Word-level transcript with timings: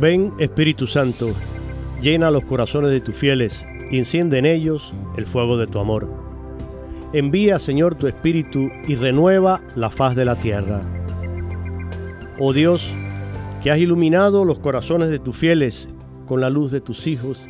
Ven 0.00 0.32
Espíritu 0.38 0.86
Santo, 0.86 1.32
llena 2.00 2.30
los 2.30 2.44
corazones 2.44 2.92
de 2.92 3.00
tus 3.00 3.16
fieles, 3.16 3.66
enciende 3.90 4.38
en 4.38 4.46
ellos 4.46 4.94
el 5.16 5.26
fuego 5.26 5.56
de 5.56 5.66
tu 5.66 5.80
amor. 5.80 6.08
Envía, 7.12 7.58
Señor, 7.58 7.96
tu 7.96 8.06
Espíritu 8.06 8.70
y 8.86 8.94
renueva 8.94 9.60
la 9.74 9.90
faz 9.90 10.14
de 10.14 10.24
la 10.24 10.36
tierra. 10.36 10.82
Oh 12.38 12.52
Dios, 12.52 12.94
que 13.60 13.72
has 13.72 13.78
iluminado 13.78 14.44
los 14.44 14.60
corazones 14.60 15.08
de 15.08 15.18
tus 15.18 15.36
fieles 15.36 15.88
con 16.26 16.40
la 16.40 16.48
luz 16.48 16.70
de 16.70 16.80
tus 16.80 17.08
hijos, 17.08 17.44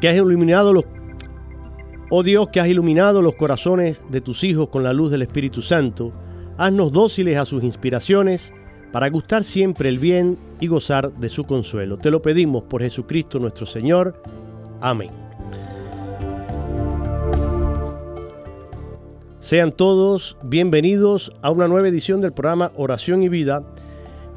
que 0.00 0.08
has 0.08 0.16
iluminado 0.16 0.72
los 0.72 0.84
Oh 2.10 2.24
Dios, 2.24 2.48
que 2.48 2.58
has 2.58 2.68
iluminado 2.68 3.22
los 3.22 3.36
corazones 3.36 4.02
de 4.10 4.20
tus 4.20 4.42
hijos 4.42 4.70
con 4.70 4.82
la 4.82 4.92
luz 4.92 5.12
del 5.12 5.22
Espíritu 5.22 5.62
Santo, 5.62 6.12
haznos 6.58 6.90
dóciles 6.90 7.36
a 7.36 7.44
sus 7.44 7.62
inspiraciones 7.62 8.52
para 8.94 9.10
gustar 9.10 9.42
siempre 9.42 9.88
el 9.88 9.98
bien 9.98 10.38
y 10.60 10.68
gozar 10.68 11.12
de 11.14 11.28
su 11.28 11.42
consuelo. 11.42 11.98
Te 11.98 12.12
lo 12.12 12.22
pedimos 12.22 12.62
por 12.62 12.80
Jesucristo 12.80 13.40
nuestro 13.40 13.66
Señor. 13.66 14.22
Amén. 14.80 15.10
Sean 19.40 19.72
todos 19.72 20.36
bienvenidos 20.44 21.32
a 21.42 21.50
una 21.50 21.66
nueva 21.66 21.88
edición 21.88 22.20
del 22.20 22.34
programa 22.34 22.70
Oración 22.76 23.24
y 23.24 23.28
Vida. 23.28 23.64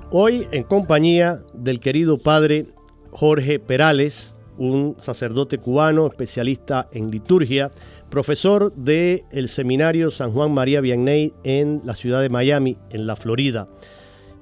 Hoy 0.10 0.48
en 0.52 0.64
compañía 0.64 1.40
del 1.54 1.80
querido 1.80 2.18
Padre 2.18 2.66
Jorge 3.12 3.60
Perales, 3.60 4.34
un 4.58 4.96
sacerdote 4.98 5.60
cubano 5.60 6.08
especialista 6.08 6.88
en 6.94 7.12
liturgia, 7.12 7.70
profesor 8.10 8.74
del 8.74 9.22
el 9.30 9.50
Seminario 9.50 10.10
San 10.10 10.32
Juan 10.32 10.52
María 10.52 10.82
Vianney 10.82 11.32
en 11.44 11.82
la 11.86 11.94
ciudad 11.94 12.24
de 12.24 12.30
Miami, 12.30 12.76
en 12.90 13.06
la 13.06 13.16
Florida. 13.16 13.68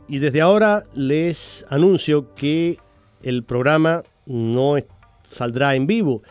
Y 0.07 0.19
desde 0.19 0.41
ahora 0.41 0.83
les 0.93 1.65
anuncio 1.69 2.33
que 2.35 2.77
el 3.23 3.43
programa 3.43 4.03
no 4.25 4.75
saldrá 5.23 5.75
en 5.75 5.87
vivo. 5.87 6.21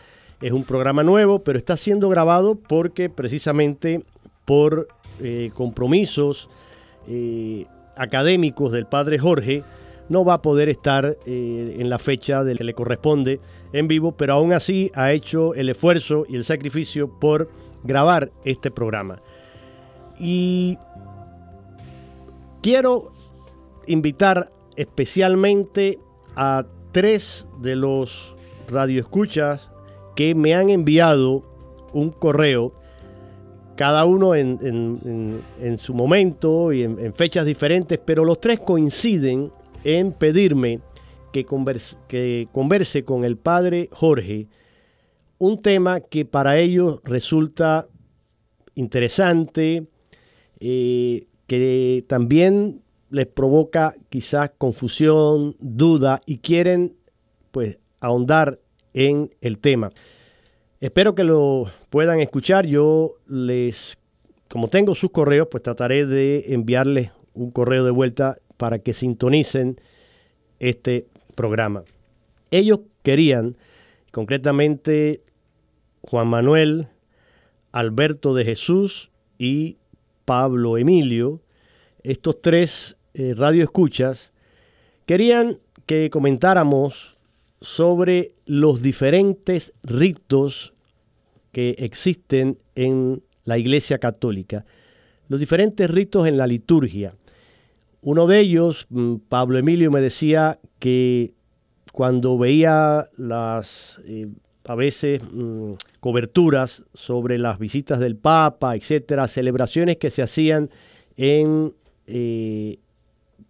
Es 0.41 0.51
un 0.51 0.63
programa 0.63 1.03
nuevo, 1.03 1.39
pero 1.39 1.57
está 1.57 1.75
siendo 1.75 2.09
grabado 2.09 2.55
porque 2.55 3.09
precisamente 3.09 4.03
por 4.45 4.87
eh, 5.19 5.51
compromisos 5.53 6.49
eh, 7.07 7.65
académicos 7.95 8.71
del 8.71 8.85
padre 8.85 9.17
Jorge 9.17 9.63
no 10.07 10.23
va 10.23 10.35
a 10.35 10.41
poder 10.41 10.69
estar 10.69 11.17
eh, 11.25 11.75
en 11.77 11.89
la 11.89 11.99
fecha 11.99 12.43
que 12.45 12.63
le 12.63 12.73
corresponde 12.73 13.39
en 13.73 13.87
vivo, 13.87 14.11
pero 14.15 14.33
aún 14.33 14.53
así 14.53 14.91
ha 14.93 15.11
hecho 15.11 15.53
el 15.55 15.69
esfuerzo 15.69 16.25
y 16.29 16.35
el 16.35 16.43
sacrificio 16.43 17.09
por 17.19 17.49
grabar 17.83 18.31
este 18.43 18.71
programa. 18.71 19.21
Y 20.19 20.77
quiero 22.61 23.13
invitar 23.87 24.51
especialmente 24.75 25.99
a 26.35 26.65
tres 26.91 27.47
de 27.61 27.75
los 27.75 28.35
radioescuchas 28.67 29.71
que 30.15 30.35
me 30.35 30.55
han 30.55 30.69
enviado 30.69 31.43
un 31.93 32.11
correo, 32.11 32.73
cada 33.75 34.05
uno 34.05 34.35
en, 34.35 35.41
su 35.77 35.93
momento 35.93 36.71
y 36.71 36.83
en, 36.83 37.13
fechas 37.13 37.45
diferentes, 37.45 37.99
pero 38.03 38.23
los 38.23 38.39
tres 38.39 38.59
coinciden 38.59 39.51
en 39.83 40.13
pedirme 40.13 40.79
que 41.31 41.45
converse, 41.45 41.97
que 42.07 42.47
converse 42.51 43.03
con 43.03 43.25
el 43.25 43.37
padre 43.37 43.89
Jorge 43.91 44.47
un 45.37 45.61
tema 45.61 45.99
que 45.99 46.25
para 46.25 46.57
ellos 46.59 47.01
resulta 47.03 47.87
interesante, 48.73 49.87
eh, 50.59 51.27
que 51.47 52.05
también 52.07 52.81
les 53.15 53.27
provoca 53.27 53.95
quizás 54.09 54.51
confusión, 54.57 55.55
duda 55.61 56.19
y 56.25 56.39
quieren 56.39 56.97
pues 57.51 57.79
ahondar 58.01 58.59
en 58.93 59.33
el 59.39 59.59
tema. 59.59 59.89
Espero 60.81 61.15
que 61.15 61.23
lo 61.23 61.71
puedan 61.89 62.19
escuchar. 62.19 62.65
Yo 62.65 63.13
les, 63.25 63.97
como 64.49 64.67
tengo 64.67 64.95
sus 64.95 65.11
correos, 65.11 65.47
pues 65.49 65.63
trataré 65.63 66.05
de 66.05 66.53
enviarles 66.53 67.11
un 67.33 67.51
correo 67.51 67.85
de 67.85 67.91
vuelta 67.91 68.37
para 68.57 68.79
que 68.79 68.91
sintonicen 68.91 69.79
este 70.59 71.07
programa. 71.35 71.85
Ellos 72.51 72.81
querían, 73.01 73.55
concretamente 74.11 75.21
Juan 76.01 76.27
Manuel, 76.27 76.89
Alberto 77.71 78.33
de 78.33 78.43
Jesús 78.43 79.09
y 79.37 79.77
Pablo 80.25 80.77
Emilio, 80.77 81.39
estos 82.03 82.41
tres 82.41 82.94
eh, 83.17 83.33
radio 83.33 83.63
escuchas, 83.63 84.33
querían 85.05 85.59
que 85.85 86.09
comentáramos 86.09 87.15
sobre 87.61 88.33
los 88.45 88.81
diferentes 88.81 89.73
ritos 89.83 90.73
que 91.53 91.75
existen 91.79 92.57
en 92.75 93.23
la 93.45 93.57
Iglesia 93.57 93.99
Católica, 93.99 94.65
los 95.29 95.39
diferentes 95.39 95.89
ritos 95.89 96.27
en 96.27 96.37
la 96.37 96.45
liturgia. 96.45 97.15
Uno 98.01 98.27
de 98.27 98.41
ellos, 98.41 98.85
mm, 98.89 99.15
Pablo 99.29 99.57
Emilio, 99.57 99.91
me 99.91 100.01
decía 100.01 100.59
que 100.79 101.33
cuando 101.93 102.37
veía 102.37 103.07
las, 103.15 104.01
eh, 104.05 104.27
a 104.65 104.75
veces, 104.75 105.21
mm, 105.23 105.75
coberturas 106.01 106.83
sobre 106.93 107.39
las 107.39 107.59
visitas 107.59 108.01
del 108.01 108.17
Papa, 108.17 108.75
etcétera, 108.75 109.29
celebraciones 109.29 109.95
que 109.95 110.09
se 110.09 110.21
hacían 110.21 110.69
en 111.15 111.73
eh, 112.07 112.77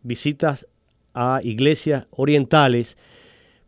visitas 0.05 0.67
a 1.13 1.39
iglesias 1.43 2.07
orientales, 2.11 2.97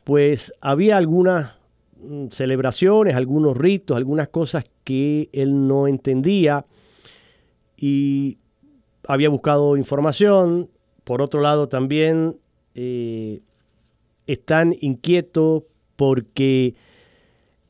pues 0.04 0.54
había 0.62 0.98
algunas 0.98 1.54
mm, 2.00 2.28
celebraciones, 2.30 3.16
algunos 3.16 3.58
ritos, 3.58 3.98
algunas 3.98 4.30
cosas 4.30 4.66
que 4.84 5.30
él 5.34 5.68
no 5.68 5.88
entendía 5.88 6.66
y 7.76 8.38
había 9.08 9.30
buscado 9.30 9.76
información. 9.76 10.70
Por 11.04 11.22
otro 11.22 11.42
lado, 11.42 11.68
también 11.68 12.38
eh, 12.76 13.42
están 14.28 14.76
inquietos 14.80 15.64
porque 15.96 16.76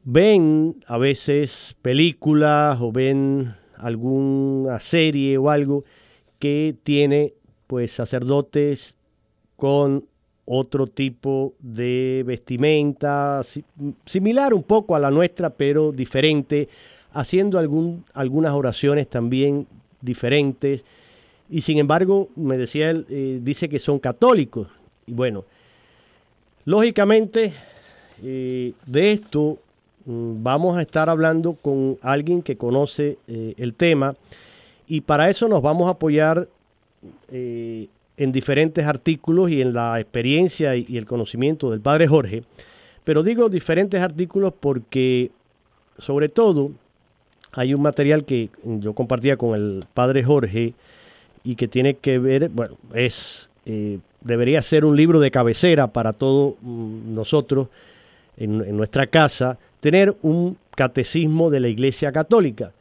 ven 0.04 0.78
a 0.88 0.98
veces 0.98 1.76
películas 1.82 2.80
o 2.82 2.92
ven 2.92 3.56
alguna 3.78 4.80
serie 4.80 5.38
o 5.38 5.50
algo 5.50 5.86
que 6.40 6.76
tiene 6.84 7.34
pues 7.68 7.92
sacerdotes 7.92 8.98
con 9.56 10.06
otro 10.46 10.88
tipo 10.88 11.54
de 11.60 12.24
vestimenta, 12.26 13.42
similar 14.06 14.54
un 14.54 14.64
poco 14.64 14.96
a 14.96 15.00
la 15.00 15.12
nuestra, 15.12 15.50
pero 15.50 15.92
diferente, 15.92 16.70
haciendo 17.12 17.60
algún, 17.60 18.06
algunas 18.14 18.54
oraciones 18.54 19.10
también 19.10 19.68
diferentes. 20.00 20.86
Y 21.50 21.62
sin 21.62 21.80
embargo, 21.80 22.30
me 22.38 22.58
decía 22.58 22.90
él, 22.90 23.06
eh, 23.10 23.40
dice 23.42 23.68
que 23.68 23.80
son 23.80 24.00
católicos. 24.00 24.70
Y 25.06 25.12
bueno, 25.12 25.44
lógicamente, 26.64 27.52
eh, 28.24 28.72
de 28.86 29.12
esto 29.12 29.58
mm, 30.06 30.44
vamos 30.44 30.78
a 30.78 30.82
estar 30.82 31.10
hablando 31.10 31.54
con 31.54 31.98
alguien 32.02 32.42
que 32.42 32.56
conoce 32.56 33.18
eh, 33.28 33.54
el 33.58 33.74
tema. 33.74 34.16
Y 34.88 35.02
para 35.02 35.30
eso 35.30 35.50
nos 35.50 35.62
vamos 35.62 35.88
a 35.88 35.92
apoyar 35.92 36.48
eh, 37.32 37.88
en 38.18 38.32
diferentes 38.32 38.86
artículos 38.86 39.52
y 39.52 39.62
en 39.62 39.74
la 39.74 40.00
experiencia 40.00 40.76
y 40.76 40.98
el 40.98 41.06
conocimiento 41.06 41.72
del 41.72 41.82
padre 41.82 42.08
Jorge. 42.08 42.44
Pero 43.04 43.24
digo 43.24 43.48
diferentes 43.48 44.02
artículos 44.02 44.54
porque, 44.60 45.32
sobre 45.98 46.30
todo, 46.30 46.72
hay 47.54 47.74
un 47.74 47.82
material 47.82 48.26
que 48.26 48.50
yo 48.64 48.94
compartía 48.94 49.38
con 49.38 49.56
el 49.56 49.86
padre 49.94 50.24
Jorge 50.24 50.74
y 51.44 51.56
que 51.56 51.68
tiene 51.68 51.96
que 51.96 52.20
ver, 52.20 52.50
bueno, 52.50 52.78
es, 52.94 53.50
eh, 53.66 54.00
debería 54.22 54.62
ser 54.62 54.84
un 54.84 54.96
libro 54.96 55.20
de 55.20 55.32
cabecera 55.32 55.88
para 55.88 56.14
todos 56.14 56.56
mm, 56.62 57.16
nosotros 57.16 57.70
en, 58.36 58.76
nuestra 58.76 59.08
casa, 59.08 59.58
tener 59.80 60.16
un 60.22 60.58
catecismo 60.76 61.50
de 61.50 61.62
la 61.62 61.70
Iglesia 61.70 62.12
Católica. 62.12 62.74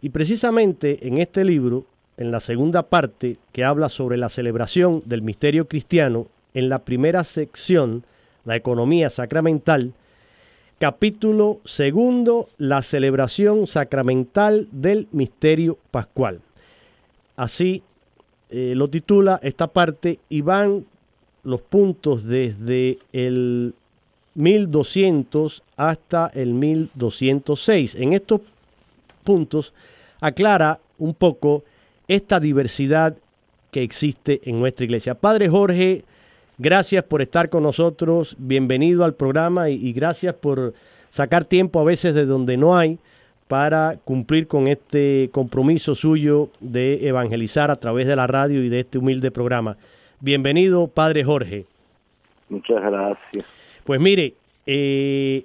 Y 0.00 0.08
precisamente 0.08 1.06
en 1.06 1.18
este 1.18 1.44
libro, 1.44 1.84
en 2.18 2.30
la 2.30 2.40
segunda 2.40 2.82
parte, 2.82 3.36
que 3.52 3.64
habla 3.64 3.88
sobre 3.88 4.18
la 4.18 4.28
celebración 4.28 5.02
del 5.06 5.22
misterio 5.22 5.68
cristiano, 5.68 6.26
en 6.52 6.68
la 6.68 6.80
primera 6.80 7.24
sección, 7.24 8.04
la 8.44 8.56
economía 8.56 9.08
sacramental, 9.08 9.92
capítulo 10.78 11.60
segundo, 11.64 12.48
la 12.58 12.82
celebración 12.82 13.66
sacramental 13.66 14.66
del 14.72 15.06
misterio 15.12 15.78
pascual. 15.90 16.40
Así 17.36 17.82
eh, 18.50 18.72
lo 18.74 18.88
titula 18.88 19.38
esta 19.42 19.68
parte 19.68 20.18
y 20.28 20.40
van 20.40 20.86
los 21.44 21.60
puntos 21.62 22.24
desde 22.24 22.98
el 23.12 23.74
1200 24.34 25.62
hasta 25.76 26.28
el 26.34 26.54
1206. 26.54 27.94
En 27.94 28.12
estos 28.12 28.40
puntos 29.22 29.72
aclara 30.20 30.80
un 30.98 31.14
poco 31.14 31.64
esta 32.08 32.40
diversidad 32.40 33.16
que 33.70 33.82
existe 33.82 34.40
en 34.48 34.58
nuestra 34.58 34.84
iglesia. 34.84 35.14
Padre 35.14 35.48
Jorge, 35.48 36.02
gracias 36.56 37.04
por 37.04 37.20
estar 37.20 37.50
con 37.50 37.62
nosotros, 37.62 38.34
bienvenido 38.38 39.04
al 39.04 39.14
programa 39.14 39.68
y, 39.68 39.92
gracias 39.92 40.34
por 40.34 40.72
sacar 41.10 41.44
tiempo 41.44 41.80
a 41.80 41.84
veces 41.84 42.14
de 42.14 42.24
donde 42.24 42.56
no 42.56 42.76
hay 42.76 42.98
para 43.46 43.98
cumplir 44.04 44.46
con 44.46 44.68
este 44.68 45.30
compromiso 45.32 45.94
suyo 45.94 46.50
de 46.60 47.06
evangelizar 47.06 47.70
a 47.70 47.76
través 47.76 48.06
de 48.06 48.16
la 48.16 48.26
radio 48.26 48.62
y 48.62 48.68
de 48.68 48.80
este 48.80 48.98
humilde 48.98 49.30
programa. 49.30 49.76
Bienvenido, 50.20 50.88
Padre 50.88 51.24
Jorge. 51.24 51.64
Muchas 52.48 52.82
gracias. 52.82 53.46
Pues 53.84 54.00
mire, 54.00 54.34
eh, 54.66 55.44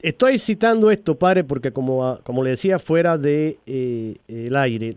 estoy 0.00 0.38
citando 0.38 0.90
esto, 0.90 1.16
padre, 1.16 1.44
porque 1.44 1.72
como, 1.72 2.18
como 2.22 2.42
le 2.42 2.50
decía 2.50 2.78
fuera 2.78 3.18
de 3.18 3.58
eh, 3.66 4.16
el 4.28 4.56
aire, 4.56 4.96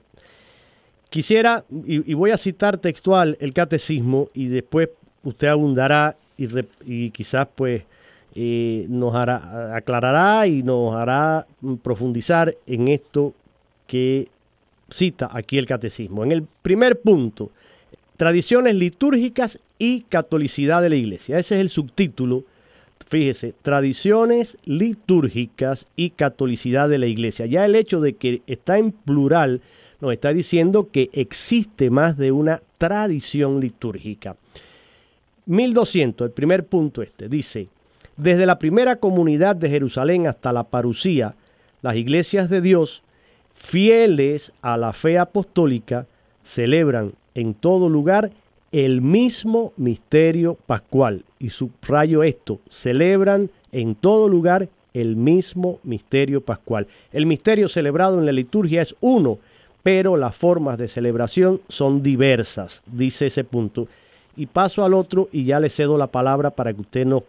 quisiera, 1.11 1.65
y, 1.85 2.13
voy 2.15 2.31
a 2.31 2.37
citar 2.37 2.77
textual 2.77 3.37
el 3.41 3.53
catecismo 3.53 4.29
y 4.33 4.47
después 4.47 4.89
usted 5.23 5.49
abundará 5.49 6.15
y, 6.37 7.11
quizás 7.11 7.47
pues 7.53 7.83
eh, 8.33 8.87
nos 8.89 9.13
hará, 9.13 9.75
aclarará 9.75 10.47
y 10.47 10.63
nos 10.63 10.95
hará 10.95 11.45
profundizar 11.83 12.55
en 12.65 12.87
esto 12.87 13.33
que 13.85 14.29
cita 14.89 15.29
aquí 15.31 15.57
el 15.57 15.67
catecismo. 15.67 16.23
En 16.23 16.31
el 16.31 16.47
primer 16.61 17.01
punto, 17.01 17.51
tradiciones 18.15 18.75
litúrgicas 18.75 19.59
y 19.77 20.01
catolicidad 20.03 20.81
de 20.81 20.89
la 20.89 20.95
iglesia. 20.95 21.37
Ese 21.37 21.55
es 21.55 21.61
el 21.61 21.69
subtítulo. 21.69 22.45
Fíjese, 23.11 23.53
tradiciones 23.61 24.57
litúrgicas 24.63 25.85
y 25.97 26.11
catolicidad 26.11 26.87
de 26.87 26.97
la 26.97 27.07
iglesia. 27.07 27.45
Ya 27.45 27.65
el 27.65 27.75
hecho 27.75 27.99
de 27.99 28.13
que 28.13 28.41
está 28.47 28.77
en 28.77 28.93
plural 28.93 29.59
nos 29.99 30.13
está 30.13 30.31
diciendo 30.31 30.87
que 30.93 31.09
existe 31.11 31.89
más 31.89 32.15
de 32.15 32.31
una 32.31 32.61
tradición 32.77 33.59
litúrgica. 33.59 34.37
1200, 35.45 36.27
el 36.27 36.31
primer 36.31 36.65
punto 36.65 37.01
este, 37.01 37.27
dice, 37.27 37.67
desde 38.15 38.45
la 38.45 38.57
primera 38.57 38.95
comunidad 38.95 39.57
de 39.57 39.69
Jerusalén 39.69 40.25
hasta 40.25 40.53
la 40.53 40.63
parucía, 40.63 41.35
las 41.81 41.97
iglesias 41.97 42.49
de 42.49 42.61
Dios, 42.61 43.03
fieles 43.53 44.53
a 44.61 44.77
la 44.77 44.93
fe 44.93 45.19
apostólica, 45.19 46.07
celebran 46.43 47.11
en 47.35 47.55
todo 47.55 47.89
lugar 47.89 48.31
el 48.71 49.01
mismo 49.01 49.73
misterio 49.77 50.57
pascual. 50.65 51.23
Y 51.39 51.49
subrayo 51.49 52.23
esto, 52.23 52.59
celebran 52.69 53.49
en 53.71 53.95
todo 53.95 54.29
lugar 54.29 54.69
el 54.93 55.15
mismo 55.15 55.79
misterio 55.83 56.41
pascual. 56.41 56.87
El 57.11 57.25
misterio 57.25 57.69
celebrado 57.69 58.19
en 58.19 58.25
la 58.25 58.31
liturgia 58.31 58.81
es 58.81 58.95
uno, 59.01 59.39
pero 59.83 60.17
las 60.17 60.35
formas 60.35 60.77
de 60.77 60.87
celebración 60.87 61.61
son 61.67 62.03
diversas, 62.03 62.83
dice 62.85 63.27
ese 63.27 63.43
punto. 63.43 63.87
Y 64.35 64.45
paso 64.45 64.83
al 64.83 64.93
otro 64.93 65.27
y 65.31 65.43
ya 65.43 65.59
le 65.59 65.69
cedo 65.69 65.97
la 65.97 66.07
palabra 66.07 66.51
para 66.51 66.73
que 66.73 66.81
usted 66.81 67.05
nos 67.05 67.23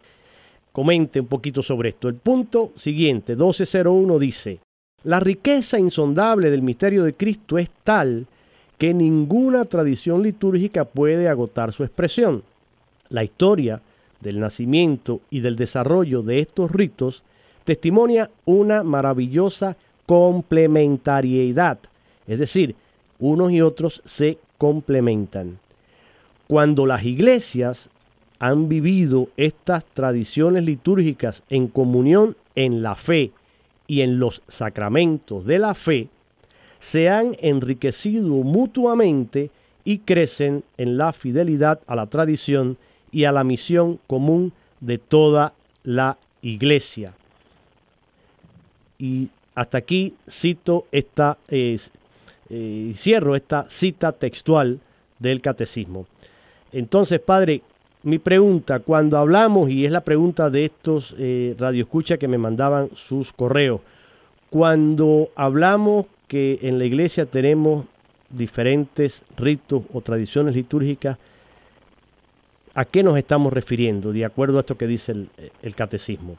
comente 0.73 1.21
un 1.21 1.27
poquito 1.27 1.63
sobre 1.63 1.91
esto. 1.91 2.09
El 2.09 2.15
punto 2.15 2.73
siguiente, 2.77 3.35
1201, 3.35 4.19
dice, 4.19 4.61
la 5.05 5.19
riqueza 5.19 5.79
insondable 5.79 6.51
del 6.51 6.63
misterio 6.63 7.05
de 7.05 7.15
Cristo 7.15 7.59
es 7.59 7.71
tal 7.83 8.27
que 8.83 8.95
ninguna 8.95 9.65
tradición 9.65 10.25
litúrgica 10.25 10.85
puede 10.85 11.29
agotar 11.29 11.73
su 11.73 11.85
expresión. 11.85 12.43
La 13.11 13.23
historia 13.23 13.81
del 14.21 14.41
nacimiento 14.41 15.21
y 15.31 15.39
del 15.39 15.55
desarrollo 15.55 16.23
de 16.23 16.41
estos 16.41 16.73
ritos 16.73 17.23
testimonia 17.63 18.29
una 18.45 18.83
maravillosa 18.83 19.77
complementariedad, 20.05 21.79
es 22.27 22.41
decir, 22.41 22.75
unos 23.21 23.53
y 23.53 23.61
otros 23.61 24.03
se 24.05 24.39
complementan. 24.59 25.61
Cuando 26.49 26.85
las 26.85 27.05
iglesias 27.05 27.89
han 28.41 28.69
vivido 28.69 29.29
estas 29.37 29.85
tradiciones 29.85 30.65
litúrgicas 30.65 31.45
en 31.51 31.69
comunión 31.69 32.37
en 32.57 32.83
la 32.83 32.97
fe 32.97 33.31
y 33.87 34.01
en 34.01 34.19
los 34.19 34.43
sacramentos 34.49 35.47
de 35.47 35.61
la 35.61 35.75
fe, 35.75 36.09
se 36.83 37.09
han 37.09 37.37
enriquecido 37.41 38.27
mutuamente 38.43 39.51
y 39.85 39.99
crecen 39.99 40.65
en 40.77 40.99
la 40.99 41.13
fidelidad 41.13 41.79
a 41.87 41.95
la 41.95 42.07
tradición 42.07 42.77
y 43.13 43.23
a 43.23 43.31
la 43.31 43.45
misión 43.45 44.01
común 44.09 44.53
de 44.81 44.99
toda 44.99 45.53
la 45.85 46.19
iglesia. 46.43 47.15
Y 48.99 49.29
hasta 49.55 49.79
aquí 49.79 50.15
cito 50.29 50.87
esta, 50.91 51.39
eh, 51.47 51.79
cierro 52.97 53.37
esta 53.37 53.65
cita 53.71 54.11
textual 54.11 54.81
del 55.21 55.41
catecismo. 55.41 56.07
Entonces, 56.73 57.21
padre, 57.21 57.63
mi 58.03 58.19
pregunta, 58.19 58.81
cuando 58.81 59.19
hablamos, 59.19 59.71
y 59.71 59.87
es 59.87 59.93
la 59.93 60.01
pregunta 60.01 60.51
de 60.51 60.65
estos 60.65 61.15
eh, 61.17 61.55
radioescuchas 61.57 62.19
que 62.19 62.27
me 62.27 62.39
mandaban 62.39 62.91
sus 62.97 63.33
correos, 63.33 63.81
cuando 64.51 65.31
hablamos 65.37 66.07
que 66.33 66.61
en 66.63 66.79
la 66.79 66.87
iglesia 66.87 67.27
tenemos 67.27 67.85
diferentes 68.31 69.23
ritos 69.37 69.83
o 69.93 70.01
tradiciones 70.01 70.57
litúrgicas, 70.57 71.19
¿a 72.75 72.87
qué 72.87 73.03
nos 73.03 73.19
estamos 73.19 73.53
refiriendo 73.53 74.15
de 74.15 74.25
acuerdo 74.25 74.57
a 74.57 74.61
esto 74.61 74.79
que 74.79 74.87
dice 74.87 75.13
el, 75.13 75.75
catecismo? 75.75 76.39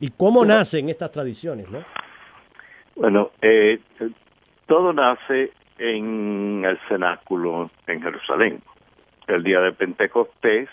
¿Y 0.00 0.10
cómo 0.10 0.44
nacen 0.44 0.88
estas 0.88 1.12
tradiciones? 1.12 1.70
¿no? 1.70 1.84
Bueno, 2.96 3.30
eh, 3.40 3.78
todo 4.66 4.92
nace 4.92 5.52
en 5.78 6.64
el 6.64 6.80
cenáculo 6.88 7.70
en 7.86 8.02
Jerusalén. 8.02 8.60
El 9.28 9.44
día 9.44 9.60
de 9.60 9.70
Pentecostés 9.70 10.68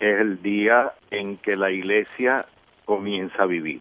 es 0.00 0.20
el 0.20 0.42
día 0.42 0.90
en 1.12 1.36
que 1.36 1.54
la 1.54 1.70
iglesia 1.70 2.46
comienza 2.84 3.44
a 3.44 3.46
vivir. 3.46 3.80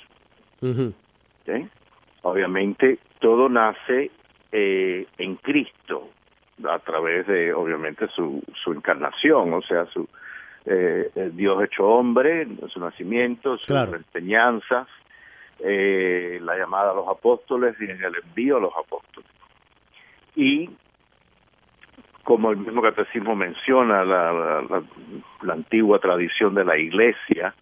Obviamente 2.22 3.00
todo 3.20 3.50
nace 3.50 4.12
eh, 4.52 5.08
en 5.18 5.36
Cristo 5.36 6.10
a 6.68 6.80
través 6.80 7.28
de, 7.28 7.54
obviamente, 7.54 8.08
su, 8.10 8.44
su 8.64 8.74
encarnación, 8.74 9.54
o 9.54 9.62
sea, 9.62 9.86
su 9.88 10.08
eh, 10.66 11.32
Dios 11.34 11.64
hecho 11.64 11.88
hombre, 11.88 12.48
su 12.68 12.80
nacimiento, 12.80 13.58
sus 13.58 13.72
enseñanzas, 13.72 14.88
eh, 15.60 16.40
la 16.42 16.58
llamada 16.58 16.92
a 16.92 16.96
los 16.96 17.08
apóstoles 17.08 17.76
y 17.80 17.86
el 17.86 18.16
envío 18.24 18.58
a 18.58 18.62
los 18.62 18.74
apóstoles. 18.76 19.30
Y 20.36 20.70
como 22.24 22.52
el 22.52 22.58
mismo 22.58 22.82
catecismo 22.82 23.36
menciona, 23.36 24.04
la, 24.04 24.84
la 25.42 25.54
antigua 25.54 26.00
tradición 26.00 26.54
de 26.54 26.66
la 26.66 26.78
iglesia, 26.78 27.56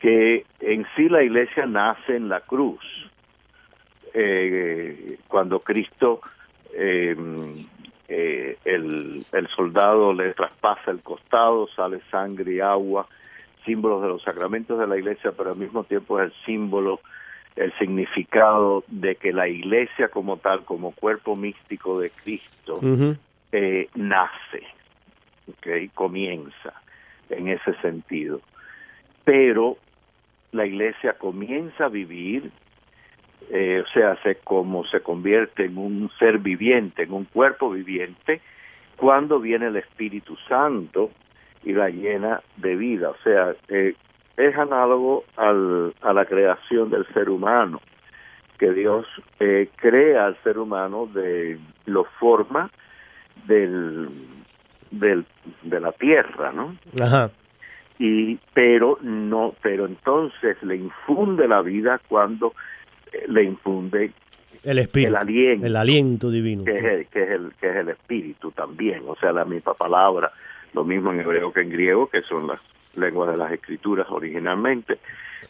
que 0.00 0.44
en 0.60 0.84
sí 0.96 1.08
la 1.08 1.22
iglesia 1.22 1.66
nace 1.66 2.16
en 2.16 2.28
la 2.28 2.40
cruz, 2.40 2.82
eh, 4.14 5.18
cuando 5.28 5.60
Cristo, 5.60 6.20
eh, 6.74 7.16
eh, 8.08 8.58
el, 8.64 9.24
el 9.32 9.48
soldado 9.48 10.12
le 10.12 10.34
traspasa 10.34 10.90
el 10.90 11.00
costado, 11.00 11.68
sale 11.68 12.00
sangre 12.10 12.54
y 12.54 12.60
agua, 12.60 13.06
símbolos 13.64 14.02
de 14.02 14.08
los 14.08 14.22
sacramentos 14.22 14.78
de 14.78 14.86
la 14.86 14.98
iglesia, 14.98 15.32
pero 15.36 15.50
al 15.50 15.56
mismo 15.56 15.84
tiempo 15.84 16.20
es 16.20 16.26
el 16.26 16.44
símbolo, 16.44 17.00
el 17.56 17.72
significado 17.78 18.84
de 18.88 19.16
que 19.16 19.32
la 19.32 19.48
iglesia 19.48 20.08
como 20.08 20.38
tal, 20.38 20.64
como 20.64 20.92
cuerpo 20.92 21.36
místico 21.36 22.00
de 22.00 22.10
Cristo, 22.10 22.80
eh, 23.52 23.88
nace, 23.94 24.62
¿okay? 25.48 25.88
comienza 25.88 26.74
en 27.28 27.48
ese 27.48 27.74
sentido. 27.80 28.40
Pero 29.24 29.76
la 30.52 30.66
iglesia 30.66 31.14
comienza 31.14 31.86
a 31.86 31.88
vivir, 31.88 32.50
eh, 33.50 33.82
o 33.86 33.92
sea, 33.92 34.16
se, 34.22 34.36
como 34.36 34.84
se 34.86 35.00
convierte 35.00 35.64
en 35.66 35.78
un 35.78 36.10
ser 36.18 36.38
viviente, 36.38 37.02
en 37.02 37.12
un 37.12 37.24
cuerpo 37.24 37.70
viviente, 37.70 38.40
cuando 38.96 39.40
viene 39.40 39.66
el 39.66 39.76
Espíritu 39.76 40.36
Santo 40.48 41.10
y 41.64 41.72
la 41.72 41.88
llena 41.88 42.40
de 42.56 42.76
vida. 42.76 43.10
O 43.10 43.16
sea, 43.22 43.54
eh, 43.68 43.94
es 44.36 44.56
análogo 44.56 45.24
al, 45.36 45.94
a 46.00 46.12
la 46.12 46.24
creación 46.24 46.90
del 46.90 47.06
ser 47.12 47.28
humano, 47.28 47.80
que 48.58 48.72
Dios 48.72 49.06
eh, 49.40 49.68
crea 49.76 50.26
al 50.26 50.36
ser 50.42 50.58
humano, 50.58 51.06
de 51.06 51.58
lo 51.86 52.04
forma 52.04 52.70
del, 53.46 54.08
del, 54.90 55.24
de 55.62 55.80
la 55.80 55.92
tierra, 55.92 56.52
¿no? 56.52 56.76
Ajá. 57.00 57.30
Y, 57.98 58.38
pero 58.54 58.98
no, 59.02 59.54
pero 59.62 59.86
entonces 59.86 60.60
le 60.62 60.76
infunde 60.76 61.46
la 61.46 61.60
vida 61.62 62.00
cuando 62.08 62.54
le 63.28 63.44
infunde 63.44 64.12
el 64.64 64.78
espíritu, 64.78 65.08
el 65.08 65.16
aliento, 65.16 65.66
el 65.66 65.76
aliento 65.76 66.30
divino, 66.30 66.64
que 66.64 66.78
es 66.78 66.84
el, 66.84 67.06
que 67.06 67.22
es 67.22 67.30
el, 67.30 67.52
que 67.60 67.68
es 67.70 67.76
el 67.76 67.88
espíritu 67.88 68.52
también, 68.52 69.02
o 69.06 69.16
sea, 69.16 69.32
la 69.32 69.44
misma 69.44 69.74
palabra, 69.74 70.30
lo 70.72 70.84
mismo 70.84 71.12
en 71.12 71.20
hebreo 71.20 71.52
que 71.52 71.62
en 71.62 71.70
griego, 71.70 72.06
que 72.08 72.22
son 72.22 72.46
las 72.46 72.60
lenguas 72.96 73.32
de 73.32 73.36
las 73.36 73.50
escrituras 73.52 74.06
originalmente, 74.10 74.98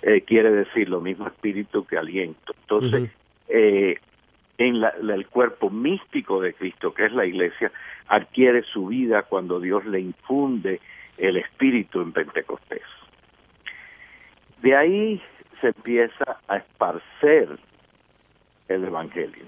eh, 0.02 0.22
quiere 0.22 0.50
decir 0.50 0.88
lo 0.88 1.00
mismo 1.00 1.26
espíritu 1.26 1.84
que 1.84 1.98
aliento. 1.98 2.54
Entonces, 2.62 3.10
eh, 3.48 3.96
en 4.56 4.80
la, 4.80 4.94
el 5.00 5.26
cuerpo 5.26 5.68
místico 5.70 6.40
de 6.40 6.54
Cristo, 6.54 6.94
que 6.94 7.06
es 7.06 7.12
la 7.12 7.26
iglesia, 7.26 7.70
adquiere 8.08 8.62
su 8.62 8.86
vida 8.86 9.22
cuando 9.22 9.60
Dios 9.60 9.84
le 9.84 10.00
infunde 10.00 10.80
el 11.18 11.36
espíritu 11.36 12.00
en 12.00 12.12
Pentecostés. 12.12 12.82
De 14.62 14.76
ahí 14.76 15.20
se 15.62 15.68
empieza 15.68 16.38
a 16.48 16.58
esparcer 16.58 17.58
el 18.68 18.84
Evangelio 18.84 19.46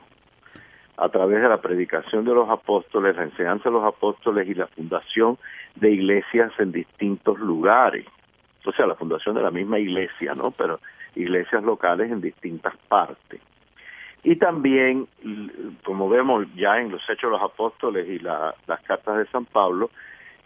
a 0.97 1.09
través 1.09 1.43
de 1.43 1.49
la 1.49 1.61
predicación 1.61 2.25
de 2.25 2.33
los 2.33 2.49
apóstoles, 2.49 3.17
la 3.17 3.25
enseñanza 3.25 3.69
de 3.69 3.73
los 3.73 3.85
apóstoles 3.85 4.49
y 4.49 4.55
la 4.55 4.69
fundación 4.69 5.39
de 5.75 5.91
iglesias 5.91 6.53
en 6.59 6.71
distintos 6.71 7.39
lugares. 7.41 8.07
O 8.65 8.73
sea, 8.73 8.87
la 8.87 8.95
fundación 8.95 9.35
de 9.35 9.43
la 9.43 9.51
misma 9.51 9.79
iglesia, 9.79 10.35
¿no? 10.35 10.53
Pero 10.53 10.79
iglesias 11.17 11.65
locales 11.65 12.11
en 12.11 12.21
distintas 12.21 12.77
partes. 12.89 13.41
Y 14.23 14.37
también, 14.37 15.09
como 15.85 16.09
vemos 16.09 16.47
ya 16.55 16.81
en 16.81 16.93
los 16.93 17.03
Hechos 17.03 17.31
de 17.31 17.31
los 17.31 17.43
Apóstoles 17.43 18.09
y 18.09 18.21
las 18.21 18.55
cartas 18.87 19.19
de 19.19 19.27
San 19.27 19.45
Pablo, 19.47 19.91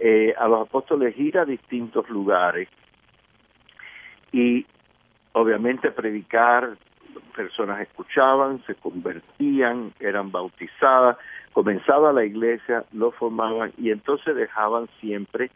eh, 0.00 0.34
a 0.36 0.48
los 0.48 0.62
apóstoles 0.62 1.16
ir 1.18 1.38
a 1.38 1.44
distintos 1.44 2.08
lugares 2.08 2.68
y 4.32 4.64
obviamente 5.38 5.92
predicar, 5.92 6.76
personas 7.36 7.80
escuchaban, 7.80 8.60
se 8.66 8.74
convertían, 8.74 9.92
eran 10.00 10.32
bautizadas, 10.32 11.16
comenzaba 11.52 12.12
la 12.12 12.24
iglesia, 12.24 12.84
lo 12.92 13.12
formaban 13.12 13.72
y 13.78 13.90
entonces 13.92 14.34
dejaban 14.34 14.88
siempre 15.00 15.50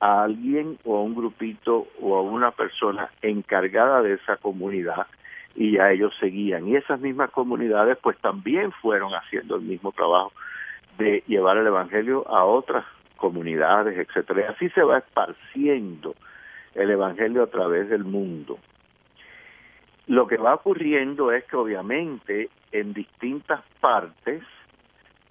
a 0.00 0.22
alguien 0.22 0.78
o 0.84 0.96
a 0.96 1.02
un 1.02 1.14
grupito 1.14 1.88
o 2.00 2.16
a 2.16 2.22
una 2.22 2.52
persona 2.52 3.10
encargada 3.20 4.00
de 4.00 4.14
esa 4.14 4.36
comunidad 4.36 5.06
y 5.54 5.72
ya 5.72 5.90
ellos 5.90 6.14
seguían. 6.18 6.66
Y 6.66 6.76
esas 6.76 6.98
mismas 7.00 7.30
comunidades 7.30 7.98
pues 8.00 8.16
también 8.18 8.72
fueron 8.72 9.12
haciendo 9.12 9.56
el 9.56 9.62
mismo 9.62 9.92
trabajo 9.92 10.32
de 10.96 11.22
llevar 11.26 11.58
el 11.58 11.66
Evangelio 11.66 12.26
a 12.28 12.44
otras 12.44 12.86
comunidades, 13.16 13.98
etcétera. 13.98 14.40
Y 14.40 14.52
así 14.54 14.70
se 14.70 14.82
va 14.82 14.98
esparciendo 14.98 16.14
el 16.74 16.90
Evangelio 16.90 17.42
a 17.42 17.48
través 17.48 17.90
del 17.90 18.04
mundo. 18.04 18.58
Lo 20.08 20.26
que 20.26 20.38
va 20.38 20.54
ocurriendo 20.54 21.32
es 21.32 21.44
que 21.44 21.56
obviamente 21.56 22.48
en 22.72 22.94
distintas 22.94 23.62
partes 23.78 24.42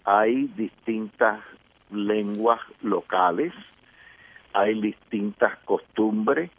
hay 0.04 0.46
distintas 0.56 1.40
lenguas 1.92 2.62
locales, 2.84 3.54
hay 4.54 4.80
distintas 4.80 5.58
costumbres 5.66 6.52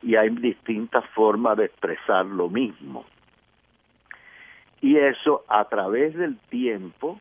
y 0.00 0.14
hay 0.14 0.30
distintas 0.30 1.04
formas 1.10 1.56
de 1.56 1.64
expresar 1.64 2.24
lo 2.24 2.48
mismo. 2.48 3.04
Y 4.80 4.96
eso 4.98 5.44
a 5.48 5.64
través 5.64 6.14
del 6.14 6.38
tiempo 6.50 7.18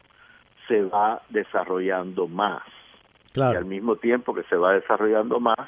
se 0.67 0.84
va 0.84 1.24
desarrollando 1.29 2.27
más. 2.27 2.62
Y 3.36 3.41
al 3.41 3.65
mismo 3.65 3.96
tiempo 3.96 4.36
que 4.36 4.43
se 4.43 4.58
va 4.58 4.74
desarrollando 4.74 5.39
más, 5.39 5.67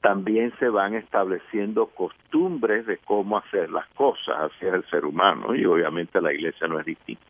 también 0.00 0.52
se 0.58 0.68
van 0.68 0.94
estableciendo 0.94 1.86
costumbres 1.86 2.86
de 2.86 2.98
cómo 2.98 3.38
hacer 3.38 3.70
las 3.70 3.86
cosas, 3.88 4.50
hacia 4.50 4.74
el 4.74 4.84
ser 4.88 5.04
humano, 5.04 5.54
y 5.54 5.64
obviamente 5.66 6.20
la 6.20 6.32
iglesia 6.32 6.66
no 6.66 6.78
es 6.78 6.86
distinta. 6.86 7.24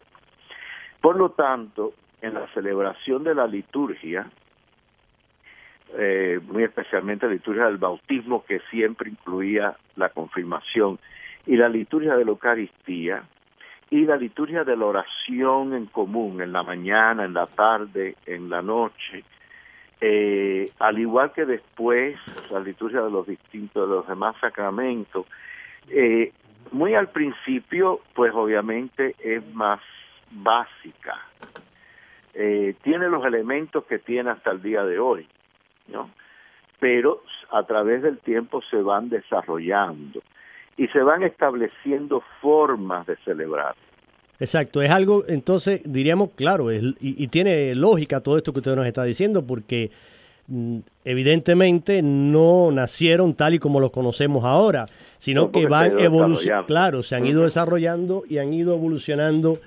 Por 1.01 1.17
lo 1.17 1.31
tanto, 1.31 1.95
en 2.21 2.35
la 2.35 2.47
celebración 2.55 3.25
de 3.25 3.35
la 3.35 3.47
liturgia, 3.47 4.31
eh, 5.99 6.39
muy 6.45 6.63
especialmente 6.63 7.27
la 7.27 7.33
liturgia 7.33 7.65
del 7.65 7.79
bautismo, 7.79 8.45
que 8.45 8.61
siempre 8.71 9.11
incluía 9.11 9.77
la 9.97 10.11
confirmación, 10.11 10.99
y 11.47 11.57
la 11.57 11.69
liturgia 11.69 12.15
de 12.15 12.25
la 12.25 12.31
Eucaristía, 12.31 13.25
y 13.91 14.03
la 14.05 14.17
liturgia 14.17 14.63
de 14.63 14.77
la 14.77 14.87
oración 14.87 15.75
en 15.75 15.87
común, 15.87 16.41
en 16.41 16.53
la 16.53 16.63
mañana, 16.63 17.25
en 17.25 17.35
la 17.35 17.47
tarde, 17.47 18.15
en 18.27 18.49
la 18.49 18.63
noche, 18.63 19.25
eh, 20.01 20.71
al 20.79 20.99
igual 20.99 21.33
que 21.33 21.45
después 21.45 22.17
la 22.51 22.61
liturgia 22.61 23.03
de 23.03 23.11
los 23.11 23.27
distintos, 23.27 23.89
de 23.89 23.95
los 23.95 24.09
demás 24.09 24.35
sacramentos, 24.41 25.27
eh, 25.89 26.33
muy 26.73 26.95
al 26.95 27.09
principio, 27.09 28.01
pues 28.15 28.33
obviamente 28.35 29.15
es 29.19 29.45
más 29.55 29.81
básica. 30.31 31.19
Eh, 32.35 32.75
tiene 32.83 33.09
los 33.09 33.25
elementos 33.25 33.85
que 33.85 33.99
tiene 33.99 34.31
hasta 34.31 34.53
el 34.53 34.63
día 34.63 34.85
de 34.85 34.99
hoy, 34.99 35.27
¿no? 35.89 36.11
Pero 36.79 37.23
a 37.51 37.65
través 37.65 38.03
del 38.03 38.19
tiempo 38.19 38.63
se 38.63 38.81
van 38.81 39.09
desarrollando 39.09 40.23
y 40.77 40.87
se 40.89 41.03
van 41.03 41.25
estableciendo 41.25 42.23
formas 42.41 43.07
de 43.07 43.17
celebrar. 43.17 43.75
Exacto, 44.41 44.81
es 44.81 44.91
algo, 44.91 45.25
entonces 45.29 45.83
diríamos, 45.85 46.31
claro, 46.35 46.73
y, 46.73 46.97
y, 46.99 47.29
tiene 47.29 47.75
lógica 47.75 48.23
todo 48.23 48.39
esto 48.39 48.55
que 48.55 48.61
usted 48.61 48.75
nos 48.75 48.87
está 48.87 49.05
diciendo, 49.05 49.47
porque 49.47 49.91
mm, 50.49 50.79
evidentemente 51.05 52.01
no 52.01 52.71
nacieron 52.73 53.35
tal 53.35 53.53
y 53.53 53.59
como 53.59 53.81
los 53.81 53.91
conocemos 53.91 54.47
ahora, 54.47 54.87
sino 55.19 55.53
que 55.53 55.67
van 55.67 56.01
evolucionando, 56.01 56.67
claro, 56.67 57.03
se 57.03 57.17
han 57.17 57.27
ido 57.27 57.43
desarrollando 57.43 58.23
y 58.27 58.39
han 58.39 58.55
ido 58.55 58.75
evolucionando 58.75 59.59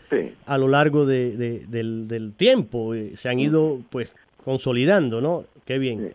a 0.47 0.57
lo 0.57 0.67
largo 0.67 1.05
de, 1.05 1.37
del, 1.67 2.33
tiempo, 2.35 2.95
eh, 2.95 3.11
se 3.15 3.29
han 3.29 3.39
ido 3.39 3.77
pues 3.91 4.11
consolidando, 4.43 5.21
¿no? 5.21 5.43
Qué 5.67 5.77
bien. 5.77 6.09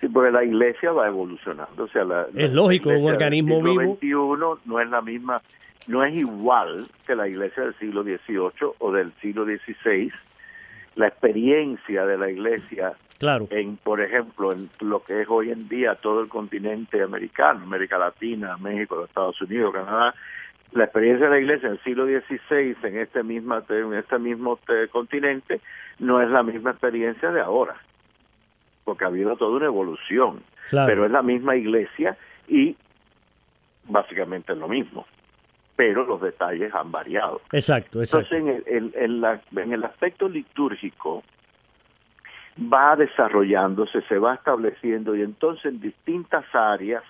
Sí. 0.00 0.08
porque 0.08 0.32
la 0.32 0.42
iglesia 0.42 0.90
va 0.90 1.06
evolucionando, 1.06 1.84
o 1.84 1.88
sea, 1.88 2.04
la, 2.04 2.26
es 2.34 2.52
lógico, 2.52 2.90
un 2.90 3.06
organismo 3.06 3.62
vivo. 3.62 4.58
no 4.64 4.80
es 4.80 4.90
la 4.90 5.00
misma 5.00 5.40
no 5.86 6.04
es 6.04 6.14
igual 6.14 6.86
que 7.06 7.14
la 7.14 7.28
iglesia 7.28 7.64
del 7.64 7.74
siglo 7.74 8.02
XVIII 8.02 8.72
o 8.78 8.92
del 8.92 9.12
siglo 9.20 9.44
XVI. 9.44 10.12
La 10.96 11.08
experiencia 11.08 12.06
de 12.06 12.16
la 12.16 12.30
iglesia 12.30 12.94
claro. 13.18 13.48
en, 13.50 13.76
por 13.76 14.00
ejemplo, 14.00 14.52
en 14.52 14.70
lo 14.80 15.02
que 15.02 15.22
es 15.22 15.28
hoy 15.28 15.50
en 15.50 15.68
día 15.68 15.96
todo 15.96 16.20
el 16.20 16.28
continente 16.28 17.02
americano, 17.02 17.64
América 17.64 17.98
Latina, 17.98 18.56
México, 18.56 19.04
Estados 19.04 19.40
Unidos, 19.42 19.74
Canadá, 19.74 20.14
la 20.72 20.84
experiencia 20.84 21.26
de 21.26 21.32
la 21.32 21.40
iglesia 21.40 21.66
en 21.66 21.74
el 21.74 21.82
siglo 21.82 22.06
XVI 22.06 22.76
en 22.82 22.98
este, 22.98 23.22
misma, 23.22 23.62
en 23.68 23.94
este 23.94 24.18
mismo 24.18 24.58
continente 24.90 25.60
no 25.98 26.20
es 26.20 26.30
la 26.30 26.42
misma 26.42 26.70
experiencia 26.70 27.30
de 27.30 27.40
ahora, 27.40 27.76
porque 28.84 29.04
ha 29.04 29.08
habido 29.08 29.36
toda 29.36 29.56
una 29.56 29.66
evolución, 29.66 30.40
pero 30.70 31.04
es 31.04 31.12
la 31.12 31.22
misma 31.22 31.56
iglesia 31.56 32.16
y 32.48 32.76
básicamente 33.86 34.52
es 34.52 34.58
lo 34.58 34.66
mismo 34.66 35.06
pero 35.76 36.04
los 36.04 36.20
detalles 36.20 36.72
han 36.74 36.90
variado. 36.90 37.40
Exacto, 37.52 38.00
exacto. 38.00 38.34
Entonces, 38.36 38.64
en 38.66 38.94
el, 38.94 39.34
en, 39.56 39.72
el 39.72 39.84
aspecto 39.84 40.28
litúrgico 40.28 41.22
va 42.72 42.94
desarrollándose, 42.94 44.02
se 44.02 44.18
va 44.18 44.34
estableciendo 44.34 45.16
y 45.16 45.22
entonces 45.22 45.66
en 45.66 45.80
distintas 45.80 46.44
áreas 46.54 47.02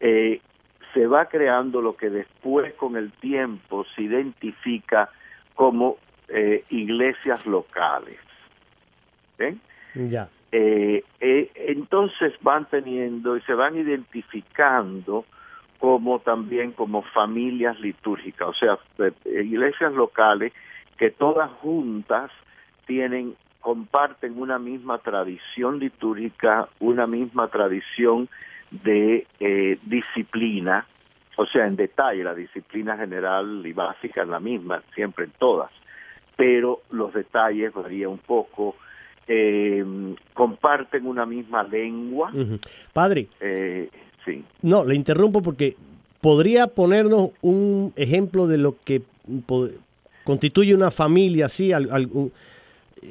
eh, 0.00 0.40
se 0.94 1.06
va 1.06 1.26
creando 1.26 1.82
lo 1.82 1.96
que 1.96 2.08
después 2.08 2.72
con 2.74 2.96
el 2.96 3.12
tiempo 3.12 3.84
se 3.94 4.02
identifica 4.02 5.10
como 5.54 5.98
eh, 6.28 6.64
iglesias 6.70 7.44
locales. 7.44 8.18
¿Ven? 9.36 9.60
Ya. 9.94 10.28
Eh, 10.50 11.02
entonces 11.20 12.34
van 12.40 12.66
teniendo 12.66 13.36
y 13.36 13.42
se 13.42 13.54
van 13.54 13.76
identificando 13.76 15.24
como 15.82 16.20
también 16.20 16.70
como 16.70 17.02
familias 17.02 17.80
litúrgicas, 17.80 18.50
o 18.50 18.54
sea, 18.54 18.78
iglesias 19.24 19.92
locales 19.92 20.52
que 20.96 21.10
todas 21.10 21.50
juntas 21.54 22.30
tienen 22.86 23.34
comparten 23.58 24.40
una 24.40 24.60
misma 24.60 24.98
tradición 24.98 25.80
litúrgica, 25.80 26.68
una 26.78 27.08
misma 27.08 27.48
tradición 27.48 28.28
de 28.70 29.26
eh, 29.40 29.78
disciplina, 29.82 30.86
o 31.36 31.46
sea, 31.46 31.66
en 31.66 31.74
detalle, 31.74 32.22
la 32.22 32.36
disciplina 32.36 32.96
general 32.96 33.66
y 33.66 33.72
básica 33.72 34.22
es 34.22 34.28
la 34.28 34.38
misma, 34.38 34.84
siempre 34.94 35.24
en 35.24 35.32
todas, 35.32 35.72
pero 36.36 36.82
los 36.92 37.12
detalles 37.12 37.72
varían 37.72 38.10
un 38.10 38.18
poco, 38.18 38.76
eh, 39.26 39.84
comparten 40.32 41.08
una 41.08 41.26
misma 41.26 41.64
lengua. 41.64 42.30
Padre. 42.92 43.26
Eh, 43.40 43.90
No, 44.62 44.84
le 44.84 44.94
interrumpo 44.94 45.42
porque 45.42 45.76
podría 46.20 46.68
ponernos 46.68 47.30
un 47.42 47.92
ejemplo 47.96 48.46
de 48.46 48.58
lo 48.58 48.76
que 48.84 49.02
constituye 50.24 50.74
una 50.74 50.90
familia 50.90 51.46
así, 51.46 51.72
algún, 51.72 52.32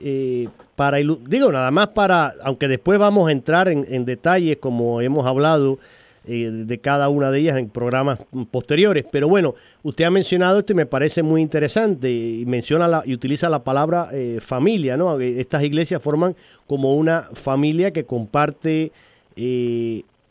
eh, 0.02 0.48
para 0.76 0.98
digo 0.98 1.52
nada 1.52 1.70
más 1.72 1.90
para, 1.90 2.32
aunque 2.44 2.68
después 2.68 2.98
vamos 2.98 3.28
a 3.28 3.32
entrar 3.32 3.68
en, 3.68 4.06
detalles 4.06 4.58
como 4.58 5.02
hemos 5.02 5.26
hablado 5.26 5.78
eh, 6.26 6.50
de 6.52 6.78
cada 6.80 7.10
una 7.10 7.32
de 7.32 7.40
ellas 7.40 7.58
en 7.58 7.70
programas 7.70 8.20
posteriores, 8.50 9.06
pero 9.12 9.28
bueno, 9.28 9.56
usted 9.84 10.06
ha 10.06 10.12
mencionado 10.12 10.60
esto 10.60 10.72
y 10.72 10.76
me 10.78 10.86
parece 10.86 11.24
muy 11.24 11.42
interesante 11.42 12.10
y 12.10 12.46
menciona 12.46 12.88
la, 12.88 13.04
y 13.06 13.14
utiliza 13.14 13.50
la 13.50 13.64
palabra 13.64 14.08
eh, 14.14 14.38
familia, 14.40 14.96
¿no? 14.96 15.20
Estas 15.20 15.64
iglesias 15.64 16.02
forman 16.02 16.36
como 16.68 16.96
una 16.96 17.24
familia 17.34 17.92
que 17.92 18.06
comparte 18.06 18.92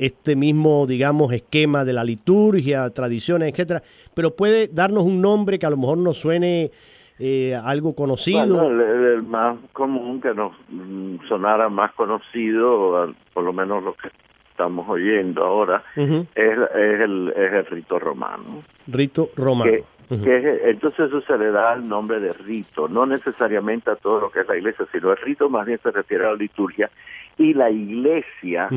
este 0.00 0.35
mismo, 0.35 0.87
digamos, 0.87 1.30
esquema 1.30 1.85
de 1.85 1.92
la 1.92 2.04
liturgia, 2.04 2.88
tradiciones, 2.88 3.50
etcétera, 3.50 3.83
pero 4.14 4.35
puede 4.35 4.66
darnos 4.69 5.04
un 5.04 5.21
nombre 5.21 5.59
que 5.59 5.66
a 5.66 5.71
lo 5.71 5.76
mejor 5.76 5.99
nos 5.99 6.16
suene 6.16 6.71
eh, 7.19 7.54
algo 7.54 7.95
conocido. 7.95 8.71
el, 8.71 9.23
más 9.25 9.59
común 9.75 10.23
que 10.23 10.33
nos 10.33 10.52
mm, 10.71 11.16
sonara 11.28 11.69
más 11.69 11.92
conocido, 11.92 13.14
por 13.35 13.45
lo 13.45 13.52
menos 13.52 13.85
lo 13.85 13.92
que 13.92 14.09
estamos 14.50 14.88
oyendo 14.88 15.45
ahora, 15.45 15.85
es, 15.95 16.11
es, 16.35 17.00
el, 17.00 17.35
es 17.37 17.52
el 17.52 17.66
rito 17.66 17.99
romano. 17.99 18.62
Rito 18.87 19.28
romano. 19.37 19.71
entonces 20.09 21.09
eso 21.09 21.21
se 21.21 21.37
le 21.37 21.50
da 21.50 21.75
el 21.75 21.87
nombre 21.87 22.21
de 22.21 22.33
rito, 22.33 22.88
no 22.88 23.04
necesariamente 23.04 23.90
a 23.90 23.97
todo 23.97 24.19
lo 24.19 24.30
que 24.30 24.40
es 24.40 24.49
la 24.49 24.57
iglesia, 24.57 24.87
sino 24.92 25.11
el 25.11 25.19
rito 25.19 25.50
más 25.50 25.66
bien 25.66 25.78
se 25.83 25.90
refiere 25.90 26.25
a 26.25 26.30
la 26.30 26.37
liturgia 26.37 26.90
y 27.37 27.52
la 27.52 27.71
iglesia 27.71 28.69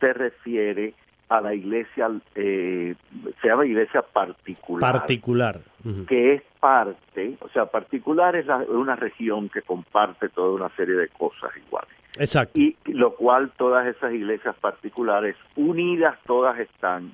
se 0.00 0.12
refiere 0.12 0.94
a 1.28 1.40
la 1.40 1.54
iglesia, 1.54 2.10
eh, 2.34 2.96
se 3.40 3.48
llama 3.48 3.64
iglesia 3.64 4.02
particular. 4.02 4.92
Particular. 4.92 5.60
Que 6.08 6.34
es 6.34 6.42
parte, 6.58 7.36
o 7.40 7.48
sea, 7.50 7.66
particular 7.66 8.34
es 8.34 8.46
una 8.68 8.96
región 8.96 9.48
que 9.48 9.62
comparte 9.62 10.28
toda 10.28 10.50
una 10.50 10.68
serie 10.70 10.96
de 10.96 11.08
cosas 11.08 11.50
iguales. 11.56 11.90
Exacto. 12.18 12.58
Y 12.58 12.76
lo 12.86 13.14
cual 13.14 13.52
todas 13.56 13.86
esas 13.86 14.12
iglesias 14.12 14.56
particulares, 14.60 15.36
unidas 15.54 16.18
todas 16.26 16.58
están 16.58 17.12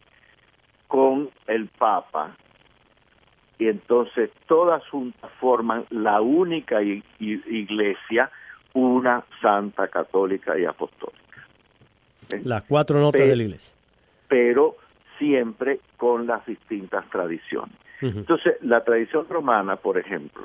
con 0.89 1.29
el 1.47 1.69
Papa, 1.69 2.35
y 3.59 3.69
entonces 3.69 4.31
todas 4.47 4.87
juntas 4.89 5.31
forman 5.41 5.85
la 5.91 6.21
única 6.21 6.83
iglesia, 6.83 8.31
una 8.75 9.25
santa 9.41 9.89
católica 9.89 10.59
y 10.59 10.65
apostólica. 10.65 11.26
Las 12.45 12.65
cuatro 12.65 13.01
notas 13.01 13.27
de 13.27 13.37
la 13.37 13.43
iglesia 13.43 13.77
pero 14.29 14.77
siempre 15.19 15.81
con 15.97 16.27
las 16.27 16.45
distintas 16.47 17.09
tradiciones. 17.11 17.75
Entonces, 18.03 18.57
la 18.61 18.85
tradición 18.85 19.27
romana, 19.29 19.77
por 19.77 19.97
ejemplo, 19.97 20.45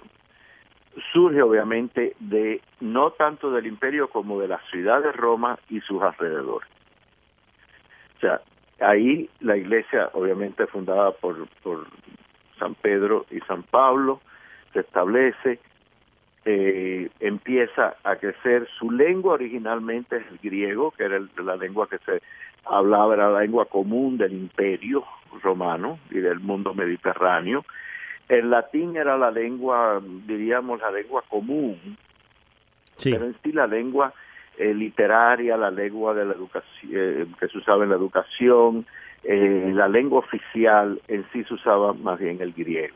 surge 1.11 1.41
obviamente 1.41 2.15
de 2.19 2.61
no 2.79 3.11
tanto 3.11 3.51
del 3.51 3.67
imperio 3.67 4.09
como 4.09 4.39
de 4.39 4.47
la 4.47 4.61
ciudad 4.71 5.01
de 5.01 5.11
Roma 5.11 5.59
y 5.69 5.81
sus 5.81 6.01
alrededores. 6.01 6.69
O 8.17 8.19
sea, 8.21 8.41
ahí 8.79 9.29
la 9.41 9.57
iglesia, 9.57 10.09
obviamente 10.13 10.65
fundada 10.67 11.11
por, 11.11 11.45
por 11.61 11.87
San 12.57 12.73
Pedro 12.75 13.25
y 13.29 13.39
San 13.41 13.63
Pablo, 13.63 14.21
se 14.71 14.79
establece, 14.79 15.59
eh, 16.45 17.09
empieza 17.19 17.95
a 18.03 18.15
crecer. 18.15 18.67
Su 18.79 18.91
lengua 18.91 19.33
originalmente 19.33 20.17
es 20.17 20.23
el 20.31 20.39
griego, 20.39 20.91
que 20.91 21.03
era 21.03 21.19
la 21.43 21.55
lengua 21.55 21.87
que 21.87 21.97
se 21.99 22.21
hablaba 22.65 23.13
era 23.13 23.31
la 23.31 23.41
lengua 23.41 23.65
común 23.65 24.17
del 24.17 24.33
imperio 24.33 25.03
romano 25.41 25.99
y 26.09 26.19
del 26.19 26.39
mundo 26.39 26.73
mediterráneo. 26.73 27.65
El 28.29 28.49
latín 28.49 28.95
era 28.95 29.17
la 29.17 29.31
lengua, 29.31 30.01
diríamos, 30.25 30.79
la 30.79 30.91
lengua 30.91 31.23
común, 31.27 31.97
pero 33.03 33.25
en 33.25 33.35
sí 33.43 33.51
la 33.51 33.67
lengua 33.67 34.13
eh, 34.57 34.73
literaria, 34.73 35.57
la 35.57 35.71
lengua 35.71 36.13
de 36.13 36.25
la 36.25 36.33
educación, 36.33 36.91
eh, 36.93 37.25
que 37.39 37.47
se 37.47 37.57
usaba 37.57 37.83
en 37.83 37.89
la 37.89 37.95
educación, 37.95 38.85
eh, 39.23 39.71
la 39.73 39.87
lengua 39.87 40.19
oficial 40.19 41.01
en 41.07 41.25
sí 41.31 41.43
se 41.43 41.53
usaba 41.53 41.93
más 41.93 42.19
bien 42.19 42.41
el 42.41 42.53
griego. 42.53 42.95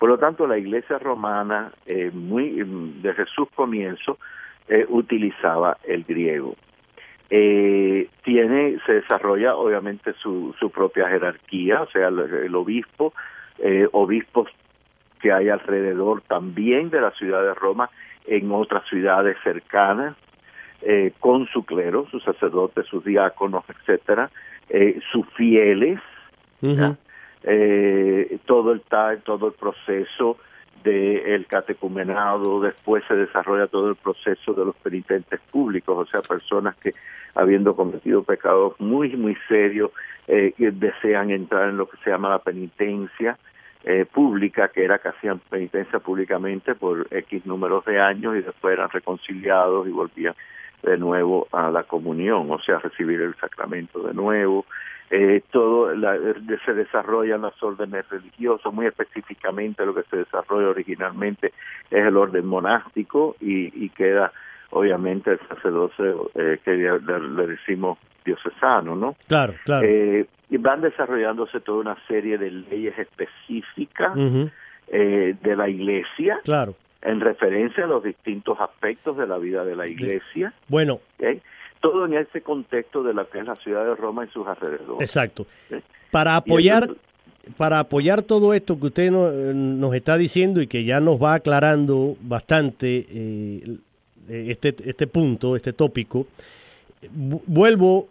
Por 0.00 0.08
lo 0.08 0.18
tanto, 0.18 0.48
la 0.48 0.58
Iglesia 0.58 0.98
romana, 0.98 1.70
muy 2.12 2.64
desde 3.00 3.26
sus 3.26 3.48
comienzos, 3.50 4.16
utilizaba 4.88 5.76
el 5.84 6.02
griego. 6.02 6.56
Eh, 7.32 8.08
tiene 8.24 8.78
se 8.84 8.94
desarrolla 8.94 9.54
obviamente 9.54 10.14
su, 10.14 10.52
su 10.58 10.70
propia 10.70 11.08
jerarquía, 11.08 11.82
o 11.82 11.86
sea, 11.88 12.08
el, 12.08 12.54
obispo, 12.56 13.14
eh, 13.58 13.86
obispos 13.92 14.48
que 15.20 15.30
hay 15.32 15.48
alrededor 15.48 16.22
también 16.22 16.90
de 16.90 17.00
la 17.00 17.12
ciudad 17.12 17.42
de 17.42 17.54
Roma, 17.54 17.88
en 18.26 18.50
otras 18.50 18.84
ciudades 18.88 19.36
cercanas, 19.44 20.16
eh, 20.82 21.12
con 21.20 21.46
su 21.46 21.64
clero, 21.64 22.06
sus 22.10 22.24
sacerdotes, 22.24 22.86
sus 22.86 23.04
diáconos, 23.04 23.64
etcétera, 23.68 24.30
eh, 24.68 24.98
sus 25.12 25.24
fieles, 25.34 26.00
eh, 27.44 28.38
todo 28.46 28.72
el 28.72 28.82
todo 29.22 29.48
el 29.48 29.52
proceso 29.54 30.36
del 30.82 31.46
catecumenado, 31.46 32.60
después 32.60 33.04
se 33.06 33.14
desarrolla 33.14 33.66
todo 33.66 33.90
el 33.90 33.96
proceso 33.96 34.54
de 34.54 34.64
los 34.64 34.76
penitentes 34.76 35.38
públicos, 35.50 36.08
o 36.08 36.10
sea, 36.10 36.22
personas 36.22 36.74
que 36.76 36.94
habiendo 37.34 37.76
cometido 37.76 38.22
pecados 38.22 38.74
muy, 38.78 39.14
muy 39.16 39.36
serios, 39.46 39.90
eh, 40.26 40.54
desean 40.58 41.30
entrar 41.30 41.68
en 41.68 41.76
lo 41.76 41.88
que 41.88 41.96
se 41.98 42.10
llama 42.10 42.30
la 42.30 42.38
penitencia 42.38 43.38
eh, 43.84 44.04
pública, 44.04 44.68
que 44.68 44.84
era 44.84 44.98
que 44.98 45.08
hacían 45.08 45.38
penitencia 45.38 45.98
públicamente 45.98 46.74
por 46.74 47.06
X 47.10 47.46
números 47.46 47.84
de 47.84 48.00
años 48.00 48.36
y 48.36 48.42
después 48.42 48.74
eran 48.74 48.90
reconciliados 48.90 49.88
y 49.88 49.90
volvían 49.90 50.34
de 50.82 50.96
nuevo 50.98 51.48
a 51.52 51.70
la 51.70 51.84
comunión, 51.84 52.50
o 52.50 52.60
sea, 52.60 52.78
recibir 52.78 53.20
el 53.20 53.34
sacramento 53.36 54.02
de 54.02 54.14
nuevo. 54.14 54.66
Eh, 55.12 55.42
todo 55.50 55.92
la, 55.92 56.16
se 56.64 56.72
desarrollan 56.72 57.42
las 57.42 57.60
órdenes 57.62 58.08
religiosas, 58.08 58.72
muy 58.72 58.86
específicamente 58.86 59.84
lo 59.84 59.94
que 59.94 60.04
se 60.04 60.18
desarrolla 60.18 60.68
originalmente 60.68 61.48
es 61.90 62.06
el 62.06 62.16
orden 62.16 62.46
monástico 62.46 63.34
y, 63.40 63.84
y 63.84 63.88
queda 63.88 64.32
obviamente 64.70 65.32
el 65.32 65.40
sacerdocio 65.48 66.30
eh, 66.34 66.58
que 66.64 66.72
le, 66.72 67.46
decimos 67.46 67.98
diocesano, 68.24 68.96
¿no? 68.96 69.16
Claro, 69.28 69.54
claro. 69.64 69.86
Eh, 69.86 70.26
y 70.48 70.56
van 70.56 70.80
desarrollándose 70.80 71.60
toda 71.60 71.80
una 71.80 71.96
serie 72.06 72.38
de 72.38 72.50
leyes 72.50 72.98
específicas 72.98 74.12
eh, 74.88 75.36
de 75.40 75.56
la 75.56 75.68
iglesia. 75.68 76.38
Claro. 76.44 76.74
En 77.02 77.20
referencia 77.20 77.84
a 77.84 77.86
los 77.86 78.02
distintos 78.02 78.60
aspectos 78.60 79.16
de 79.16 79.26
la 79.26 79.38
vida 79.38 79.64
de 79.64 79.76
la 79.76 79.86
iglesia. 79.86 80.52
Bueno. 80.68 81.00
Todo 81.80 82.04
en 82.06 82.14
ese 82.14 82.42
contexto 82.42 83.02
de 83.02 83.14
la 83.14 83.24
que 83.24 83.38
es 83.38 83.46
la 83.46 83.56
ciudad 83.56 83.84
de 83.84 83.94
Roma 83.94 84.24
y 84.24 84.28
sus 84.28 84.46
alrededores. 84.46 85.00
Exacto. 85.00 85.46
Para 86.10 86.36
apoyar 86.36 86.90
para 87.56 87.80
apoyar 87.80 88.22
todo 88.22 88.54
esto 88.54 88.78
que 88.78 88.86
usted 88.86 89.10
nos 89.10 89.94
está 89.94 90.16
diciendo 90.16 90.60
y 90.60 90.66
que 90.66 90.84
ya 90.84 91.00
nos 91.00 91.20
va 91.20 91.34
aclarando 91.34 92.16
bastante 92.20 93.06
eh, 93.10 93.78
eh, 94.28 94.46
este, 94.48 94.74
este 94.84 95.06
punto, 95.06 95.56
este 95.56 95.72
tópico, 95.72 96.26
vuelvo, 97.10 98.08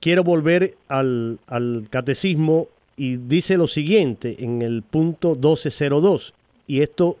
quiero 0.00 0.24
volver 0.24 0.74
al, 0.88 1.38
al 1.46 1.86
catecismo 1.90 2.68
y 2.96 3.16
dice 3.16 3.56
lo 3.56 3.66
siguiente 3.66 4.44
en 4.44 4.62
el 4.62 4.82
punto 4.82 5.30
1202, 5.30 6.34
y 6.66 6.82
esto 6.82 7.16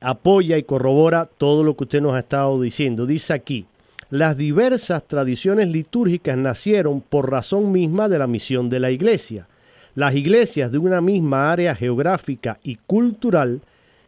apoya 0.00 0.58
y 0.58 0.62
corrobora 0.64 1.28
todo 1.38 1.64
lo 1.64 1.76
que 1.76 1.84
usted 1.84 2.02
nos 2.02 2.14
ha 2.14 2.20
estado 2.20 2.60
diciendo. 2.60 3.06
Dice 3.06 3.32
aquí, 3.32 3.64
las 4.10 4.36
diversas 4.38 5.06
tradiciones 5.06 5.68
litúrgicas 5.68 6.36
nacieron 6.36 7.00
por 7.02 7.30
razón 7.30 7.72
misma 7.72 8.08
de 8.08 8.18
la 8.18 8.26
misión 8.26 8.70
de 8.70 8.80
la 8.80 8.90
iglesia. 8.90 9.46
Las 9.94 10.14
iglesias 10.14 10.72
de 10.72 10.78
una 10.78 11.00
misma 11.00 11.52
área 11.52 11.74
geográfica 11.74 12.58
y 12.62 12.76
cultural 12.76 13.60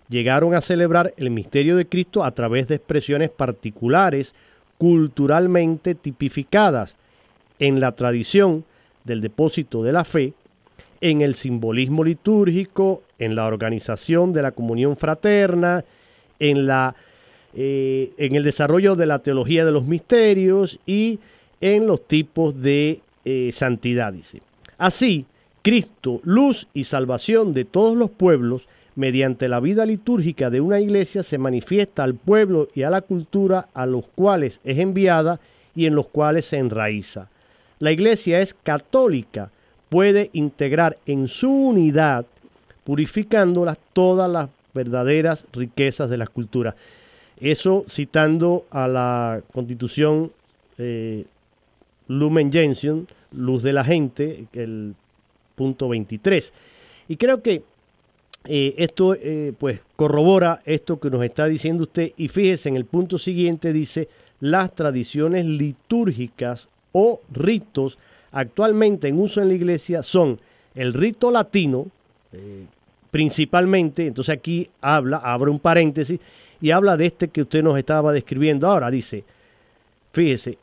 llegaron 0.09 0.55
a 0.55 0.61
celebrar 0.61 1.13
el 1.17 1.31
misterio 1.31 1.77
de 1.77 1.87
Cristo 1.87 2.25
a 2.25 2.31
través 2.33 2.69
de 2.69 2.77
expresiones 2.77 3.31
particulares, 3.31 4.35
culturalmente 4.79 5.95
tipificadas 5.95 6.97
en 7.59 7.81
la 7.81 7.93
tradición 7.93 8.65
del 9.05 9.21
depósito 9.21 9.83
de 9.83 9.93
la 9.93 10.05
fe, 10.05 10.33
en 11.03 11.21
el 11.21 11.35
simbolismo 11.35 12.05
litúrgico, 12.05 13.03
en 13.19 13.35
la 13.35 13.47
organización 13.47 14.33
de 14.33 14.43
la 14.43 14.53
comunión 14.53 14.97
fraterna, 14.97 15.85
en 16.39 16.67
la 16.67 16.95
eh, 17.55 18.13
en 18.19 18.37
el 18.37 18.45
desarrollo 18.45 18.97
de 18.97 19.07
la 19.07 19.21
teología 19.21 19.65
de 19.65 19.73
los 19.73 19.85
misterios 19.85 20.79
y 20.87 21.19
en 21.61 21.87
los 21.87 22.07
tipos 22.07 22.61
de 22.63 23.01
eh, 23.25 23.51
santidad, 23.53 24.13
dice. 24.13 24.41
Así, 24.79 25.27
Cristo, 25.63 26.21
luz 26.25 26.69
y 26.73 26.85
salvación 26.85 27.53
de 27.53 27.65
todos 27.65 27.97
los 27.97 28.11
pueblos, 28.11 28.63
mediante 28.97 29.49
la 29.49 29.61
vida 29.61 29.85
litúrgica 29.87 30.51
de 30.51 30.61
una 30.61 30.81
iglesia, 30.81 31.23
se 31.23 31.39
manifiesta 31.39 32.03
al 32.03 32.15
pueblo 32.15 32.69
y 32.75 32.83
a 32.83 32.91
la 32.91 33.03
cultura 33.03 33.69
a 33.75 33.87
los 33.87 34.07
cuales 34.07 34.61
es 34.65 34.79
enviada 34.79 35.41
y 35.75 35.87
en 35.87 35.95
los 35.95 36.07
cuales 36.07 36.47
se 36.47 36.57
enraiza. 36.57 37.29
La 37.79 37.93
iglesia 37.93 38.41
es 38.41 38.55
católica, 38.55 39.51
puede 39.89 40.31
integrar 40.33 40.99
en 41.07 41.29
su 41.29 41.51
unidad, 41.51 42.27
purificándolas 42.85 43.79
todas 43.93 44.31
las 44.31 44.49
verdaderas 44.75 45.47
riquezas 45.53 46.11
de 46.11 46.17
la 46.17 46.27
cultura. 46.27 46.75
Eso 47.41 47.87
citando 47.89 48.67
a 48.71 48.87
la 48.87 49.43
constitución 49.53 50.31
eh, 50.77 51.25
Lumen 52.09 52.53
Gentium, 52.53 53.07
Luz 53.33 53.63
de 53.63 53.73
la 53.73 53.83
Gente, 53.83 54.47
el 54.53 54.95
punto 55.55 55.89
23. 55.89 56.53
Y 57.09 57.17
creo 57.17 57.43
que 57.43 57.63
eh, 58.45 58.75
esto 58.79 59.15
eh, 59.15 59.55
pues 59.59 59.83
corrobora 59.97 60.63
esto 60.65 61.01
que 61.01 61.11
nos 61.11 61.23
está 61.23 61.47
diciendo 61.47 61.83
usted 61.83 62.13
y 62.17 62.29
fíjese 62.29 62.71
en 62.71 62.77
el 62.77 62.87
punto 62.87 63.19
siguiente 63.19 63.71
dice 63.75 64.09
las 64.41 64.75
tradiciones 64.75 65.45
litúrgicas 65.45 66.67
o 66.93 67.21
ritos 67.31 67.99
actualmente 68.33 69.09
en 69.09 69.19
uso 69.21 69.43
en 69.43 69.49
la 69.49 69.55
iglesia 69.55 70.03
son 70.03 70.41
el 70.75 70.95
rito 70.95 71.31
latino 71.31 71.89
principalmente 73.11 74.07
entonces 74.07 74.35
aquí 74.35 74.71
habla 74.81 75.19
abre 75.19 75.51
un 75.51 75.59
paréntesis 75.61 76.19
y 76.61 76.71
habla 76.71 76.97
de 76.97 77.07
este 77.07 77.29
que 77.29 77.43
usted 77.43 77.63
nos 77.63 77.79
estaba 77.79 78.13
describiendo 78.13 78.67
ahora 78.69 78.91
dice 78.91 79.25
fíjese 80.13 80.59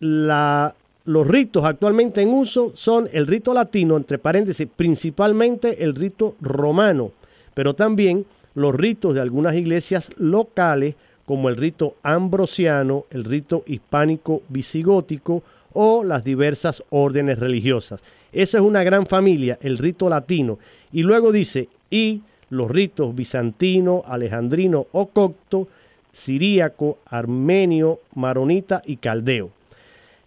la 0.00 0.74
los 1.10 1.26
ritos 1.26 1.64
actualmente 1.64 2.20
en 2.20 2.28
uso 2.28 2.72
son 2.74 3.08
el 3.12 3.26
rito 3.26 3.54
latino, 3.54 3.96
entre 3.96 4.18
paréntesis, 4.18 4.68
principalmente 4.76 5.82
el 5.82 5.94
rito 5.94 6.36
romano, 6.40 7.12
pero 7.54 7.74
también 7.74 8.26
los 8.54 8.74
ritos 8.74 9.14
de 9.14 9.20
algunas 9.20 9.54
iglesias 9.54 10.10
locales, 10.18 10.94
como 11.24 11.48
el 11.48 11.56
rito 11.56 11.96
ambrosiano, 12.02 13.06
el 13.10 13.24
rito 13.24 13.64
hispánico 13.66 14.42
visigótico 14.48 15.42
o 15.72 16.04
las 16.04 16.22
diversas 16.22 16.82
órdenes 16.90 17.38
religiosas. 17.38 18.02
Esa 18.32 18.58
es 18.58 18.64
una 18.64 18.82
gran 18.82 19.06
familia, 19.06 19.58
el 19.62 19.78
rito 19.78 20.08
latino. 20.08 20.58
Y 20.92 21.02
luego 21.02 21.32
dice, 21.32 21.68
y 21.90 22.22
los 22.50 22.70
ritos 22.70 23.14
bizantino, 23.14 24.02
alejandrino 24.04 24.86
o 24.92 25.06
cocto, 25.06 25.68
siríaco, 26.12 26.98
armenio, 27.06 28.00
maronita 28.14 28.82
y 28.84 28.96
caldeo. 28.96 29.50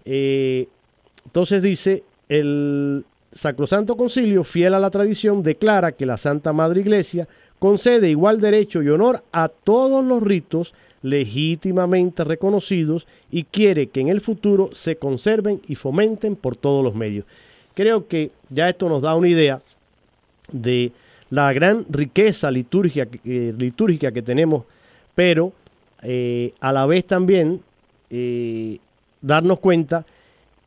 Eh, 0.06 0.68
entonces 1.26 1.62
dice, 1.62 2.04
el 2.30 3.06
Sacrosanto 3.32 3.98
Concilio, 3.98 4.44
fiel 4.44 4.74
a 4.74 4.80
la 4.80 4.90
tradición, 4.90 5.44
declara 5.44 5.92
que 5.92 6.06
la 6.06 6.18
Santa 6.18 6.54
Madre 6.54 6.82
Iglesia 6.82 7.28
concede 7.60 8.10
igual 8.10 8.40
derecho 8.40 8.82
y 8.82 8.90
honor 8.90 9.24
a 9.32 9.48
todos 9.48 10.04
los 10.04 10.22
ritos 10.22 10.74
legítimamente 11.02 12.24
reconocidos 12.24 13.08
y 13.30 13.44
quiere 13.44 13.88
que 13.88 14.02
en 14.02 14.08
el 14.08 14.22
futuro 14.22 14.70
se 14.74 14.96
conserven 14.96 15.62
y 15.68 15.76
fomenten 15.76 16.36
por 16.36 16.56
todos 16.56 16.84
los 16.84 16.96
medios. 16.96 17.26
Creo 17.74 18.08
que 18.08 18.32
ya 18.50 18.70
esto 18.70 18.88
nos 18.90 19.02
da 19.02 19.16
una 19.16 19.28
idea 19.28 19.62
de 20.52 20.92
la 21.34 21.52
gran 21.52 21.84
riqueza 21.89 22.52
litúrgica, 22.52 23.08
eh, 23.26 24.12
que 24.13 24.22
tenemos, 24.22 24.65
pero 25.15 25.52
eh, 26.04 26.54
a 26.60 26.72
la 26.72 26.86
vez 26.86 27.06
también 27.06 27.60
darnos 29.19 29.58
cuenta 29.58 30.06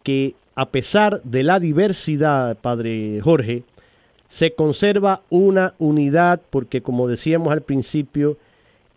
que 0.03 0.35
a 0.57 0.67
pesar 0.67 1.23
de 1.23 1.45
la 1.45 1.61
diversidad, 1.61 2.57
Padre 2.57 3.21
Jorge, 3.23 3.63
se 4.27 4.55
conserva 4.55 5.21
una 5.31 5.75
unidad 5.79 6.41
porque, 6.51 6.81
como 6.81 7.07
decíamos 7.07 7.53
al 7.53 7.61
principio, 7.61 8.37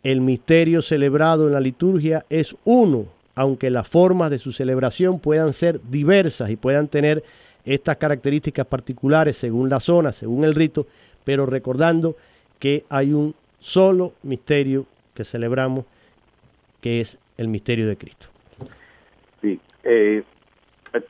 el 0.01 0.21
misterio 0.21 0.81
celebrado 0.81 1.45
en 1.45 1.53
la 1.53 1.59
liturgia 1.59 2.25
es 2.31 2.55
uno, 2.63 3.05
aunque 3.35 3.69
las 3.69 3.87
formas 3.87 4.31
de 4.31 4.39
su 4.39 4.53
celebración 4.53 5.19
puedan 5.19 5.53
ser 5.53 5.79
diversas 5.91 6.49
y 6.49 6.55
puedan 6.55 6.87
tener 6.87 7.23
estas 7.63 7.97
características 7.97 8.65
particulares 8.65 9.37
según 9.37 9.69
la 9.69 9.79
zona, 9.79 10.11
según 10.11 10.45
el 10.45 10.55
rito, 10.55 10.87
pero 11.23 11.45
recordando 11.45 12.15
que 12.59 12.85
hay 12.89 13.13
un 13.13 13.35
solo 13.59 14.13
misterio 14.23 14.85
que 15.13 15.23
celebramos, 15.23 15.85
que 16.81 17.01
es 17.01 17.19
el 17.37 17.47
misterio 17.47 17.87
de 17.87 17.97
Cristo. 17.97 18.27
Sí, 19.41 19.59
eh, 19.83 20.23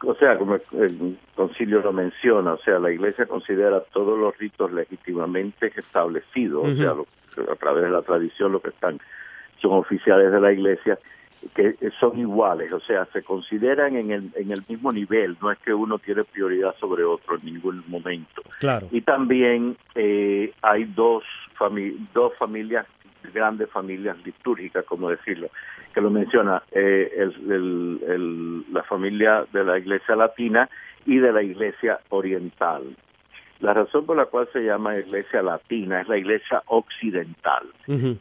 o 0.05 0.15
sea, 0.15 0.37
como 0.37 0.55
el 0.55 1.17
concilio 1.35 1.81
lo 1.81 1.93
menciona, 1.93 2.53
o 2.53 2.59
sea, 2.59 2.79
la 2.79 2.91
Iglesia 2.91 3.25
considera 3.25 3.81
todos 3.93 4.17
los 4.17 4.37
ritos 4.37 4.71
legítimamente 4.71 5.71
establecidos, 5.75 6.67
o 6.67 6.75
sea, 6.75 6.95
a 7.51 7.55
través 7.55 7.83
de 7.83 7.89
la 7.89 8.01
tradición 8.01 8.51
lo 8.51 8.61
que 8.61 8.69
están 8.69 8.99
son 9.61 9.73
oficiales 9.73 10.31
de 10.31 10.41
la 10.41 10.51
Iglesia 10.51 10.99
que 11.55 11.75
son 11.99 12.19
iguales, 12.19 12.71
o 12.71 12.79
sea, 12.79 13.05
se 13.05 13.23
consideran 13.23 13.95
en 13.95 14.11
el, 14.11 14.31
en 14.35 14.51
el 14.51 14.63
mismo 14.67 14.91
nivel, 14.91 15.37
no 15.41 15.51
es 15.51 15.57
que 15.59 15.73
uno 15.73 15.97
tiene 15.97 16.23
prioridad 16.23 16.75
sobre 16.79 17.03
otro 17.03 17.37
en 17.37 17.45
ningún 17.45 17.83
momento. 17.87 18.41
Claro. 18.59 18.87
Y 18.91 19.01
también 19.01 19.77
eh, 19.95 20.53
hay 20.61 20.83
dos, 20.83 21.23
dos 22.13 22.33
familias, 22.37 22.85
grandes 23.33 23.69
familias 23.69 24.17
litúrgicas, 24.25 24.85
como 24.85 25.09
decirlo, 25.09 25.49
que 25.93 26.01
lo 26.01 26.09
menciona 26.09 26.61
eh, 26.71 27.11
el, 27.17 28.63
la 28.71 28.83
familia 28.83 29.45
de 29.51 29.63
la 29.63 29.77
Iglesia 29.77 30.15
Latina 30.15 30.69
y 31.05 31.17
de 31.17 31.31
la 31.31 31.41
Iglesia 31.41 31.99
Oriental. 32.09 32.83
La 33.59 33.73
razón 33.73 34.05
por 34.05 34.15
la 34.15 34.25
cual 34.25 34.47
se 34.53 34.61
llama 34.61 34.97
Iglesia 34.97 35.41
Latina 35.41 36.01
es 36.01 36.07
la 36.07 36.17
Iglesia 36.17 36.63
Occidental 36.67 37.67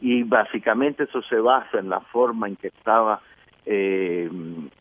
y 0.01 0.23
básicamente 0.23 1.03
eso 1.03 1.21
se 1.21 1.37
basa 1.37 1.79
en 1.79 1.89
la 1.89 2.01
forma 2.01 2.47
en 2.47 2.57
que 2.57 2.67
estaba 2.67 3.21
eh, 3.65 4.29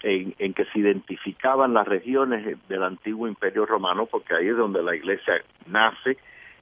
en, 0.03 0.35
en, 0.39 0.55
que 0.55 0.65
se 0.67 0.81
identificaban 0.81 1.75
las 1.75 1.87
regiones 1.87 2.59
del 2.69 2.83
antiguo 2.83 3.29
Imperio 3.29 3.67
Romano, 3.67 4.07
porque 4.07 4.35
ahí 4.35 4.49
es 4.49 4.57
donde 4.57 4.83
la 4.83 4.97
Iglesia 4.97 5.35
nace 5.67 6.17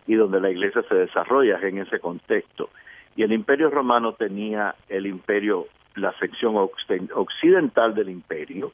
y 0.07 0.15
donde 0.15 0.41
la 0.41 0.51
Iglesia 0.51 0.83
se 0.89 0.95
desarrolla 0.95 1.59
en 1.63 1.79
ese 1.79 1.99
contexto. 1.99 2.71
Y 3.17 3.23
el 3.23 3.33
Imperio 3.33 3.71
Romano 3.71 4.13
tenía 4.13 4.75
el 4.89 5.07
Imperio 5.07 5.67
la 5.97 6.13
sección 6.19 6.57
occidental 6.57 7.95
del 7.95 8.11
imperio 8.11 8.73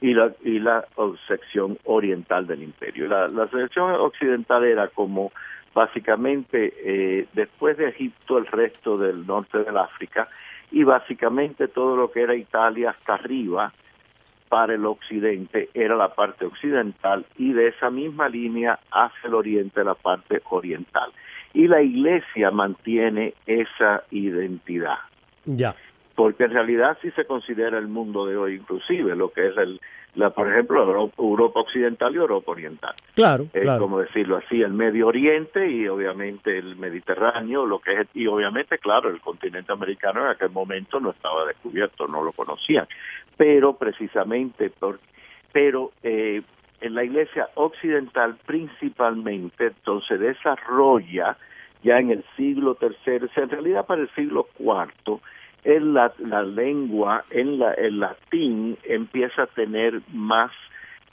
y 0.00 0.14
la 0.14 0.32
y 0.44 0.58
la 0.58 0.84
sección 1.26 1.78
oriental 1.84 2.46
del 2.46 2.62
imperio. 2.62 3.08
La, 3.08 3.28
la 3.28 3.48
sección 3.48 3.90
occidental 3.92 4.64
era 4.64 4.88
como 4.88 5.32
básicamente 5.74 6.72
eh, 6.84 7.26
después 7.32 7.76
de 7.76 7.88
Egipto 7.88 8.38
el 8.38 8.46
resto 8.46 8.96
del 8.96 9.26
norte 9.26 9.58
del 9.58 9.76
África 9.76 10.28
y 10.70 10.84
básicamente 10.84 11.68
todo 11.68 11.96
lo 11.96 12.10
que 12.10 12.22
era 12.22 12.34
Italia 12.34 12.90
hasta 12.90 13.14
arriba 13.14 13.72
para 14.48 14.74
el 14.74 14.84
occidente 14.84 15.70
era 15.74 15.96
la 15.96 16.14
parte 16.14 16.44
occidental 16.44 17.24
y 17.38 17.52
de 17.54 17.68
esa 17.68 17.90
misma 17.90 18.28
línea 18.28 18.78
hacia 18.90 19.28
el 19.28 19.34
oriente 19.34 19.82
la 19.82 19.94
parte 19.94 20.42
oriental. 20.50 21.10
Y 21.54 21.68
la 21.68 21.82
iglesia 21.82 22.50
mantiene 22.50 23.34
esa 23.46 24.04
identidad. 24.10 24.98
Ya 25.44 25.74
porque 26.14 26.44
en 26.44 26.50
realidad 26.50 26.98
sí 27.02 27.10
se 27.12 27.24
considera 27.24 27.78
el 27.78 27.88
mundo 27.88 28.26
de 28.26 28.36
hoy 28.36 28.54
inclusive 28.54 29.16
lo 29.16 29.30
que 29.30 29.48
es 29.48 29.56
el 29.56 29.80
la 30.14 30.28
por 30.30 30.46
ejemplo 30.50 31.10
Europa, 31.16 31.60
occidental 31.60 32.14
y 32.14 32.18
Europa 32.18 32.52
oriental 32.52 32.94
claro, 33.14 33.46
claro. 33.52 33.80
como 33.80 34.00
decirlo 34.00 34.36
así 34.36 34.60
el 34.60 34.72
Medio 34.72 35.06
Oriente 35.06 35.70
y 35.70 35.88
obviamente 35.88 36.58
el 36.58 36.76
Mediterráneo 36.76 37.64
lo 37.64 37.78
que 37.78 38.00
es 38.00 38.08
y 38.14 38.26
obviamente 38.26 38.78
claro 38.78 39.08
el 39.08 39.20
continente 39.20 39.72
americano 39.72 40.22
en 40.22 40.32
aquel 40.32 40.50
momento 40.50 41.00
no 41.00 41.10
estaba 41.10 41.46
descubierto 41.46 42.06
no 42.06 42.22
lo 42.22 42.32
conocían 42.32 42.86
pero 43.36 43.74
precisamente 43.74 44.70
por 44.70 45.00
pero 45.52 45.92
eh, 46.02 46.42
en 46.80 46.94
la 46.94 47.04
Iglesia 47.04 47.48
occidental 47.54 48.36
principalmente 48.44 49.66
entonces 49.66 50.20
desarrolla 50.20 51.36
ya 51.82 51.98
en 51.98 52.10
el 52.10 52.24
siglo 52.36 52.74
tercero, 52.74 53.26
o 53.26 53.34
sea, 53.34 53.44
en 53.44 53.50
realidad 53.50 53.86
para 53.86 54.02
el 54.02 54.10
siglo 54.14 54.46
cuarto, 54.54 55.20
en 55.64 55.94
la, 55.94 56.12
la 56.18 56.42
lengua, 56.42 57.24
en 57.30 57.58
la, 57.58 57.72
el 57.74 58.00
latín 58.00 58.76
empieza 58.84 59.44
a 59.44 59.46
tener 59.46 60.00
más 60.12 60.50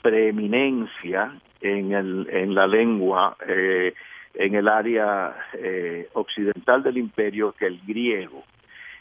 preeminencia 0.02 1.32
en, 1.60 1.92
el, 1.92 2.28
en 2.30 2.54
la 2.54 2.66
lengua 2.66 3.36
eh, 3.46 3.94
en 4.34 4.54
el 4.54 4.68
área 4.68 5.34
eh, 5.54 6.08
occidental 6.14 6.82
del 6.82 6.98
imperio 6.98 7.52
que 7.52 7.66
el 7.66 7.80
griego. 7.86 8.44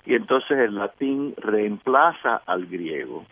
Y 0.05 0.15
entonces 0.15 0.57
el 0.57 0.75
latín 0.75 1.33
reemplaza 1.37 2.41
al 2.45 2.65
griego. 2.65 3.25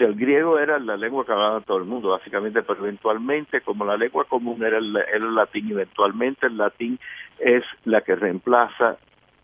O 0.00 0.02
el 0.04 0.14
griego 0.14 0.58
era 0.58 0.78
la 0.78 0.96
lengua 0.96 1.24
que 1.24 1.32
hablaba 1.32 1.60
todo 1.60 1.78
el 1.78 1.84
mundo, 1.84 2.10
básicamente, 2.10 2.62
pero 2.62 2.80
eventualmente, 2.80 3.60
como 3.60 3.84
la 3.84 3.96
lengua 3.96 4.24
común 4.24 4.64
era 4.64 4.78
el, 4.78 4.96
era 4.96 5.16
el 5.16 5.34
latín, 5.34 5.70
eventualmente 5.70 6.46
el 6.46 6.56
latín 6.56 6.98
es 7.38 7.62
la 7.84 8.00
que 8.00 8.16
reemplaza 8.16 8.96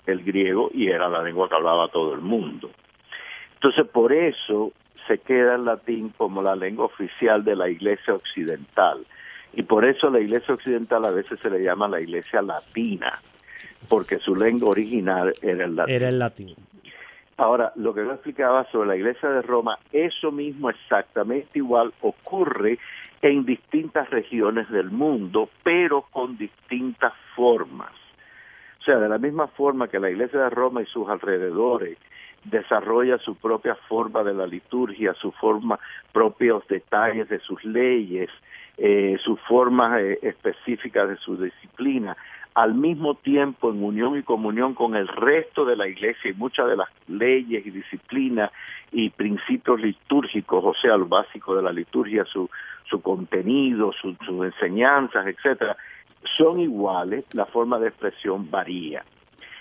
el 0.09 0.25
griego 0.25 0.71
y 0.73 0.89
era 0.89 1.09
la 1.09 1.23
lengua 1.23 1.49
que 1.49 1.55
hablaba 1.55 1.89
todo 1.89 2.15
el 2.15 2.21
mundo. 2.21 2.71
Entonces, 3.55 3.87
por 3.89 4.13
eso 4.13 4.73
se 5.07 5.19
queda 5.19 5.57
el 5.57 5.65
latín 5.65 6.13
como 6.17 6.43
la 6.43 6.55
lengua 6.55 6.87
oficial 6.87 7.45
de 7.45 7.57
la 7.57 7.69
Iglesia 7.69 8.15
Occidental. 8.15 9.05
Y 9.53 9.63
por 9.63 9.85
eso 9.85 10.11
la 10.11 10.21
Iglesia 10.21 10.55
Occidental 10.55 11.05
a 11.05 11.11
veces 11.11 11.41
se 11.41 11.51
le 11.51 11.63
llama 11.63 11.89
la 11.89 12.01
Iglesia 12.01 12.43
Latina, 12.43 13.19
porque 13.89 14.19
su 14.19 14.37
lengua 14.37 14.71
original 14.71 15.33
era 15.43 15.65
el 15.65 15.77
latín. 15.77 15.95
Era 15.95 16.09
el 16.09 16.19
latín. 16.19 16.55
Ahora, 17.39 17.73
lo 17.77 17.95
que 17.95 18.05
yo 18.05 18.13
explicaba 18.13 18.65
sobre 18.71 18.89
la 18.89 18.97
Iglesia 18.97 19.29
de 19.31 19.43
Roma, 19.43 19.79
eso 19.93 20.33
mismo 20.33 20.71
exactamente 20.71 21.59
igual 21.59 21.93
ocurre 22.01 22.79
en 23.23 23.45
distintas 23.45 24.11
regiones 24.11 24.69
del 24.71 24.91
mundo, 24.91 25.49
pero 25.63 26.03
con 26.11 26.37
distintas 26.37 27.13
formas. 27.35 27.93
Sea, 28.89 28.97
de 28.97 29.09
la 29.11 29.19
misma 29.19 29.49
forma 29.49 29.89
que 29.89 30.01
la 30.01 30.09
Iglesia 30.09 30.45
de 30.45 30.49
Roma 30.49 30.81
y 30.81 30.87
sus 30.87 31.07
alrededores 31.11 31.99
desarrolla 32.45 33.19
su 33.19 33.35
propia 33.35 33.75
forma 33.75 34.23
de 34.25 34.33
la 34.33 34.47
liturgia, 34.47 35.13
su 35.13 35.31
forma, 35.33 35.79
propios 36.11 36.67
detalles 36.69 37.29
de 37.29 37.39
sus 37.41 37.63
leyes, 37.67 38.31
eh, 38.79 39.19
sus 39.23 39.39
formas 39.43 40.01
eh, 40.01 40.19
específicas 40.23 41.07
de 41.07 41.17
su 41.19 41.37
disciplina, 41.37 42.17
al 42.55 42.73
mismo 42.73 43.15
tiempo 43.17 43.71
en 43.71 43.85
unión 43.85 44.19
y 44.19 44.23
comunión 44.23 44.73
con 44.73 44.97
el 44.97 45.07
resto 45.07 45.67
de 45.67 45.77
la 45.77 45.87
iglesia 45.87 46.31
y 46.31 46.35
muchas 46.35 46.67
de 46.69 46.77
las 46.77 46.89
leyes 47.09 47.67
y 47.67 47.71
disciplinas 47.71 48.51
y 48.91 49.11
principios 49.11 49.83
litúrgicos, 49.83 50.65
o 50.65 50.73
sea, 50.81 50.97
lo 50.97 51.05
básico 51.05 51.55
de 51.55 51.63
la 51.63 51.73
liturgia, 51.73 52.25
su, 52.25 52.49
su 52.89 53.03
contenido, 53.03 53.93
sus 53.93 54.17
enseñanzas, 54.27 55.27
etcétera, 55.27 55.77
son 56.37 56.61
iguales, 56.61 57.25
la 57.33 57.47
forma 57.47 57.79
de 57.79 57.89
expresión 57.89 58.51
varía. 58.51 59.05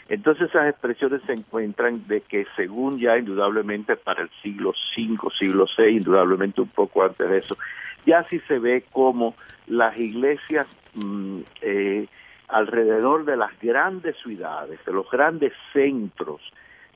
Entonces 0.10 0.50
esas 0.50 0.70
expresiones 0.70 1.22
se 1.24 1.34
encuentran 1.34 2.08
de 2.08 2.22
que 2.22 2.46
según 2.56 2.98
ya 3.00 3.18
indudablemente 3.18 3.98
para 3.98 4.24
el 4.24 4.30
siglo 4.42 4.74
V, 4.96 5.30
siglo 5.38 5.66
VI, 5.78 5.98
indudablemente 5.98 6.62
un 6.62 6.70
poco 6.70 7.04
antes 7.04 7.30
de 7.30 7.38
eso, 7.40 7.58
ya 8.06 8.24
sí 8.30 8.40
se 8.48 8.58
ve 8.60 8.86
como 8.92 9.36
las 9.68 9.98
iglesias 9.98 10.66
mm, 10.96 11.40
eh, 11.62 12.08
alrededor 12.48 13.26
de 13.26 13.36
las 13.36 13.60
grandes 13.60 14.16
ciudades, 14.24 14.80
de 14.86 14.94
los 14.94 15.10
grandes 15.12 15.52
centros 15.74 16.42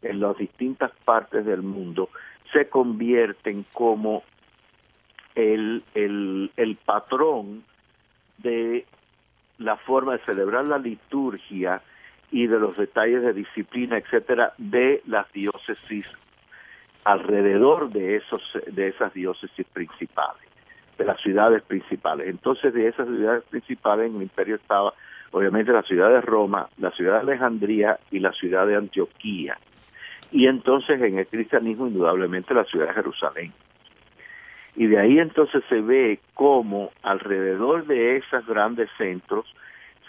en 0.02 0.21
las 0.21 0.38
distintas 0.38 0.91
partes 1.04 1.45
del 1.45 1.62
mundo, 1.62 2.10
se 2.54 2.69
convierten 2.69 3.65
como 3.74 4.24
el, 5.36 5.84
el, 5.93 6.52
el 6.56 6.76
patrón 6.78 7.63
de 8.38 8.86
la 9.62 9.78
forma 9.78 10.13
de 10.13 10.26
celebrar 10.26 10.65
la 10.65 10.78
liturgia 10.78 11.82
y 12.32 12.47
de 12.47 12.60
los 12.60 12.78
detalles 12.78 13.21
de 13.21 13.34
disciplina, 13.34 13.97
etcétera, 13.97 14.54
de 14.58 15.02
las 15.06 15.32
diócesis 15.34 16.06
alrededor 17.04 17.89
de 17.89 18.17
esos 18.17 18.41
de 18.67 18.88
esas 18.88 19.13
diócesis 19.13 19.65
principales, 19.67 20.43
de 20.97 21.06
las 21.06 21.19
ciudades 21.21 21.63
principales. 21.63 22.28
Entonces, 22.28 22.74
de 22.74 22.88
esas 22.88 23.08
ciudades 23.08 23.43
principales 23.45 24.10
en 24.10 24.17
el 24.17 24.21
imperio 24.24 24.56
estaba 24.56 24.93
obviamente 25.32 25.71
la 25.71 25.84
ciudad 25.84 26.10
de 26.10 26.21
Roma, 26.21 26.67
la 26.78 26.91
ciudad 26.91 27.13
de 27.15 27.32
Alejandría 27.32 28.00
y 28.12 28.19
la 28.19 28.32
ciudad 28.34 28.67
de 28.67 28.76
Antioquía. 28.76 29.58
Y 30.32 30.45
entonces 30.47 31.02
en 31.02 31.17
el 31.17 31.28
cristianismo 31.28 31.88
indudablemente 31.88 32.54
la 32.54 32.65
ciudad 32.65 32.88
de 32.88 32.93
Jerusalén. 32.93 33.54
Y 34.75 34.88
de 34.88 34.99
ahí 34.99 35.19
entonces 35.19 35.63
se 35.69 35.81
ve 35.81 36.19
cómo 36.34 36.91
alrededor 37.03 37.86
de 37.88 38.17
esos 38.17 38.45
grandes 38.45 38.89
centros 38.97 39.45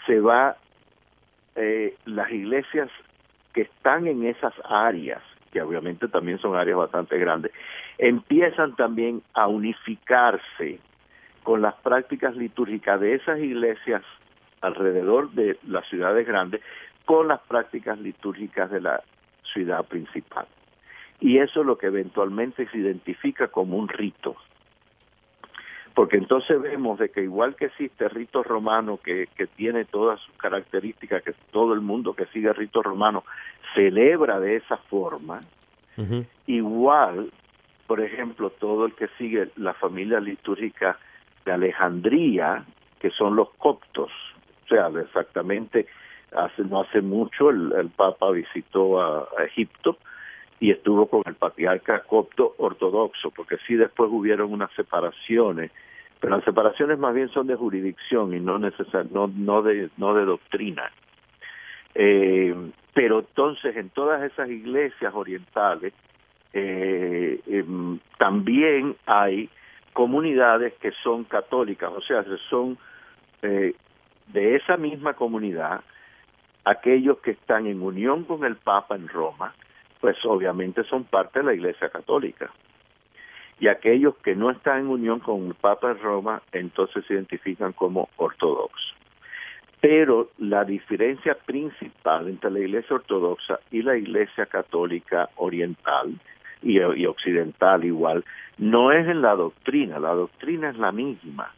se 0.05 0.19
va 0.19 0.55
eh, 1.55 1.95
las 2.05 2.31
iglesias 2.31 2.89
que 3.53 3.61
están 3.61 4.07
en 4.07 4.25
esas 4.25 4.53
áreas, 4.63 5.21
que 5.51 5.61
obviamente 5.61 6.07
también 6.07 6.39
son 6.39 6.55
áreas 6.55 6.77
bastante 6.77 7.17
grandes, 7.19 7.51
empiezan 7.97 8.75
también 8.75 9.21
a 9.33 9.47
unificarse 9.47 10.79
con 11.43 11.61
las 11.61 11.75
prácticas 11.75 12.35
litúrgicas 12.35 12.99
de 12.99 13.15
esas 13.15 13.39
iglesias 13.39 14.01
alrededor 14.61 15.29
de 15.31 15.57
las 15.67 15.87
ciudades 15.89 16.25
grandes 16.25 16.61
con 17.05 17.27
las 17.27 17.41
prácticas 17.41 17.99
litúrgicas 17.99 18.71
de 18.71 18.81
la 18.81 19.03
ciudad 19.53 19.85
principal. 19.85 20.47
Y 21.19 21.37
eso 21.37 21.61
es 21.61 21.65
lo 21.65 21.77
que 21.77 21.87
eventualmente 21.87 22.67
se 22.69 22.77
identifica 22.77 23.49
como 23.49 23.77
un 23.77 23.87
rito. 23.87 24.35
Porque 25.93 26.17
entonces 26.17 26.59
vemos 26.59 26.97
de 26.97 27.09
que 27.09 27.21
igual 27.21 27.55
que 27.55 27.65
existe 27.65 28.05
el 28.05 28.09
rito 28.09 28.41
romano 28.41 28.97
que, 28.97 29.27
que 29.35 29.45
tiene 29.45 29.85
todas 29.85 30.19
sus 30.21 30.35
características, 30.35 31.23
que 31.23 31.33
todo 31.51 31.73
el 31.73 31.81
mundo 31.81 32.13
que 32.13 32.25
sigue 32.27 32.49
el 32.49 32.55
rito 32.55 32.81
romano 32.81 33.23
celebra 33.75 34.39
de 34.39 34.55
esa 34.55 34.77
forma, 34.77 35.41
igual, 36.47 37.31
por 37.85 38.01
ejemplo, 38.01 38.49
todo 38.49 38.87
el 38.87 38.93
que 38.93 39.07
sigue 39.19 39.49
la 39.57 39.73
familia 39.75 40.19
litúrgica 40.19 40.97
de 41.45 41.51
Alejandría, 41.51 42.65
que 42.99 43.11
son 43.11 43.35
los 43.35 43.51
coptos, 43.51 44.09
o 44.63 44.67
sea, 44.67 44.87
exactamente 44.99 45.85
hace 46.35 46.63
no 46.63 46.81
hace 46.81 47.01
mucho 47.01 47.49
el, 47.49 47.89
Papa 47.95 48.31
visitó 48.31 49.01
a, 49.01 49.27
Egipto 49.45 49.97
y 50.59 50.71
estuvo 50.71 51.07
con 51.07 51.21
el 51.25 51.35
patriarca 51.35 52.03
copto 52.03 52.55
ortodoxo, 52.57 53.31
porque 53.31 53.57
sí 53.67 53.75
después 53.75 54.09
hubieron 54.11 54.51
unas 54.51 54.71
separaciones, 54.73 55.71
pero 56.23 56.37
las 56.37 56.45
separaciones 56.45 56.97
más 56.99 57.13
bien 57.13 57.27
son 57.27 57.47
de 57.47 57.55
jurisdicción 57.57 58.33
y 58.33 58.39
no 58.39 58.57
necesar, 58.57 59.07
no, 59.11 59.27
no 59.27 59.61
de 59.61 59.89
no 59.97 60.13
de 60.13 60.23
doctrina. 60.23 60.89
Eh, 61.95 62.55
pero 62.93 63.19
entonces 63.19 63.75
en 63.75 63.89
todas 63.89 64.23
esas 64.23 64.49
iglesias 64.49 65.13
orientales 65.13 65.91
eh, 66.53 67.41
em, 67.45 67.99
también 68.17 68.95
hay 69.05 69.49
comunidades 69.91 70.73
que 70.75 70.93
son 71.03 71.25
católicas, 71.25 71.91
o 71.93 71.99
sea, 71.99 72.23
son 72.49 72.77
eh, 73.41 73.75
de 74.27 74.55
esa 74.55 74.77
misma 74.77 75.15
comunidad, 75.15 75.81
aquellos 76.63 77.17
que 77.19 77.31
están 77.31 77.67
en 77.67 77.81
unión 77.81 78.23
con 78.23 78.45
el 78.45 78.55
Papa 78.55 78.95
en 78.95 79.09
Roma, 79.09 79.53
pues 79.99 80.15
obviamente 80.23 80.85
son 80.85 81.03
parte 81.03 81.39
de 81.39 81.45
la 81.47 81.53
Iglesia 81.53 81.89
Católica. 81.89 82.49
Y 83.63 83.69
aquellos 83.69 84.15
que 84.17 84.35
no 84.35 84.51
están 84.51 84.79
en 84.79 84.87
unión 84.87 85.19
con 85.21 85.47
el 85.47 85.53
Papa 85.53 85.91
en 85.91 85.99
Roma, 85.99 86.41
entonces 86.51 87.05
se 87.05 87.13
identifican 87.13 87.71
como 87.71 88.09
ortodoxos. 88.17 88.93
Pero 89.79 90.31
la 90.37 90.65
diferencia 90.65 91.35
principal 91.35 92.27
entre 92.27 92.51
la 92.51 92.59
Iglesia 92.59 92.97
Ortodoxa 92.97 93.59
y 93.71 93.81
la 93.81 93.95
Iglesia 93.95 94.47
Católica 94.47 95.29
Oriental 95.37 96.13
y, 96.61 96.79
y 96.79 97.05
Occidental 97.05 97.85
igual, 97.85 98.25
no 98.57 98.91
es 98.91 99.07
en 99.07 99.21
la 99.21 99.33
doctrina, 99.35 99.97
la 99.97 100.13
doctrina 100.13 100.69
es 100.69 100.77
la 100.77 100.91
misma 100.91 101.49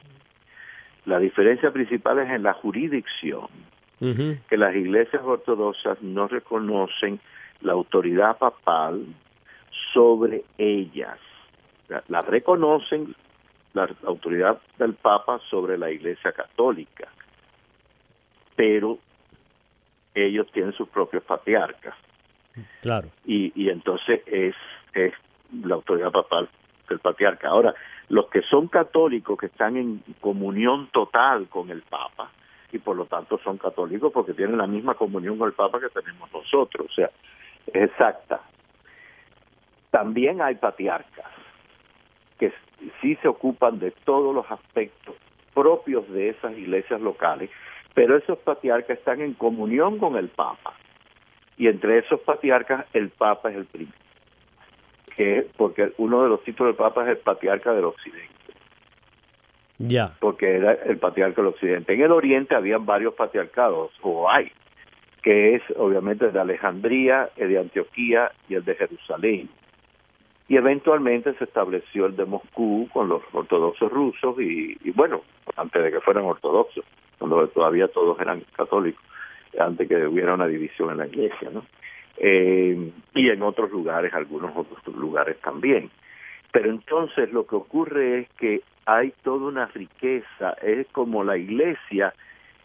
la 1.05 1.19
diferencia 1.19 1.71
principal 1.71 2.19
es 2.19 2.29
en 2.29 2.43
la 2.43 2.53
jurisdicción, 2.53 3.47
que 3.99 4.57
las 4.57 4.75
iglesias 4.75 5.21
ortodoxas 5.23 6.01
no 6.01 6.27
reconocen 6.27 7.19
la 7.61 7.73
autoridad 7.73 8.37
papal 8.37 9.05
sobre 9.93 10.43
ellas. 10.57 11.17
La, 11.87 12.21
reconocen 12.21 13.15
la 13.73 13.89
autoridad 14.05 14.59
del 14.77 14.93
Papa 14.95 15.39
sobre 15.49 15.77
la 15.77 15.91
Iglesia 15.91 16.31
Católica, 16.31 17.09
pero 18.55 18.97
ellos 20.13 20.47
tienen 20.51 20.73
sus 20.73 20.87
propios 20.89 21.23
patriarcas. 21.23 21.95
Claro. 22.81 23.09
Y, 23.25 23.51
y 23.55 23.69
entonces 23.69 24.21
es, 24.25 24.55
es 24.93 25.13
la 25.63 25.75
autoridad 25.75 26.11
papal 26.11 26.49
del 26.89 26.99
patriarca. 26.99 27.49
Ahora, 27.49 27.75
los 28.09 28.29
que 28.29 28.41
son 28.43 28.67
católicos, 28.67 29.37
que 29.37 29.47
están 29.47 29.77
en 29.77 30.03
comunión 30.21 30.87
total 30.91 31.47
con 31.49 31.69
el 31.69 31.81
Papa, 31.81 32.31
y 32.71 32.79
por 32.79 32.95
lo 32.95 33.05
tanto 33.05 33.37
son 33.39 33.57
católicos 33.57 34.11
porque 34.13 34.33
tienen 34.33 34.57
la 34.57 34.67
misma 34.67 34.95
comunión 34.95 35.37
con 35.37 35.47
el 35.47 35.53
Papa 35.53 35.79
que 35.79 35.89
tenemos 35.89 36.31
nosotros, 36.31 36.87
o 36.89 36.93
sea, 36.93 37.09
es 37.67 37.89
exacta. 37.89 38.41
También 39.91 40.41
hay 40.41 40.55
patriarcas 40.55 41.44
que 42.39 42.51
sí 43.01 43.15
se 43.21 43.27
ocupan 43.27 43.79
de 43.79 43.91
todos 43.91 44.33
los 44.33 44.49
aspectos 44.51 45.15
propios 45.53 46.09
de 46.11 46.29
esas 46.29 46.57
iglesias 46.57 46.99
locales, 47.01 47.49
pero 47.93 48.17
esos 48.17 48.37
patriarcas 48.39 48.97
están 48.97 49.21
en 49.21 49.33
comunión 49.33 49.99
con 49.99 50.17
el 50.17 50.27
Papa. 50.27 50.73
Y 51.57 51.67
entre 51.67 51.99
esos 51.99 52.19
patriarcas 52.21 52.85
el 52.93 53.09
Papa 53.09 53.51
es 53.51 53.57
el 53.57 53.65
primero 53.65 54.05
que 55.15 55.47
porque 55.55 55.93
uno 55.97 56.23
de 56.23 56.29
los 56.29 56.43
títulos 56.43 56.73
del 56.73 56.77
Papa 56.77 57.03
es 57.03 57.09
el 57.09 57.17
patriarca 57.17 57.73
del 57.73 57.85
Occidente. 57.85 58.33
Ya. 59.77 60.13
Porque 60.19 60.55
era 60.57 60.73
el 60.73 60.97
patriarca 60.97 61.41
del 61.41 61.51
Occidente. 61.51 61.93
En 61.93 62.01
el 62.01 62.11
Oriente 62.11 62.55
habían 62.55 62.85
varios 62.85 63.13
patriarcados, 63.13 63.91
o 64.01 64.29
hay, 64.29 64.51
que 65.21 65.55
es 65.55 65.63
obviamente 65.77 66.25
el 66.25 66.33
de 66.33 66.39
Alejandría, 66.39 67.29
el 67.37 67.49
de 67.49 67.59
Antioquía 67.59 68.31
y 68.47 68.55
el 68.55 68.65
de 68.65 68.75
Jerusalén. 68.75 69.49
Y 70.47 70.57
eventualmente 70.57 71.33
se 71.35 71.45
estableció 71.45 72.05
el 72.05 72.15
de 72.15 72.25
Moscú 72.25 72.87
con 72.93 73.09
los 73.09 73.23
ortodoxos 73.33 73.91
rusos 73.91 74.39
y, 74.39 74.77
bueno, 74.91 75.21
antes 75.55 75.83
de 75.83 75.91
que 75.91 76.01
fueran 76.01 76.25
ortodoxos, 76.25 76.85
cuando 77.17 77.47
todavía 77.47 77.87
todos 77.87 78.19
eran 78.19 78.43
católicos. 78.55 79.03
antes 79.57 79.87
que 79.87 80.05
hubiera 80.05 80.33
una 80.33 80.47
división 80.47 80.91
en 80.91 80.97
la 80.97 81.07
iglesia, 81.07 81.49
¿no? 81.49 81.65
Eh, 82.17 82.91
y 83.13 83.29
en 83.29 83.41
otros 83.41 83.71
lugares, 83.71 84.13
algunos 84.13 84.51
otros 84.55 84.95
lugares 84.95 85.39
también. 85.41 85.89
Pero 86.51 86.69
entonces 86.69 87.31
lo 87.33 87.45
que 87.45 87.55
ocurre 87.55 88.19
es 88.19 88.29
que 88.37 88.61
hay 88.85 89.13
toda 89.23 89.47
una 89.47 89.65
riqueza, 89.67 90.51
es 90.61 90.87
como 90.87 91.23
la 91.23 91.37
iglesia, 91.37 92.13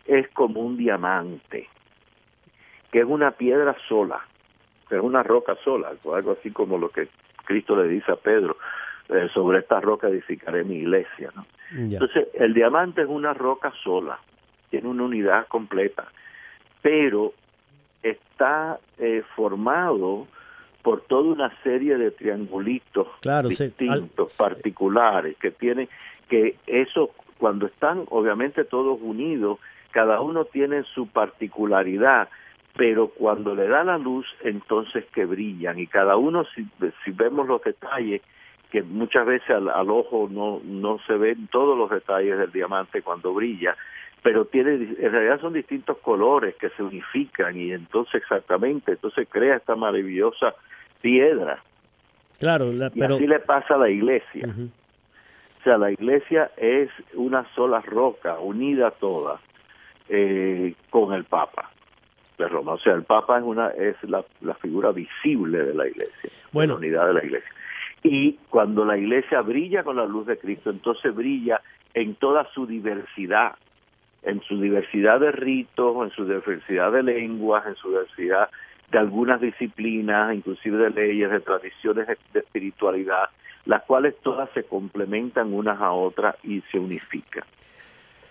es 0.07 0.29
como 0.31 0.61
un 0.61 0.77
diamante, 0.77 1.69
que 2.93 3.01
es 3.01 3.05
una 3.05 3.33
piedra 3.33 3.77
sola, 3.89 4.21
es 4.91 5.01
una 5.01 5.23
roca 5.23 5.57
sola, 5.65 5.93
algo 6.13 6.33
así 6.33 6.51
como 6.51 6.79
lo 6.79 6.91
que 6.91 7.09
Cristo 7.51 7.75
le 7.75 7.89
dice 7.89 8.13
a 8.13 8.17
Pedro, 8.17 8.57
eh, 9.09 9.29
sobre 9.35 9.59
esta 9.59 9.81
roca 9.81 10.07
edificaré 10.07 10.63
mi 10.63 10.77
iglesia. 10.77 11.31
¿no? 11.35 11.45
Entonces, 11.73 12.29
el 12.35 12.55
diamante 12.55 13.03
es 13.03 13.09
una 13.09 13.35
roca 13.35 13.73
sola, 13.83 14.21
tiene 14.71 14.87
una 14.87 15.03
unidad 15.03 15.49
completa, 15.49 16.07
pero 16.81 17.33
está 18.05 18.79
eh, 18.99 19.25
formado 19.35 20.29
por 20.83 21.01
toda 21.03 21.33
una 21.33 21.53
serie 21.65 21.99
de 21.99 22.13
triangulitos 22.13 23.09
distintos, 23.49 24.37
particulares, 24.39 25.37
que 25.39 25.51
tiene 25.51 25.89
que 26.29 26.55
eso, 26.69 27.11
cuando 27.39 27.67
están 27.67 28.05
obviamente 28.11 28.63
todos 28.63 28.97
unidos, 29.03 29.59
cada 29.91 30.21
uno 30.21 30.45
tiene 30.45 30.85
su 30.85 31.09
particularidad, 31.09 32.29
pero 32.77 33.09
cuando 33.09 33.55
le 33.55 33.67
da 33.67 33.85
la 33.85 33.99
luz, 33.99 34.27
entonces 34.43 35.05
que 35.13 35.25
brillan, 35.25 35.79
y 35.79 35.87
cada 35.87 36.17
uno, 36.17 36.45
si, 36.55 36.67
si 37.05 37.11
vemos 37.11 37.47
los 37.47 37.63
detalles, 37.63 38.23
que 38.71 38.83
muchas 38.83 39.27
veces 39.27 39.51
al, 39.51 39.69
al, 39.69 39.91
ojo 39.91 40.29
no, 40.31 40.61
no 40.65 40.99
se 41.07 41.15
ven 41.15 41.49
todos 41.49 41.77
los 41.77 41.91
detalles 41.91 42.39
del 42.39 42.53
diamante 42.53 43.03
cuando 43.03 43.35
brilla, 43.35 43.77
pero 44.23 44.45
tiene 44.45 44.75
en 44.75 45.13
realidad 45.13 45.41
son 45.41 45.55
distintos 45.55 45.99
colores 45.99 46.55
que 46.57 46.71
se 46.71 46.83
unifican 46.83 47.57
y 47.57 47.73
entonces 47.73 48.23
exactamente 48.23 48.93
entonces 48.93 49.27
crea 49.29 49.57
esta 49.57 49.75
maravillosa 49.75 50.55
piedra. 51.01 51.63
Claro 52.39 52.73
y 52.73 53.03
así 53.03 53.27
le 53.27 53.41
pasa 53.41 53.75
a 53.75 53.79
la 53.79 53.91
iglesia. 53.91 54.47
O 54.47 55.63
sea 55.65 55.77
la 55.77 55.91
iglesia 55.91 56.51
es 56.57 56.91
una 57.15 57.45
sola 57.55 57.81
roca 57.81 58.39
unida 58.39 58.93
toda 58.93 59.41
eh, 60.09 60.75
con 60.91 61.13
el 61.13 61.25
papa 61.25 61.71
de 62.41 62.49
Roma. 62.49 62.73
O 62.73 62.79
sea 62.79 62.95
el 62.95 63.05
papa 63.05 63.39
es 63.39 63.45
una 63.45 63.69
es 63.69 63.97
la, 64.03 64.25
la 64.41 64.55
figura 64.55 64.91
visible 64.93 65.63
de 65.63 65.75
la 65.75 65.87
iglesia 65.87 66.31
bueno 66.53 66.75
la 66.75 66.79
unidad 66.79 67.07
de 67.07 67.15
la 67.15 67.25
iglesia. 67.25 67.51
Y 68.03 68.39
cuando 68.49 68.85
la 68.85 68.97
iglesia 68.97 69.43
brilla 69.43 69.85
con 69.85 69.97
la 69.97 70.07
luz 70.07 70.27
de 70.27 70.39
Cristo 70.39 70.71
entonces 70.71 71.15
brilla 71.15 71.61
en 71.95 72.15
toda 72.15 72.49
su 72.53 72.67
diversidad 72.67 73.55
en 74.23 74.43
su 74.43 74.61
diversidad 74.61 75.19
de 75.19 75.33
ritos, 75.33 76.05
en 76.05 76.11
su 76.11 76.27
diversidad 76.27 76.93
de 76.93 77.03
lenguas, 77.03 77.67
en 77.67 77.75
su 77.77 77.89
diversidad 77.89 78.51
de 78.91 78.99
algunas 78.99 79.41
disciplinas, 79.41 80.35
inclusive 80.35 80.77
de 80.79 80.91
leyes, 80.91 81.31
de 81.31 81.41
tradiciones 81.41 82.07
de 82.33 82.41
espiritualidad, 82.41 83.29
las 83.65 83.83
cuales 83.85 84.17
todas 84.23 84.51
se 84.51 84.65
complementan 84.65 85.53
unas 85.53 85.81
a 85.81 85.93
otras 85.93 86.37
y 86.43 86.61
se 86.73 86.79
unifican. 86.79 87.45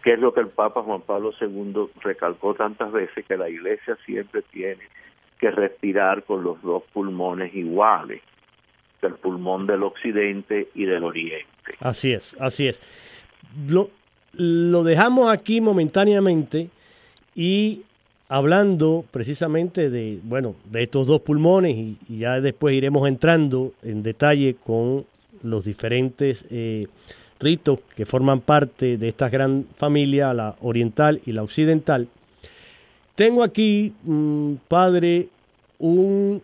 Que 0.03 0.13
es 0.13 0.19
lo 0.19 0.33
que 0.33 0.41
el 0.41 0.47
Papa 0.47 0.81
Juan 0.81 1.01
Pablo 1.01 1.31
II 1.39 1.89
recalcó 2.01 2.53
tantas 2.53 2.91
veces, 2.91 3.25
que 3.25 3.37
la 3.37 3.49
Iglesia 3.49 3.97
siempre 4.05 4.41
tiene 4.43 4.83
que 5.39 5.51
respirar 5.51 6.23
con 6.23 6.43
los 6.43 6.61
dos 6.61 6.83
pulmones 6.93 7.53
iguales, 7.55 8.21
el 9.01 9.13
pulmón 9.15 9.65
del 9.65 9.83
occidente 9.83 10.69
y 10.75 10.85
del 10.85 11.03
oriente. 11.03 11.47
Así 11.79 12.11
es, 12.11 12.35
así 12.39 12.67
es. 12.67 12.81
Lo, 13.67 14.83
dejamos 14.83 15.31
aquí 15.31 15.61
momentáneamente 15.61 16.69
y 17.35 17.83
hablando 18.27 19.05
precisamente 19.09 19.89
de, 19.89 20.19
bueno, 20.23 20.55
de 20.65 20.83
estos 20.83 21.07
dos 21.07 21.21
pulmones 21.21 21.75
y, 21.75 21.97
ya 22.09 22.41
después 22.41 22.75
iremos 22.75 23.07
entrando 23.07 23.73
en 23.81 24.03
detalle 24.03 24.55
con 24.55 25.05
los 25.41 25.63
diferentes 25.63 26.45
eh, 26.51 26.87
ritos 27.39 27.79
que 27.95 28.05
forman 28.05 28.41
parte 28.41 28.97
de 28.97 29.07
esta 29.07 29.29
gran 29.29 29.65
familia, 29.75 30.33
la 30.33 30.55
oriental 30.61 31.21
y 31.25 31.31
la 31.31 31.43
occidental. 31.43 32.07
Tengo 33.15 33.43
aquí, 33.43 33.93
mm, 34.03 34.53
padre, 34.67 35.27
un 35.79 36.41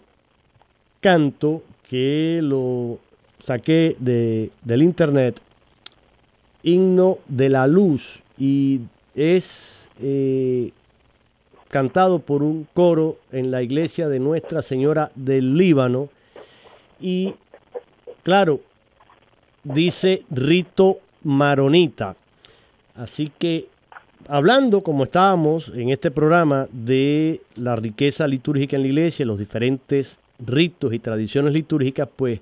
canto 1.02 1.64
que 1.90 2.40
lo 2.42 3.00
saqué 3.40 3.96
de, 4.00 4.50
del 4.64 4.82
internet 4.82 5.40
himno 6.64 7.20
de 7.28 7.50
la 7.50 7.68
luz 7.68 8.22
y 8.40 8.82
es 9.14 9.88
eh, 10.02 10.72
cantado 11.70 12.20
por 12.20 12.42
un 12.42 12.68
coro 12.74 13.18
en 13.32 13.52
la 13.52 13.62
iglesia 13.62 14.10
de 14.10 14.20
Nuestra 14.20 14.62
Señora 14.62 15.12
del 15.16 15.58
Líbano 15.58 16.10
y 17.00 17.36
claro, 18.24 18.62
dice 19.66 20.24
rito 20.30 21.00
maronita. 21.24 22.16
Así 22.96 23.32
que 23.38 23.68
hablando, 24.28 24.82
como 24.82 25.04
estábamos 25.04 25.72
en 25.76 25.90
este 25.90 26.12
programa, 26.12 26.68
de 26.72 27.42
la 27.56 27.76
riqueza 27.76 28.28
litúrgica 28.28 28.78
en 28.78 28.84
la 28.84 28.88
iglesia, 28.88 29.26
los 29.26 29.40
diferentes 29.40 30.20
ritos 30.40 30.94
y 30.94 31.00
tradiciones 31.00 31.54
litúrgicas, 31.54 32.08
pues 32.16 32.40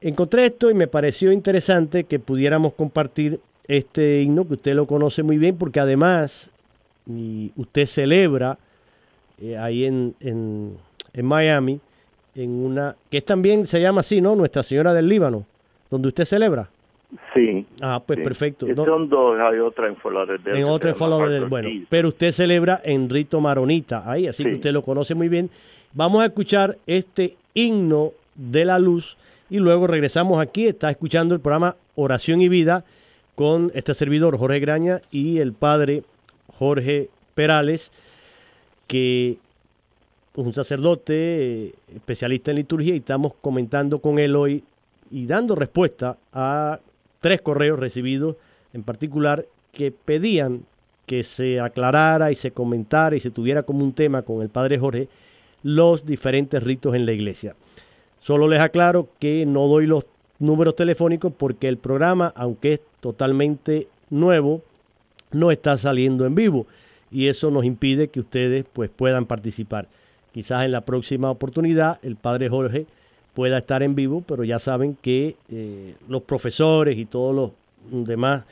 encontré 0.00 0.46
esto 0.46 0.70
y 0.70 0.74
me 0.74 0.86
pareció 0.86 1.32
interesante 1.32 2.04
que 2.04 2.18
pudiéramos 2.18 2.72
compartir 2.74 3.40
este 3.66 4.22
himno, 4.22 4.46
que 4.46 4.54
usted 4.54 4.74
lo 4.74 4.86
conoce 4.86 5.22
muy 5.22 5.38
bien, 5.38 5.56
porque 5.56 5.80
además 5.80 6.48
usted 7.56 7.86
celebra 7.86 8.58
eh, 9.40 9.56
ahí 9.56 9.84
en, 9.84 10.14
en, 10.20 10.76
Miami, 11.24 11.80
en 12.34 12.50
una, 12.50 12.96
que 13.10 13.20
también 13.22 13.66
se 13.66 13.80
llama 13.80 14.00
así, 14.00 14.20
¿no? 14.20 14.36
Nuestra 14.36 14.62
Señora 14.62 14.92
del 14.92 15.08
Líbano, 15.08 15.44
donde 15.90 16.08
usted 16.08 16.24
celebra. 16.24 16.68
Sí. 17.34 17.64
Ah, 17.80 18.02
pues 18.04 18.20
perfecto. 18.20 18.66
Son 18.74 19.08
dos, 19.08 19.38
hay 19.40 19.58
otra 19.58 19.88
en 19.88 19.96
Fort 19.96 20.16
En 20.46 20.64
otra 20.64 20.92
en 20.92 21.48
bueno, 21.48 21.68
pero 21.88 22.08
usted 22.08 22.32
celebra 22.32 22.80
en 22.84 23.08
rito 23.08 23.40
maronita, 23.40 24.02
ahí, 24.04 24.26
así 24.26 24.44
que 24.44 24.54
usted 24.54 24.72
lo 24.72 24.82
conoce 24.82 25.14
muy 25.14 25.28
bien. 25.28 25.48
Vamos 25.94 26.22
a 26.22 26.26
escuchar 26.26 26.76
este 26.86 27.36
himno 27.54 28.12
de 28.34 28.66
la 28.66 28.78
luz 28.78 29.16
y 29.48 29.58
luego 29.58 29.86
regresamos 29.86 30.40
aquí. 30.40 30.66
Está 30.66 30.90
escuchando 30.90 31.34
el 31.34 31.40
programa 31.40 31.76
Oración 31.94 32.42
y 32.42 32.48
Vida 32.48 32.84
con 33.34 33.70
este 33.74 33.94
servidor 33.94 34.36
Jorge 34.36 34.60
Graña 34.60 35.00
y 35.10 35.38
el 35.38 35.54
padre 35.54 36.02
Jorge 36.58 37.08
Perales, 37.34 37.90
que 38.86 39.30
es 39.30 39.38
un 40.34 40.52
sacerdote 40.52 41.14
eh, 41.14 41.74
especialista 41.94 42.50
en 42.50 42.58
liturgia 42.58 42.94
y 42.94 42.98
estamos 42.98 43.32
comentando 43.40 44.00
con 44.00 44.18
él 44.18 44.36
hoy 44.36 44.62
y 45.10 45.26
dando 45.26 45.54
respuesta 45.54 46.16
a 46.32 46.80
tres 47.20 47.40
correos 47.40 47.78
recibidos 47.78 48.36
en 48.72 48.82
particular 48.82 49.46
que 49.72 49.92
pedían 49.92 50.62
que 51.06 51.22
se 51.22 51.58
aclarara 51.58 52.30
y 52.30 52.34
se 52.34 52.50
comentara 52.50 53.16
y 53.16 53.20
se 53.20 53.30
tuviera 53.30 53.62
como 53.62 53.82
un 53.82 53.92
tema 53.92 54.22
con 54.22 54.42
el 54.42 54.50
padre 54.50 54.78
Jorge 54.78 55.08
los 55.62 56.04
diferentes 56.04 56.62
ritos 56.62 56.94
en 56.94 57.06
la 57.06 57.12
iglesia. 57.12 57.56
Solo 58.18 58.46
les 58.46 58.60
aclaro 58.60 59.08
que 59.18 59.46
no 59.46 59.66
doy 59.66 59.86
los 59.86 60.06
números 60.38 60.76
telefónicos 60.76 61.32
porque 61.36 61.68
el 61.68 61.78
programa, 61.78 62.32
aunque 62.36 62.74
es 62.74 62.80
totalmente 63.00 63.88
nuevo, 64.10 64.62
no 65.32 65.50
está 65.50 65.76
saliendo 65.78 66.26
en 66.26 66.34
vivo 66.34 66.66
y 67.10 67.28
eso 67.28 67.50
nos 67.50 67.64
impide 67.64 68.08
que 68.08 68.20
ustedes 68.20 68.64
pues 68.72 68.90
puedan 68.90 69.26
participar. 69.26 69.88
Quizás 70.32 70.64
en 70.64 70.72
la 70.72 70.82
próxima 70.82 71.30
oportunidad 71.30 71.98
el 72.02 72.16
padre 72.16 72.48
Jorge 72.48 72.86
pueda 73.38 73.58
estar 73.58 73.84
en 73.84 73.94
vivo, 73.94 74.20
pero 74.26 74.42
ya 74.42 74.58
saben 74.58 74.96
que 75.00 75.36
eh, 75.48 75.94
los 76.08 76.22
profesores 76.22 76.98
y 76.98 77.04
todos 77.04 77.32
los 77.32 78.04
demás 78.04 78.42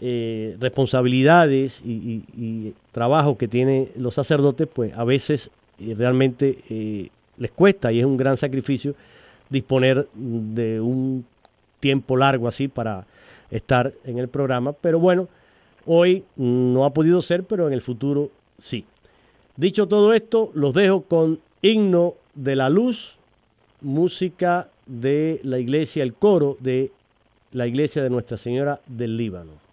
eh, 0.00 0.56
responsabilidades 0.58 1.82
y, 1.84 2.22
y, 2.34 2.72
trabajo 2.90 3.36
que 3.36 3.48
tienen 3.48 3.90
los 3.96 4.14
sacerdotes, 4.14 4.66
pues 4.66 4.94
a 4.96 5.04
veces 5.04 5.50
eh, 5.78 5.94
realmente 5.94 6.56
les 7.36 7.50
cuesta 7.50 7.92
y 7.92 7.98
es 8.00 8.06
un 8.06 8.16
gran 8.16 8.38
sacrificio 8.38 8.94
disponer 9.50 10.08
de 10.14 10.80
un 10.80 11.26
tiempo 11.78 12.16
largo 12.16 12.48
así 12.48 12.66
para 12.66 13.04
estar 13.50 13.92
en 14.06 14.16
el 14.16 14.28
programa. 14.28 14.72
Pero 14.72 14.98
bueno, 14.98 15.28
hoy 15.84 16.24
no 16.36 16.86
ha 16.86 16.94
podido 16.94 17.20
ser, 17.20 17.44
pero 17.44 17.66
en 17.66 17.74
el 17.74 17.82
futuro 17.82 18.30
sí. 18.58 18.86
Dicho 19.56 19.86
todo 19.86 20.14
esto, 20.14 20.50
los 20.54 20.72
dejo 20.72 21.02
con 21.02 21.40
Himno 21.60 22.14
de 22.34 22.56
la 22.56 22.70
Luz, 22.70 23.19
música 23.80 24.68
de 24.86 25.40
la 25.44 25.58
iglesia, 25.58 26.02
el 26.02 26.14
coro 26.14 26.56
de 26.60 26.90
la 27.52 27.66
iglesia 27.66 28.02
de 28.02 28.10
Nuestra 28.10 28.36
Señora 28.36 28.80
del 28.86 29.16
Líbano. 29.16 29.69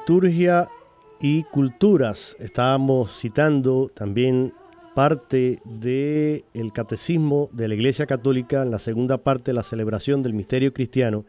Liturgia 0.00 0.66
y 1.20 1.42
culturas. 1.42 2.34
Estábamos 2.38 3.18
citando 3.18 3.90
también 3.92 4.54
parte 4.94 5.58
del 5.66 6.42
el 6.54 6.72
catecismo 6.72 7.50
de 7.52 7.68
la 7.68 7.74
Iglesia 7.74 8.06
Católica 8.06 8.62
en 8.62 8.70
la 8.70 8.78
segunda 8.78 9.18
parte 9.18 9.50
de 9.50 9.56
la 9.56 9.62
celebración 9.62 10.22
del 10.22 10.32
misterio 10.32 10.72
cristiano. 10.72 11.26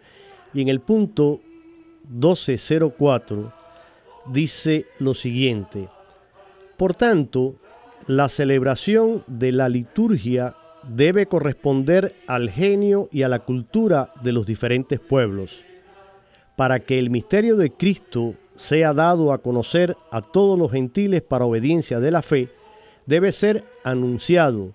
Y 0.53 0.61
en 0.61 0.69
el 0.69 0.79
punto 0.79 1.41
1204 2.09 3.51
dice 4.31 4.85
lo 4.99 5.15
siguiente. 5.15 5.89
Por 6.77 6.93
tanto, 6.93 7.55
la 8.07 8.29
celebración 8.29 9.21
de 9.27 9.51
la 9.51 9.67
liturgia 9.67 10.55
debe 10.87 11.25
corresponder 11.25 12.15
al 12.25 12.49
genio 12.49 13.09
y 13.11 13.23
a 13.23 13.27
la 13.27 13.39
cultura 13.39 14.13
de 14.23 14.31
los 14.31 14.47
diferentes 14.47 15.01
pueblos, 15.01 15.61
para 16.55 16.79
que 16.79 16.99
el 16.99 17.09
misterio 17.09 17.57
de 17.57 17.71
Cristo 17.71 18.33
sea 18.55 18.93
dado 18.93 19.31
a 19.31 19.39
conocer 19.39 19.97
a 20.11 20.21
todos 20.21 20.57
los 20.57 20.71
gentiles 20.71 21.21
para 21.21 21.45
obediencia 21.45 21.99
de 21.99 22.11
la 22.11 22.21
fe, 22.21 22.49
debe 23.05 23.31
ser 23.31 23.63
anunciado, 23.83 24.73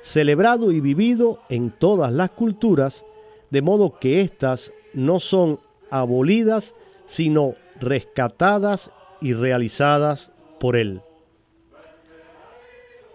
celebrado 0.00 0.70
y 0.72 0.80
vivido 0.80 1.40
en 1.48 1.70
todas 1.70 2.12
las 2.12 2.30
culturas, 2.30 3.04
de 3.50 3.62
modo 3.62 3.98
que 3.98 4.20
éstas 4.20 4.72
no 4.92 5.20
son 5.20 5.58
abolidas, 5.90 6.74
sino 7.06 7.54
rescatadas 7.80 8.90
y 9.20 9.32
realizadas 9.32 10.30
por 10.60 10.76
Él. 10.76 11.02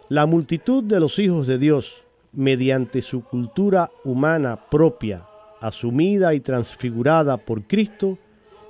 La 0.09 0.25
multitud 0.25 0.83
de 0.83 0.99
los 0.99 1.19
hijos 1.19 1.45
de 1.45 1.57
Dios, 1.57 2.03
mediante 2.31 3.01
su 3.01 3.23
cultura 3.23 3.91
humana 4.03 4.59
propia, 4.69 5.25
asumida 5.61 6.33
y 6.33 6.39
transfigurada 6.39 7.37
por 7.37 7.63
Cristo, 7.63 8.17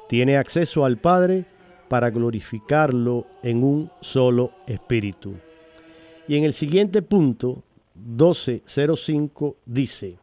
tiene 0.10 0.38
acceso 0.38 0.86
al 0.86 0.98
Padre 0.98 1.46
para 1.88 2.10
glorificarlo 2.10 3.28
en 3.44 3.64
un 3.64 3.92
solo 4.02 4.54
espíritu. 4.66 5.36
Y 6.28 6.36
en 6.36 6.46
el 6.46 6.54
siguiente 6.54 7.04
punto, 7.04 7.62
12.05, 8.18 9.54
dice, 9.68 10.18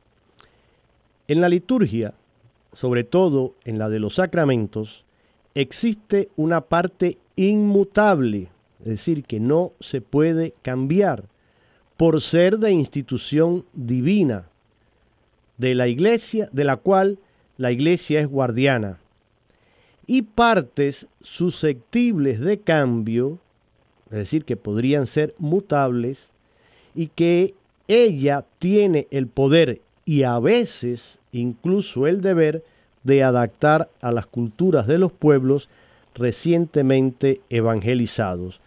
en 1.29 1.41
la 1.41 1.49
liturgia, 1.49 2.15
sobre 2.73 3.05
todo 3.05 3.55
en 3.65 3.79
la 3.79 3.89
de 3.89 4.01
los 4.01 4.17
sacramentos, 4.17 5.05
existe 5.55 6.31
una 6.35 6.63
parte 6.63 7.19
inmutable, 7.37 8.49
es 8.81 8.87
decir, 8.87 9.23
que 9.23 9.39
no 9.39 9.71
se 9.79 10.01
puede 10.01 10.53
cambiar 10.63 11.27
por 11.97 12.21
ser 12.23 12.59
de 12.59 12.73
institución 12.73 13.65
divina, 13.73 14.49
de 15.59 15.77
la 15.77 15.87
iglesia, 15.87 16.49
de 16.51 16.65
la 16.65 16.77
cual 16.77 17.21
la 17.57 17.71
iglesia 17.71 18.19
es 18.19 18.27
guardiana 18.27 18.99
y 20.07 20.23
partes 20.23 21.07
susceptibles 21.21 22.41
de 22.41 22.59
cambio, 22.61 23.39
es 24.11 24.19
decir, 24.19 24.45
que 24.45 24.57
podrían 24.57 25.07
ser 25.07 25.35
mutables, 25.39 26.31
y 26.95 27.09
que 27.09 27.55
ella 27.89 28.45
tiene 28.59 29.07
el 29.11 29.27
poder 29.27 29.81
y 30.05 30.23
a 30.23 30.39
veces 30.39 31.19
incluso 31.33 32.07
el 32.07 32.21
deber 32.21 32.65
de 33.05 33.23
adaptar 33.23 33.89
a 34.01 34.11
las 34.11 34.27
culturas 34.27 34.87
de 34.87 34.99
los 34.99 35.13
pueblos 35.13 35.69
recientemente 36.15 37.41
evangelizados. 37.51 38.61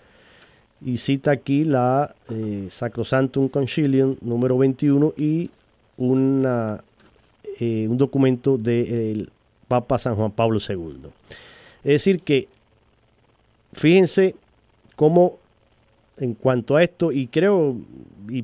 Y 0.82 0.98
cita 0.98 1.32
aquí 1.32 1.66
la 1.66 2.16
eh, 2.30 2.68
Sacrosantum 2.70 3.50
Concilium 3.50 4.16
número 4.22 4.58
21 4.58 5.14
y 5.18 5.50
eh, 5.98 7.88
un 7.90 7.98
documento 7.98 8.58
del 8.58 9.30
Papa 9.70 9.98
San 9.98 10.16
Juan 10.16 10.32
Pablo 10.32 10.60
II. 10.60 11.10
Es 11.84 11.94
decir, 11.94 12.22
que 12.22 12.50
fíjense 13.72 14.36
cómo 14.98 15.40
en 16.18 16.34
cuanto 16.34 16.76
a 16.76 16.84
esto, 16.84 17.14
y 17.14 17.28
creo, 17.28 17.78
y, 18.30 18.44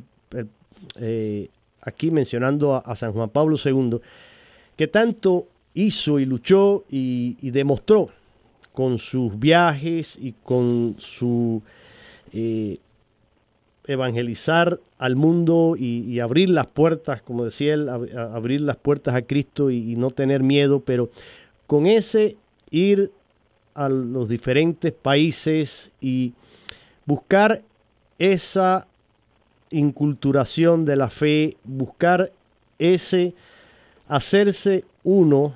eh, 0.99 1.49
aquí 1.81 2.11
mencionando 2.11 2.75
a, 2.75 2.95
San 2.95 3.11
Juan 3.11 3.29
Pablo 3.29 3.57
II, 3.63 3.99
que 4.77 4.87
tanto 4.87 5.47
hizo 5.73 6.19
y 6.19 6.25
luchó 6.25 6.85
y, 6.89 7.49
demostró 7.51 8.09
con 8.71 8.97
sus 8.97 9.37
viajes 9.37 10.17
y 10.21 10.33
con 10.43 10.95
su 10.99 11.61
eh, 12.33 12.77
evangelizar 13.87 14.79
al 14.97 15.15
mundo 15.15 15.75
y, 15.77 16.19
abrir 16.19 16.49
las 16.49 16.67
puertas, 16.67 17.21
como 17.21 17.45
decía 17.45 17.73
él, 17.73 17.89
abrir 17.89 18.61
las 18.61 18.77
puertas 18.77 19.15
a 19.15 19.21
Cristo 19.21 19.69
y, 19.71 19.95
no 19.95 20.11
tener 20.11 20.43
miedo, 20.43 20.79
pero 20.79 21.09
con 21.67 21.87
ese 21.87 22.37
ir 22.71 23.11
a 23.73 23.89
los 23.89 24.29
diferentes 24.29 24.91
países 24.93 25.91
y 26.01 26.33
buscar 27.05 27.61
esa 28.17 28.87
inculturación 29.71 30.85
de 30.85 30.95
la 30.95 31.09
fe, 31.09 31.57
buscar 31.63 32.31
ese 32.79 33.33
hacerse 34.07 34.85
uno 35.03 35.53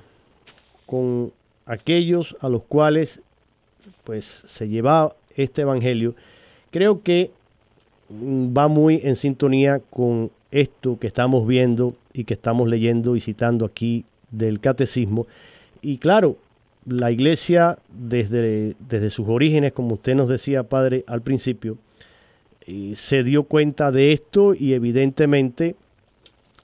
con 0.85 1.31
aquellos 1.65 2.35
a 2.41 2.49
los 2.49 2.63
cuales 2.63 3.21
pues 4.03 4.43
se 4.45 4.67
lleva 4.67 5.15
este 5.35 5.61
evangelio, 5.61 6.15
creo 6.71 7.01
que 7.03 7.31
va 8.11 8.67
muy 8.67 9.01
en 9.03 9.15
sintonía 9.15 9.79
con 9.89 10.31
esto 10.51 10.97
que 10.99 11.07
estamos 11.07 11.47
viendo 11.47 11.95
y 12.13 12.23
que 12.23 12.33
estamos 12.33 12.67
leyendo 12.67 13.15
y 13.15 13.21
citando 13.21 13.65
aquí 13.65 14.05
del 14.31 14.59
catecismo. 14.59 15.27
Y 15.81 15.97
claro, 15.97 16.37
la 16.85 17.11
iglesia 17.11 17.77
desde, 17.89 18.75
desde 18.79 19.09
sus 19.09 19.27
orígenes, 19.27 19.73
como 19.73 19.95
usted 19.95 20.15
nos 20.15 20.29
decía, 20.29 20.63
padre, 20.63 21.03
al 21.07 21.21
principio, 21.21 21.77
eh, 22.65 22.93
se 22.95 23.23
dio 23.23 23.43
cuenta 23.43 23.91
de 23.91 24.11
esto 24.11 24.53
y 24.53 24.73
evidentemente, 24.73 25.75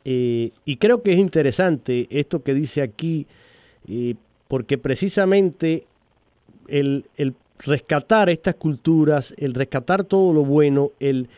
eh, 0.04 0.52
y 0.66 0.78
creo 0.78 1.02
que 1.02 1.14
es 1.14 1.20
interesante 1.20 2.08
esto 2.10 2.44
que 2.44 2.54
dice 2.54 2.82
aquí, 2.82 3.28
eh, 3.88 4.16
porque 4.48 4.78
precisamente 4.78 5.86
el, 6.68 7.06
el, 7.18 7.34
rescatar 7.60 8.30
estas 8.30 8.56
culturas, 8.56 9.34
el 9.38 9.54
rescatar 9.54 10.04
todo 10.04 10.34
lo 10.34 10.44
bueno, 10.44 10.92
el 11.00 11.30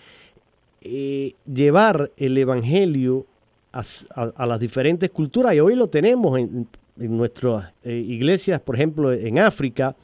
llevar 1.45 2.11
el 2.15 2.37
Evangelio 2.37 3.25
a, 3.73 4.45
las 4.45 4.59
diferentes 4.59 5.09
culturas, 5.09 5.53
y 5.53 5.59
hoy 5.59 5.75
lo 5.75 5.87
tenemos 5.87 6.39
en, 6.39 6.67
nuestras 6.95 7.73
iglesias, 7.83 8.61
por 8.61 8.75
ejemplo, 8.75 9.11
en 9.11 9.37
África, 9.39 9.95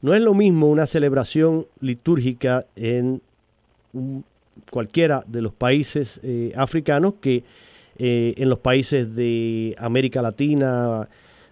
no 0.00 0.14
es 0.14 0.22
lo 0.22 0.32
mismo 0.32 0.68
una 0.70 0.86
celebración 0.86 1.66
litúrgica 1.80 2.66
en 2.76 3.20
cualquiera 4.70 5.24
de 5.26 5.42
los 5.42 5.52
países 5.52 6.20
eh, 6.22 6.52
africanos 6.56 7.14
que 7.20 7.42
eh, 7.98 8.34
en 8.36 8.48
los 8.48 8.60
países 8.60 9.14
de 9.14 9.74
América 9.78 10.22
Latina, 10.22 11.08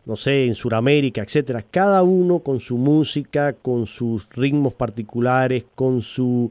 no 0.06 0.14
sé, 0.14 0.46
en 0.46 0.54
Sudamérica, 0.54 1.22
etcétera. 1.22 1.62
Cada 1.62 2.02
uno 2.04 2.38
con 2.38 2.60
su 2.60 2.78
música, 2.78 3.52
con 3.52 3.86
sus 3.86 4.28
ritmos 4.30 4.72
particulares, 4.72 5.64
con 5.74 6.00
su 6.00 6.50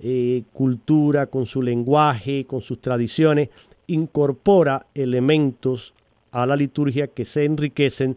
eh, 0.00 0.42
cultura, 0.52 1.26
con 1.26 1.46
su 1.46 1.62
lenguaje, 1.62 2.44
con 2.44 2.60
sus 2.60 2.80
tradiciones, 2.80 3.48
incorpora 3.86 4.86
elementos 4.94 5.94
a 6.30 6.44
la 6.46 6.56
liturgia 6.56 7.08
que 7.08 7.24
se 7.24 7.46
enriquecen, 7.46 8.16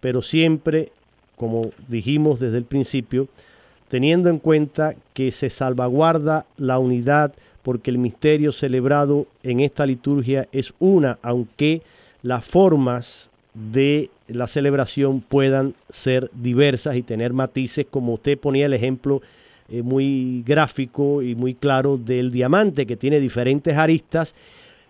pero 0.00 0.20
siempre, 0.20 0.90
como 1.36 1.70
dijimos 1.88 2.40
desde 2.40 2.58
el 2.58 2.64
principio, 2.64 3.28
teniendo 3.88 4.28
en 4.30 4.40
cuenta 4.40 4.96
que 5.12 5.30
se 5.30 5.48
salvaguarda 5.48 6.44
la 6.56 6.78
unidad 6.80 7.32
porque 7.62 7.90
el 7.90 7.98
misterio 7.98 8.52
celebrado 8.52 9.26
en 9.42 9.60
esta 9.60 9.86
liturgia 9.86 10.48
es 10.52 10.74
una, 10.80 11.18
aunque 11.22 11.82
las 12.22 12.44
formas 12.44 13.30
de 13.54 14.10
la 14.28 14.46
celebración 14.46 15.20
puedan 15.20 15.74
ser 15.90 16.30
diversas 16.34 16.96
y 16.96 17.02
tener 17.02 17.32
matices, 17.32 17.86
como 17.90 18.14
usted 18.14 18.38
ponía 18.38 18.66
el 18.66 18.74
ejemplo 18.74 19.22
eh, 19.68 19.82
muy 19.82 20.42
gráfico 20.46 21.22
y 21.22 21.34
muy 21.34 21.54
claro 21.54 21.96
del 21.96 22.30
diamante, 22.30 22.86
que 22.86 22.96
tiene 22.96 23.20
diferentes 23.20 23.76
aristas, 23.76 24.34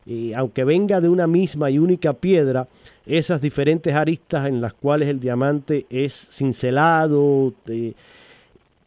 y 0.07 0.33
aunque 0.35 0.65
venga 0.65 1.01
de 1.01 1.09
una 1.09 1.27
misma 1.27 1.71
y 1.71 1.79
única 1.79 2.13
piedra, 2.13 2.69
esas 3.07 3.41
diferentes 3.41 3.95
aristas 3.95 4.47
en 4.47 4.61
las 4.61 4.75
cuales 4.75 5.09
el 5.09 5.21
diamante 5.21 5.87
es 5.91 6.29
cincelado, 6.31 7.53
eh, 7.67 7.93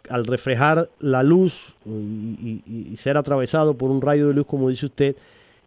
al 0.09 0.25
reflejar 0.25 0.89
la 0.99 1.23
luz 1.23 1.73
y, 1.85 2.95
ser 2.97 3.17
atravesado 3.17 3.73
por 3.75 3.91
un 3.91 4.01
rayo 4.01 4.27
de 4.27 4.33
luz, 4.33 4.47
como 4.47 4.69
dice 4.69 4.85
usted, 4.85 5.15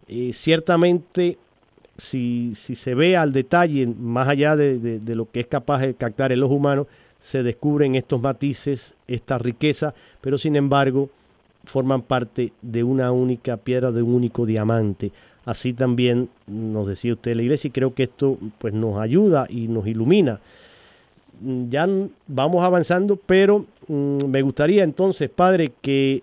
eh, 0.08 0.32
ciertamente 0.32 1.38
si, 2.00 2.52
si, 2.54 2.74
se 2.74 2.94
ve 2.94 3.16
al 3.16 3.32
detalle, 3.32 3.86
más 3.86 4.28
allá 4.28 4.56
de, 4.56 5.00
lo 5.14 5.30
que 5.30 5.40
es 5.40 5.46
capaz 5.46 5.80
de 5.80 5.94
captar 5.94 6.32
el 6.32 6.42
ojo 6.42 6.54
humano, 6.54 6.86
se 7.20 7.42
descubren 7.42 7.94
estos 7.94 8.20
matices, 8.20 8.94
esta 9.06 9.38
riqueza, 9.38 9.94
pero 10.20 10.38
sin 10.38 10.56
embargo 10.56 11.10
forman 11.64 12.02
parte 12.02 12.52
de 12.62 12.82
una 12.82 13.12
única 13.12 13.56
piedra, 13.58 13.92
de 13.92 14.02
un 14.02 14.14
único 14.14 14.46
diamante. 14.46 15.12
Así 15.44 15.72
también 15.72 16.28
nos 16.46 16.86
decía 16.86 17.12
usted 17.12 17.34
la 17.34 17.42
iglesia 17.42 17.68
y 17.68 17.72
creo 17.72 17.94
que 17.94 18.04
esto 18.04 18.38
pues 18.58 18.72
nos 18.72 18.98
ayuda 18.98 19.46
y 19.48 19.68
nos 19.68 19.86
ilumina 19.86 20.40
ya 21.68 21.88
vamos 22.26 22.62
avanzando, 22.62 23.16
pero 23.16 23.64
mm, 23.88 24.24
me 24.26 24.42
gustaría 24.42 24.84
entonces, 24.84 25.30
padre, 25.30 25.72
que 25.80 26.22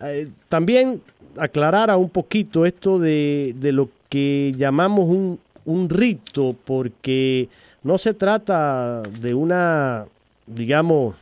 eh, 0.00 0.28
también 0.48 1.00
aclarara 1.36 1.96
un 1.96 2.08
poquito 2.08 2.66
esto 2.66 2.98
de, 2.98 3.54
lo 3.60 3.88
que 4.10 4.52
llamamos 4.56 5.08
un, 5.08 5.40
un, 5.64 5.88
rito, 5.88 6.54
porque 6.66 7.48
no 7.82 7.96
se 7.96 8.12
trata 8.12 9.00
de 9.02 9.32
una, 9.32 10.04
digamos, 10.46 11.14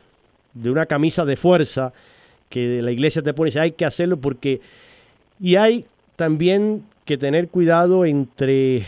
de 0.53 0.69
una 0.69 0.85
camisa 0.85 1.23
de 1.23 1.37
fuerza 1.37 1.93
que 2.49 2.81
la 2.81 2.91
iglesia 2.91 3.21
te 3.21 3.33
pone, 3.33 3.57
hay 3.57 3.71
que 3.71 3.85
hacerlo 3.85 4.17
porque, 4.17 4.59
y 5.39 5.55
hay 5.55 5.85
también 6.17 6.83
que 7.05 7.17
tener 7.17 7.47
cuidado 7.47 8.03
entre 8.03 8.85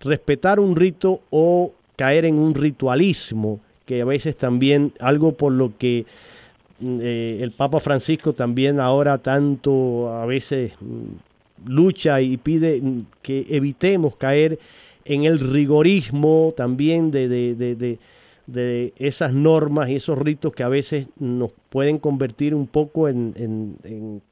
respetar 0.00 0.58
un 0.58 0.74
rito 0.74 1.20
o 1.30 1.72
caer 1.96 2.24
en 2.24 2.34
un 2.34 2.54
ritualismo 2.54 3.60
que 3.86 4.02
a 4.02 4.04
veces 4.04 4.36
también 4.36 4.92
algo 5.00 5.32
por 5.32 5.52
lo 5.52 5.76
que 5.78 6.06
mm, 6.80 6.98
eh, 7.00 7.38
el 7.40 7.52
Papa 7.52 7.80
Francisco 7.80 8.32
también 8.32 8.80
ahora 8.80 9.18
tanto 9.18 10.12
a 10.12 10.26
veces 10.26 10.72
mm, 10.80 11.31
lucha 11.66 12.20
y 12.20 12.36
pide 12.36 12.82
que 13.22 13.46
evitemos 13.50 14.16
caer 14.16 14.58
en 15.04 15.24
el 15.24 15.40
rigorismo 15.40 16.54
también 16.56 17.10
de, 17.10 17.28
de, 18.46 18.92
esas 18.96 19.32
normas 19.32 19.88
y 19.88 19.96
esos 19.96 20.18
ritos 20.18 20.52
que 20.52 20.62
a 20.62 20.68
veces 20.68 21.06
nos 21.18 21.50
pueden 21.70 21.98
convertir 21.98 22.54
un 22.54 22.66
poco 22.66 23.08
en, 23.08 24.22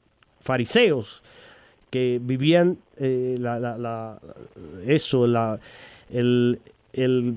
fariseos 0.41 1.23
que 1.91 2.21
vivían 2.23 2.79
eh, 2.99 3.39
eso, 4.87 5.27
la, 5.27 5.59
el, 6.11 6.61
el 6.93 7.35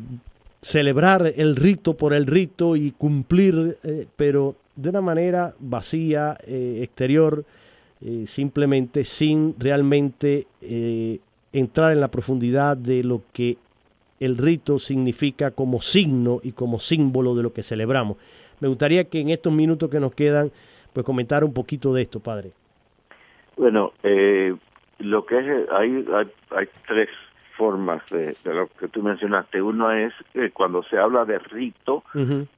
celebrar 0.63 1.33
el 1.35 1.55
rito 1.55 1.95
por 1.95 2.13
el 2.13 2.25
rito 2.25 2.75
y 2.75 2.91
cumplir, 2.91 3.77
eh, 3.83 4.07
pero 4.15 4.55
de 4.75 4.89
una 4.89 5.01
manera 5.01 5.53
vacía, 5.59 6.37
eh, 6.47 6.79
exterior, 6.81 7.45
eh, 8.05 8.25
simplemente 8.25 9.03
sin 9.03 9.55
realmente 9.59 10.47
entrar 11.51 11.91
en 11.91 12.01
la 12.01 12.09
profundidad 12.09 12.75
de 12.75 13.03
lo 13.03 13.21
que 13.31 13.57
el 14.19 14.37
rito 14.37 14.79
significa 14.79 15.51
como 15.51 15.81
signo 15.81 16.39
y 16.41 16.53
como 16.53 16.79
símbolo 16.79 17.35
de 17.35 17.43
lo 17.43 17.53
que 17.53 17.61
celebramos. 17.61 18.17
Me 18.59 18.67
gustaría 18.67 19.03
que 19.05 19.19
en 19.19 19.29
estos 19.29 19.53
minutos 19.53 19.89
que 19.89 19.99
nos 19.99 20.13
quedan, 20.13 20.51
pues 20.93 21.05
comentar 21.05 21.43
un 21.43 21.53
poquito 21.53 21.93
de 21.93 22.01
esto, 22.03 22.19
padre. 22.19 22.51
Bueno, 23.57 23.91
lo 24.99 25.25
que 25.25 25.37
es, 25.37 25.69
hay, 25.71 26.05
hay, 26.13 26.31
hay 26.51 26.67
tres 26.87 27.09
formas 27.57 28.01
de, 28.09 28.35
lo 28.43 28.67
que 28.67 28.87
tú 28.87 29.01
mencionaste. 29.01 29.61
Uno 29.61 29.91
es 29.91 30.13
eh, 30.33 30.51
cuando 30.53 30.83
se 30.83 30.97
habla 30.97 31.25
de 31.25 31.39
rito, 31.39 32.03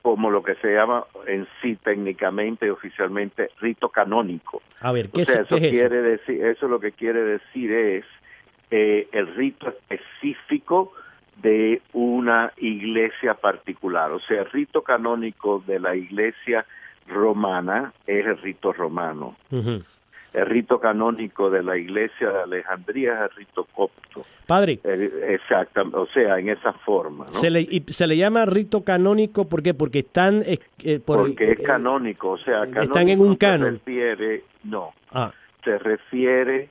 como 0.01 0.31
lo 0.31 0.43
que 0.43 0.55
se 0.55 0.73
llama 0.73 1.05
en 1.27 1.47
sí 1.61 1.75
técnicamente 1.75 2.67
y 2.67 2.69
oficialmente 2.69 3.49
rito 3.59 3.89
canónico. 3.89 4.61
A 4.81 4.91
ver, 4.91 5.09
¿qué, 5.09 5.21
eso, 5.21 5.57
quiere 5.57 6.01
decir? 6.01 6.43
Eso 6.45 6.67
lo 6.67 6.79
que 6.79 6.91
quiere 6.91 7.21
decir 7.23 7.71
es 7.71 8.05
eh, 8.71 9.07
el 9.11 9.35
rito 9.35 9.73
específico 9.89 10.93
de 11.41 11.81
una 11.93 12.51
iglesia 12.57 13.35
particular. 13.35 14.11
O 14.11 14.19
sea, 14.19 14.41
el 14.41 14.49
rito 14.51 14.81
canónico 14.81 15.63
de 15.65 15.79
la 15.79 15.95
iglesia 15.95 16.65
romana 17.07 17.93
es 18.07 18.25
el 18.25 18.37
rito 18.39 18.73
romano 18.73 19.35
el 20.35 20.45
rito 20.45 20.79
canónico 20.79 21.49
de 21.49 21.63
la 21.63 21.77
iglesia 21.77 22.29
de 22.29 22.41
Alejandría 22.43 23.13
es 23.13 23.31
el 23.31 23.37
rito 23.37 23.63
copto. 23.73 24.25
Padre. 24.45 24.79
exacto, 24.83 25.81
o 25.93 26.05
sea, 26.07 26.37
en 26.37 26.49
esa 26.49 26.73
forma. 26.73 27.27
Se, 27.29 27.49
le, 27.49 27.61
y 27.61 27.83
se 27.87 28.05
le 28.05 28.17
llama 28.17 28.45
rito 28.45 28.83
canónico 28.83 29.47
¿por 29.47 29.63
qué? 29.63 29.73
porque 29.73 29.99
están... 29.99 30.43
Eh, 30.45 30.99
porque 31.03 31.51
es 31.53 31.61
canónico, 31.61 32.31
o 32.31 32.37
sea, 32.37 32.59
canónico 32.59 32.81
están 32.81 33.09
en 33.09 33.19
un 33.21 33.35
canon. 33.35 33.65
Se 33.65 33.71
refiere, 33.77 34.43
no, 34.65 34.93
ah. 35.13 35.31
se 35.63 35.77
refiere 35.79 36.69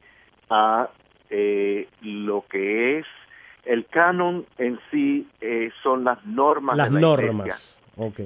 a 0.50 0.90
eh, 1.30 1.88
lo 2.02 2.44
que 2.48 2.98
es 2.98 3.06
el 3.64 3.86
canon 3.86 4.44
en 4.58 4.78
sí 4.90 5.26
eh, 5.40 5.70
son 5.82 6.04
las 6.04 6.24
normas 6.26 6.76
las 6.76 6.88
de 6.88 6.94
la 6.94 7.00
normas 7.00 7.80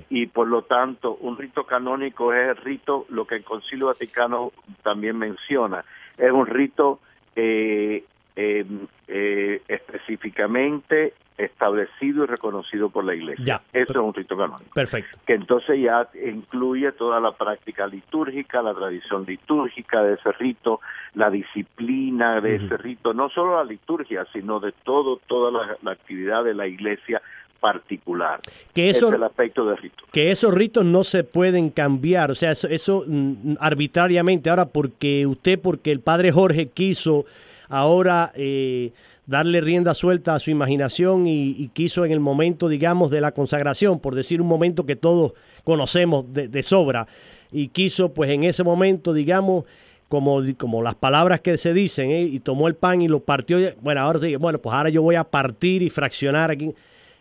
y 0.09 0.27
por 0.27 0.49
lo 0.49 0.63
tanto 0.63 1.17
un 1.21 1.37
rito 1.37 1.65
canónico 1.65 2.33
es 2.33 2.51
el 2.51 2.57
rito, 2.57 3.07
lo 3.11 3.27
que 3.27 3.37
el 3.37 3.45
Concilio 3.45 3.87
Vaticano 3.87 4.53
también 4.83 5.19
menciona, 5.19 5.85
es 6.17 6.31
un 6.31 6.47
rito 6.47 7.01
eh, 7.37 8.05
em, 8.37 8.87
eh, 9.07 9.63
específicamente 9.69 11.15
establecido 11.39 12.25
y 12.25 12.27
reconocido 12.27 12.91
por 12.91 13.05
la 13.05 13.15
iglesia. 13.15 13.45
Ya. 13.45 13.63
Eso 13.73 13.93
es 13.93 13.99
un 13.99 14.13
rito 14.13 14.37
canónico. 14.37 14.75
Perfecto. 14.75 15.19
Que 15.25 15.35
entonces 15.35 15.81
ya 15.81 16.09
incluye 16.27 16.91
toda 16.93 17.21
la 17.21 17.33
práctica 17.33 17.87
litúrgica, 17.87 18.61
la 18.61 18.75
tradición 18.75 19.25
litúrgica 19.25 20.03
de 20.03 20.15
ese 20.15 20.33
rito, 20.33 20.81
la 21.15 21.31
disciplina 21.31 22.41
de 22.41 22.57
ese 22.57 22.77
rito, 22.77 23.15
no 23.15 23.29
solo 23.31 23.57
la 23.57 23.65
liturgia, 23.65 24.27
sino 24.33 24.59
de 24.59 24.73
todo, 24.83 25.21
toda 25.29 25.53
la, 25.53 25.77
la 25.83 25.93
actividad 25.93 26.43
de 26.43 26.55
la 26.55 26.67
iglesia 26.67 27.23
particular. 27.61 28.41
Que 28.73 28.89
eso, 28.89 29.09
es 29.09 29.15
el 29.15 29.23
aspecto 29.23 29.67
del 29.67 29.77
rito. 29.77 30.05
que 30.13 30.31
esos 30.31 30.53
ritos 30.55 30.85
no 30.85 31.05
se 31.05 31.25
pueden 31.25 31.71
cambiar, 31.71 32.31
o 32.31 32.35
sea, 32.35 32.53
eso, 32.53 32.69
eso, 32.69 33.05
mm, 33.07 33.55
arbitrariamente, 33.61 34.51
ahora 34.51 34.67
porque 34.67 35.27
usted, 35.27 35.59
porque 35.59 35.91
el 35.93 36.01
padre 36.01 36.33
Jorge 36.33 36.69
quiso 36.69 37.25
ahora 37.69 38.33
eh, 38.35 38.93
darle 39.27 39.61
rienda 39.61 39.95
suelta 39.95 40.35
a 40.35 40.39
su 40.39 40.51
imaginación 40.51 41.27
y, 41.27 41.51
y 41.51 41.69
quiso 41.69 42.05
en 42.05 42.13
el 42.13 42.21
momento, 42.21 42.69
digamos, 42.69 43.11
de 43.11 43.21
la 43.21 43.33
consagración, 43.33 44.01
por 44.01 44.15
decir 44.15 44.41
un 44.41 44.49
momento 44.49 44.87
que 44.87 44.97
todos 44.97 45.33
conocemos 45.65 46.33
de, 46.33 46.49
de 46.49 46.63
sobra, 46.63 47.07
y 47.53 47.69
quiso 47.69 48.13
pues 48.13 48.31
en 48.31 48.45
ese 48.45 48.65
momento, 48.65 49.13
digamos, 49.13 49.65
como, 50.09 50.43
como 50.57 50.83
las 50.83 50.95
palabras 50.95 51.41
que 51.41 51.57
se 51.57 51.73
dicen, 51.73 52.11
¿eh? 52.11 52.23
y 52.23 52.41
tomó 52.41 52.69
el 52.69 52.75
pan 52.75 53.03
y 53.03 53.09
lo 53.09 53.21
partió, 53.21 53.59
bueno, 53.81 54.01
ahora 54.01 54.21
bueno, 54.39 54.59
pues 54.59 54.75
ahora 54.75 54.89
yo 54.89 55.03
voy 55.03 55.17
a 55.17 55.25
partir 55.25 55.83
y 55.83 55.91
fraccionar 55.91 56.51
aquí. 56.51 56.75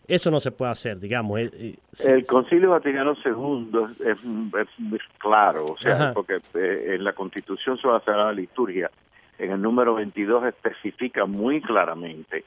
Eso 0.07 0.31
no 0.31 0.39
se 0.39 0.51
puede 0.51 0.71
hacer, 0.71 0.99
digamos. 0.99 1.39
eh, 1.39 1.49
eh, 1.53 1.75
El 2.07 2.25
Concilio 2.25 2.69
Vaticano 2.71 3.13
II 3.25 3.69
es, 4.05 4.17
es 4.17 4.79
muy 4.79 4.99
claro, 5.17 5.65
o 5.65 5.77
sea, 5.79 5.93
Ajá. 5.95 6.13
porque 6.13 6.37
eh, 6.53 6.95
en 6.95 7.03
la 7.03 7.13
Constitución 7.13 7.77
sobre 7.77 7.95
la 7.95 8.05
Sagrada 8.05 8.31
Liturgia, 8.31 8.89
en 9.37 9.51
el 9.51 9.61
número 9.61 9.95
22 9.95 10.45
especifica 10.45 11.25
muy 11.25 11.61
claramente, 11.61 12.45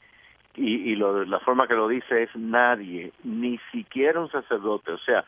y, 0.55 0.91
y 0.91 0.95
lo, 0.95 1.23
la 1.23 1.39
forma 1.39 1.67
que 1.67 1.75
lo 1.75 1.87
dice 1.87 2.23
es 2.23 2.29
nadie, 2.35 3.11
ni 3.23 3.59
siquiera 3.71 4.19
un 4.19 4.29
sacerdote, 4.31 4.91
o 4.91 4.97
sea, 4.97 5.23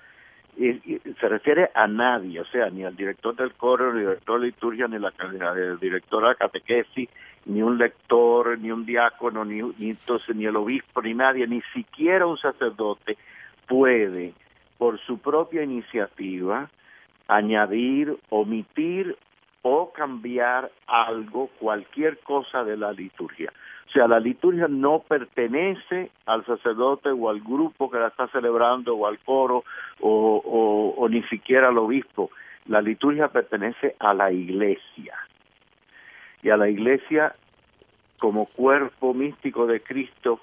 y- 0.58 0.70
y 0.96 1.00
se 1.20 1.28
refiere 1.30 1.70
a 1.74 1.88
nadie, 1.88 2.42
o 2.42 2.46
sea, 2.46 2.70
ni 2.70 2.84
al 2.84 2.96
director 2.96 3.36
del 3.36 3.54
coro, 3.54 3.94
ni 3.94 4.00
al 4.02 4.06
director 4.08 4.40
de 4.40 4.48
liturgia, 4.48 4.88
ni 4.88 4.98
la, 5.00 5.14
la 5.40 5.76
directora 5.76 6.30
de 6.30 6.36
catequesis, 6.36 7.10
ni 7.46 7.62
un 7.62 7.78
lector, 7.78 8.58
ni 8.60 8.72
un 8.72 8.86
diácono, 8.86 9.46
ni, 9.46 9.62
ni 9.78 9.92
entonces 9.92 10.36
ni 10.36 10.46
el 10.46 10.56
obispo, 10.56 11.02
ni 11.02 11.14
nadie, 11.14 11.48
ni 11.48 11.62
siquiera 11.74 12.26
un 12.26 12.38
sacerdote 12.38 13.18
puede, 13.68 14.34
por 14.78 15.00
su 15.00 15.20
propia 15.20 15.64
iniciativa, 15.64 16.70
añadir, 17.28 18.18
omitir 18.30 19.18
o 19.62 19.94
cambiar 19.94 20.72
algo, 20.88 21.50
cualquier 21.60 22.20
cosa 22.20 22.64
de 22.64 22.76
la 22.76 22.92
liturgia. 22.92 23.52
O 23.88 23.92
sea, 23.92 24.08
la 24.08 24.20
liturgia 24.20 24.68
no 24.68 25.00
pertenece 25.08 26.12
al 26.26 26.46
sacerdote 26.46 27.10
o 27.10 27.30
al 27.30 27.42
grupo 27.42 27.90
que 27.90 28.00
la 28.00 28.08
está 28.08 28.28
celebrando 28.28 28.96
o 28.96 29.08
al 29.08 29.20
coro 29.20 29.64
o, 30.02 30.42
o, 30.44 30.96
o 30.98 31.10
ni 31.10 31.24
siquiera 31.24 31.70
al 31.70 31.78
obispo. 31.78 32.32
La 32.66 32.82
liturgia 32.82 33.28
pertenece 33.28 33.96
a 34.00 34.14
la 34.14 34.32
iglesia. 34.32 35.16
Y 36.44 36.50
a 36.50 36.58
la 36.58 36.70
iglesia 36.70 37.34
como 38.20 38.46
cuerpo 38.46 39.14
místico 39.14 39.66
de 39.66 39.82
Cristo, 39.82 40.40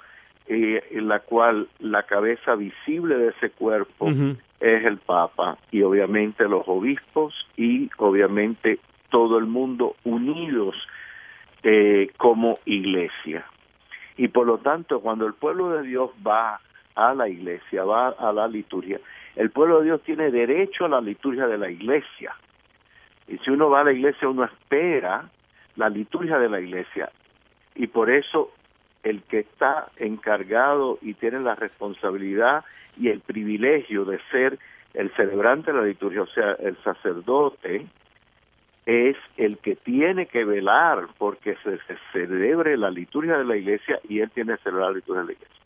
eh, 0.46 0.82
en 0.90 1.08
la 1.08 1.20
cual 1.20 1.68
la 1.78 2.02
cabeza 2.02 2.54
visible 2.54 3.16
de 3.16 3.28
ese 3.28 3.50
cuerpo 3.50 4.10
es 4.60 4.84
el 4.84 4.98
Papa 4.98 5.56
y 5.70 5.82
obviamente 5.82 6.48
los 6.48 6.66
obispos 6.66 7.34
y 7.56 7.88
obviamente 7.98 8.80
todo 9.10 9.38
el 9.38 9.46
mundo 9.46 9.96
unidos 10.04 10.74
eh, 11.62 12.10
como 12.16 12.58
iglesia. 12.64 13.46
Y 14.16 14.28
por 14.28 14.46
lo 14.46 14.58
tanto, 14.58 15.00
cuando 15.00 15.26
el 15.26 15.34
pueblo 15.34 15.70
de 15.70 15.82
Dios 15.82 16.10
va 16.26 16.60
a 16.94 17.14
la 17.14 17.28
iglesia, 17.28 17.84
va 17.84 18.08
a 18.08 18.32
la 18.32 18.48
liturgia, 18.48 18.98
el 19.36 19.50
pueblo 19.50 19.78
de 19.78 19.84
Dios 19.84 20.02
tiene 20.02 20.30
derecho 20.30 20.84
a 20.84 20.88
la 20.88 21.00
liturgia 21.00 21.46
de 21.46 21.58
la 21.58 21.70
iglesia. 21.70 22.34
Y 23.28 23.38
si 23.38 23.50
uno 23.50 23.70
va 23.70 23.80
a 23.80 23.84
la 23.84 23.92
iglesia, 23.92 24.28
uno 24.28 24.44
espera 24.44 25.30
la 25.76 25.88
liturgia 25.88 26.38
de 26.38 26.48
la 26.48 26.60
iglesia. 26.60 27.10
Y 27.74 27.86
por 27.86 28.10
eso 28.10 28.50
el 29.02 29.22
que 29.22 29.40
está 29.40 29.88
encargado 29.96 30.98
y 31.00 31.14
tiene 31.14 31.40
la 31.40 31.54
responsabilidad 31.54 32.64
y 32.98 33.08
el 33.08 33.20
privilegio 33.20 34.04
de 34.04 34.18
ser 34.30 34.58
el 34.94 35.10
celebrante 35.14 35.72
de 35.72 35.78
la 35.78 35.84
liturgia, 35.84 36.22
o 36.22 36.26
sea, 36.26 36.52
el 36.58 36.76
sacerdote, 36.82 37.86
es 38.86 39.16
el 39.36 39.58
que 39.58 39.76
tiene 39.76 40.26
que 40.26 40.44
velar 40.44 41.06
porque 41.16 41.54
se, 41.62 41.78
se 41.78 41.96
celebre 42.12 42.76
la 42.76 42.90
liturgia 42.90 43.38
de 43.38 43.44
la 43.44 43.56
iglesia 43.56 44.00
y 44.08 44.20
él 44.20 44.30
tiene 44.30 44.56
que 44.56 44.62
celebrar 44.64 44.90
la 44.90 44.96
liturgia 44.96 45.20
de 45.22 45.26
la 45.28 45.32
iglesia. 45.34 45.56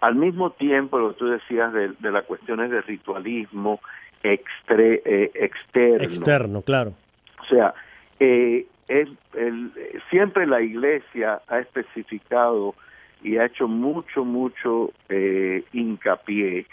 Al 0.00 0.14
mismo 0.14 0.50
tiempo, 0.50 0.98
lo 0.98 1.12
que 1.12 1.18
tú 1.18 1.26
decías 1.26 1.72
de, 1.72 1.88
de 1.98 2.10
las 2.12 2.24
cuestiones 2.24 2.70
de 2.70 2.82
ritualismo 2.82 3.80
extre- 4.22 5.02
eh, 5.04 5.30
externo, 5.34 6.04
Externo, 6.04 6.62
claro. 6.62 6.92
o 7.40 7.44
sea, 7.46 7.74
eh, 8.20 8.66
el- 8.88 9.16
el- 9.34 9.72
eh, 9.76 9.98
siempre 10.10 10.46
la 10.46 10.60
iglesia 10.60 11.40
ha 11.48 11.58
especificado 11.60 12.74
y 13.22 13.38
ha 13.38 13.46
hecho 13.46 13.66
mucho, 13.68 14.24
mucho 14.24 14.92
eh, 15.08 15.64
hincapié 15.72 16.66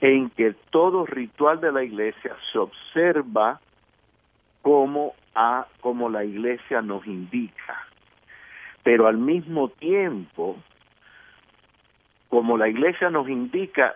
en 0.00 0.30
que 0.30 0.54
todo 0.70 1.06
ritual 1.06 1.60
de 1.60 1.72
la 1.72 1.82
iglesia 1.82 2.36
se 2.52 2.58
observa 2.58 3.60
como, 4.62 5.14
a, 5.34 5.66
como 5.80 6.08
la 6.08 6.24
iglesia 6.24 6.82
nos 6.82 7.06
indica. 7.06 7.86
Pero 8.82 9.06
al 9.06 9.16
mismo 9.16 9.68
tiempo, 9.70 10.56
como 12.28 12.58
la 12.58 12.68
iglesia 12.68 13.08
nos 13.10 13.28
indica, 13.28 13.94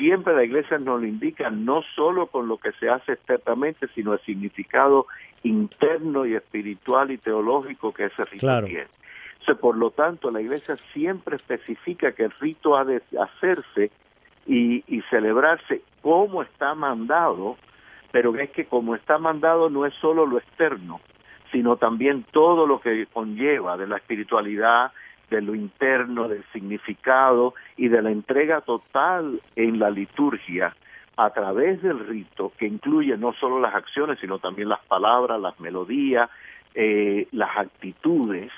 siempre 0.00 0.34
la 0.34 0.44
iglesia 0.44 0.78
nos 0.78 1.00
lo 1.00 1.06
indica 1.06 1.50
no 1.50 1.82
solo 1.94 2.26
con 2.28 2.48
lo 2.48 2.56
que 2.56 2.72
se 2.72 2.88
hace 2.88 3.12
externamente, 3.12 3.86
sino 3.88 4.14
el 4.14 4.20
significado 4.20 5.06
interno 5.42 6.24
y 6.24 6.34
espiritual 6.34 7.10
y 7.10 7.18
teológico 7.18 7.92
que 7.92 8.06
ese 8.06 8.24
rito 8.24 8.38
Claro. 8.40 8.66
tiene. 8.66 8.86
Entonces, 9.32 9.58
por 9.58 9.76
lo 9.76 9.90
tanto, 9.90 10.30
la 10.30 10.40
iglesia 10.40 10.76
siempre 10.94 11.36
especifica 11.36 12.12
que 12.12 12.24
el 12.24 12.30
rito 12.40 12.76
ha 12.76 12.84
de 12.84 13.02
hacerse 13.20 13.90
y, 14.46 14.82
y 14.86 15.02
celebrarse 15.10 15.82
como 16.00 16.42
está 16.42 16.74
mandado, 16.74 17.56
pero 18.10 18.34
es 18.36 18.50
que 18.50 18.64
como 18.64 18.94
está 18.94 19.18
mandado 19.18 19.68
no 19.68 19.84
es 19.84 19.92
solo 20.00 20.24
lo 20.24 20.38
externo, 20.38 21.00
sino 21.52 21.76
también 21.76 22.24
todo 22.32 22.66
lo 22.66 22.80
que 22.80 23.06
conlleva 23.12 23.76
de 23.76 23.86
la 23.86 23.96
espiritualidad, 23.96 24.92
de 25.30 25.40
lo 25.40 25.54
interno, 25.54 26.28
del 26.28 26.44
significado 26.52 27.54
y 27.76 27.88
de 27.88 28.02
la 28.02 28.10
entrega 28.10 28.60
total 28.60 29.40
en 29.56 29.78
la 29.78 29.90
liturgia 29.90 30.74
a 31.16 31.30
través 31.30 31.82
del 31.82 31.98
rito, 32.06 32.52
que 32.58 32.66
incluye 32.66 33.16
no 33.16 33.32
solo 33.34 33.60
las 33.60 33.74
acciones, 33.74 34.18
sino 34.20 34.38
también 34.38 34.68
las 34.68 34.84
palabras, 34.86 35.40
las 35.40 35.58
melodías, 35.60 36.30
eh, 36.74 37.28
las 37.32 37.56
actitudes, 37.56 38.50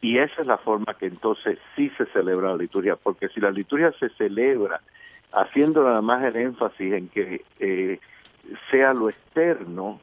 y 0.00 0.18
esa 0.18 0.40
es 0.40 0.46
la 0.46 0.58
forma 0.58 0.94
que 0.94 1.06
entonces 1.06 1.58
sí 1.76 1.90
se 1.98 2.06
celebra 2.06 2.50
la 2.50 2.56
liturgia, 2.56 2.96
porque 2.96 3.28
si 3.28 3.40
la 3.40 3.50
liturgia 3.50 3.92
se 3.98 4.08
celebra 4.10 4.80
haciendo 5.32 5.84
nada 5.84 6.00
más 6.00 6.24
el 6.24 6.36
énfasis 6.36 6.92
en 6.92 7.08
que 7.08 7.44
eh, 7.58 8.00
sea 8.70 8.94
lo 8.94 9.08
externo, 9.08 10.00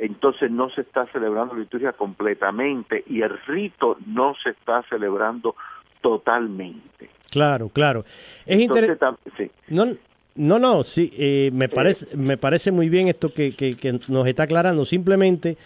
entonces 0.00 0.50
no 0.50 0.70
se 0.70 0.80
está 0.80 1.06
celebrando 1.12 1.54
la 1.54 1.60
liturgia 1.60 1.92
completamente 1.92 3.04
y 3.06 3.22
el 3.22 3.38
rito 3.46 3.96
no 4.06 4.34
se 4.42 4.50
está 4.50 4.82
celebrando 4.88 5.54
totalmente. 6.00 7.10
Claro, 7.30 7.68
claro. 7.68 8.04
Es 8.46 8.58
interesante. 8.60 9.30
Sí. 9.36 9.50
No, 9.68 9.86
no, 10.34 10.58
no, 10.58 10.82
sí, 10.82 11.10
eh, 11.16 11.50
me, 11.52 11.68
parece, 11.68 12.16
me 12.16 12.36
parece 12.36 12.72
muy 12.72 12.88
bien 12.88 13.08
esto 13.08 13.32
que, 13.32 13.52
que- 13.54 13.76
que 13.76 13.98
nos 14.08 14.26
está 14.26 14.44
aclarando. 14.44 14.84
Simplemente 14.84 15.56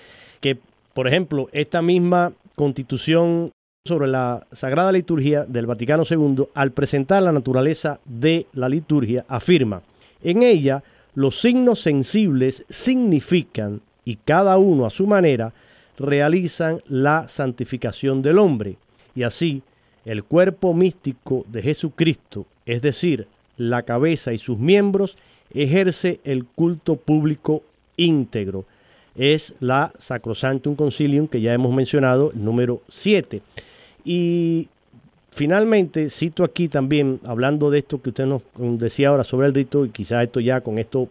que, 0.41 0.59
por 0.93 1.09
ejemplo, 1.09 1.49
esta 1.53 1.80
misma 1.80 2.32
constitución 2.55 3.51
sobre 3.87 4.09
la 4.09 4.47
Sagrada 4.53 4.93
Liturgia 4.93 5.45
del 5.45 5.66
Vaticano 5.66 6.05
II, 6.09 6.45
al 6.55 6.72
presentar 6.72 7.22
la 7.22 7.32
naturaleza 7.32 8.01
de 8.05 8.47
la 8.55 8.68
liturgia, 8.68 9.24
afirma, 9.28 9.82
en 10.22 10.43
ella 10.43 10.82
los 11.14 11.39
signos 11.41 11.80
sensibles 11.80 12.64
significan, 12.68 13.80
y 14.05 14.16
cada 14.16 14.59
uno 14.59 14.86
a 14.86 14.90
su 14.90 15.07
manera, 15.07 15.52
realizan 15.98 16.82
la 16.88 17.28
santificación 17.28 18.22
del 18.22 18.38
hombre. 18.38 18.76
Y 19.14 19.22
así, 19.22 19.62
el 20.05 20.24
cuerpo 20.24 20.74
místico 20.74 21.44
de 21.48 21.62
Jesucristo, 21.62 22.46
es 22.66 22.82
decir, 22.82 23.26
la 23.57 23.82
cabeza 23.82 24.32
y 24.32 24.38
sus 24.38 24.59
miembros, 24.59 25.16
ejerce 25.52 26.20
el 26.24 26.44
culto 26.44 26.96
público 26.96 27.62
íntegro. 27.96 28.64
Es 29.16 29.55
la 29.61 29.92
Sacrosanctum 29.98 30.74
Concilium 30.74 31.28
que 31.28 31.40
ya 31.40 31.52
hemos 31.52 31.72
mencionado, 31.72 32.32
número 32.34 32.82
7. 32.88 33.40
Y 34.05 34.68
finalmente, 35.30 36.11
cito 36.11 36.42
aquí 36.42 36.68
también, 36.68 37.20
hablando 37.24 37.70
de 37.70 37.78
esto 37.78 38.02
que 38.02 38.09
usted 38.11 38.26
nos 38.26 38.42
decía 38.78 39.11
ahora 39.11 39.22
sobre 39.22 39.46
el 39.46 39.55
rito, 39.55 39.86
y 39.86 39.90
quizás 39.90 40.24
esto 40.24 40.40
ya 40.40 40.61
con 40.61 40.78
esto 40.78 41.09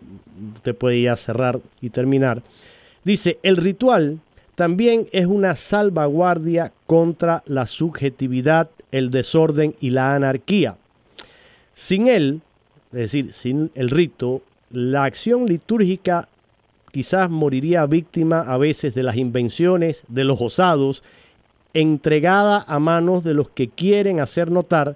usted 0.55 0.75
puede 0.75 1.01
ya 1.01 1.15
cerrar 1.15 1.59
y 1.81 1.89
terminar. 1.89 2.43
Dice, 3.03 3.39
el 3.43 3.57
ritual 3.57 4.19
también 4.55 5.07
es 5.11 5.25
una 5.25 5.55
salvaguardia 5.55 6.71
contra 6.85 7.43
la 7.47 7.65
subjetividad, 7.65 8.69
el 8.91 9.11
desorden 9.11 9.75
y 9.81 9.89
la 9.89 10.15
anarquía. 10.15 10.77
Sin 11.73 12.07
él, 12.07 12.41
es 12.91 12.99
decir, 12.99 13.33
sin 13.33 13.71
el 13.75 13.89
rito, 13.89 14.41
la 14.69 15.05
acción 15.05 15.45
litúrgica 15.47 16.29
quizás 16.91 17.29
moriría 17.29 17.85
víctima 17.87 18.41
a 18.41 18.57
veces 18.57 18.93
de 18.93 19.01
las 19.01 19.17
invenciones 19.17 20.03
de 20.07 20.23
los 20.23 20.39
osados, 20.39 21.03
entregada 21.73 22.63
a 22.67 22.77
manos 22.77 23.23
de 23.23 23.33
los 23.33 23.49
que 23.49 23.67
quieren 23.67 24.19
hacer 24.19 24.51
notar, 24.51 24.95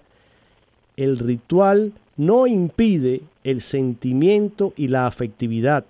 el 0.95 1.18
ritual 1.18 1.93
no 2.16 2.45
impide 2.45 3.22
el 3.43 3.62
sentimiento 3.62 4.74
y 4.78 4.89
la 4.89 5.08
afectividad, 5.08 5.86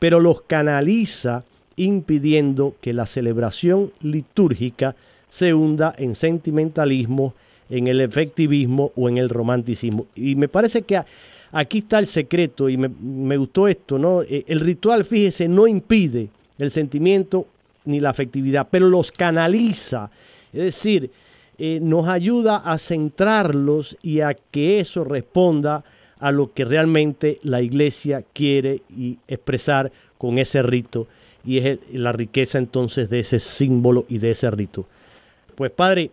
pero 0.00 0.18
los 0.18 0.42
canaliza 0.42 1.44
impidiendo 1.76 2.74
que 2.80 2.92
la 2.92 3.06
celebración 3.06 3.92
litúrgica 4.02 4.94
se 5.28 5.54
hunda 5.54 5.94
en 5.96 6.14
sentimentalismo, 6.14 7.34
en 7.70 7.86
el 7.86 8.00
efectivismo 8.00 8.92
o 8.96 9.08
en 9.08 9.18
el 9.18 9.28
romanticismo. 9.28 10.06
Y 10.14 10.34
me 10.34 10.48
parece 10.48 10.82
que 10.82 11.00
aquí 11.52 11.78
está 11.78 11.98
el 11.98 12.06
secreto 12.06 12.68
y 12.68 12.76
me, 12.76 13.36
gustó 13.36 13.68
esto, 13.68 13.98
¿no? 13.98 14.22
Eh, 14.22 14.44
el 14.46 14.60
ritual, 14.60 15.04
fíjese, 15.04 15.48
no 15.48 15.66
impide 15.66 16.28
el 16.58 16.70
sentimiento 16.70 17.46
ni 17.84 18.00
la 18.00 18.10
afectividad, 18.10 18.68
pero 18.70 18.88
los 18.88 19.10
canaliza. 19.10 20.10
Es 20.52 20.60
decir, 20.60 21.10
eh, 21.58 21.78
nos 21.80 22.08
ayuda 22.08 22.58
a 22.58 22.78
centrarlos 22.78 23.96
y 24.02 24.20
a 24.20 24.34
que 24.34 24.80
eso 24.80 25.04
responda 25.04 25.84
a 26.18 26.30
lo 26.30 26.52
que 26.52 26.64
realmente 26.64 27.38
la 27.42 27.62
iglesia 27.62 28.22
quiere 28.32 28.82
y 28.94 29.18
expresar 29.26 29.90
con 30.18 30.38
ese 30.38 30.62
rito 30.62 31.08
y 31.44 31.58
es 31.58 31.94
la 31.94 32.12
riqueza 32.12 32.58
entonces 32.58 33.10
de 33.10 33.20
ese 33.20 33.38
símbolo 33.38 34.04
y 34.08 34.18
de 34.18 34.30
ese 34.30 34.50
rito. 34.50 34.86
Pues 35.54 35.70
padre, 35.70 36.10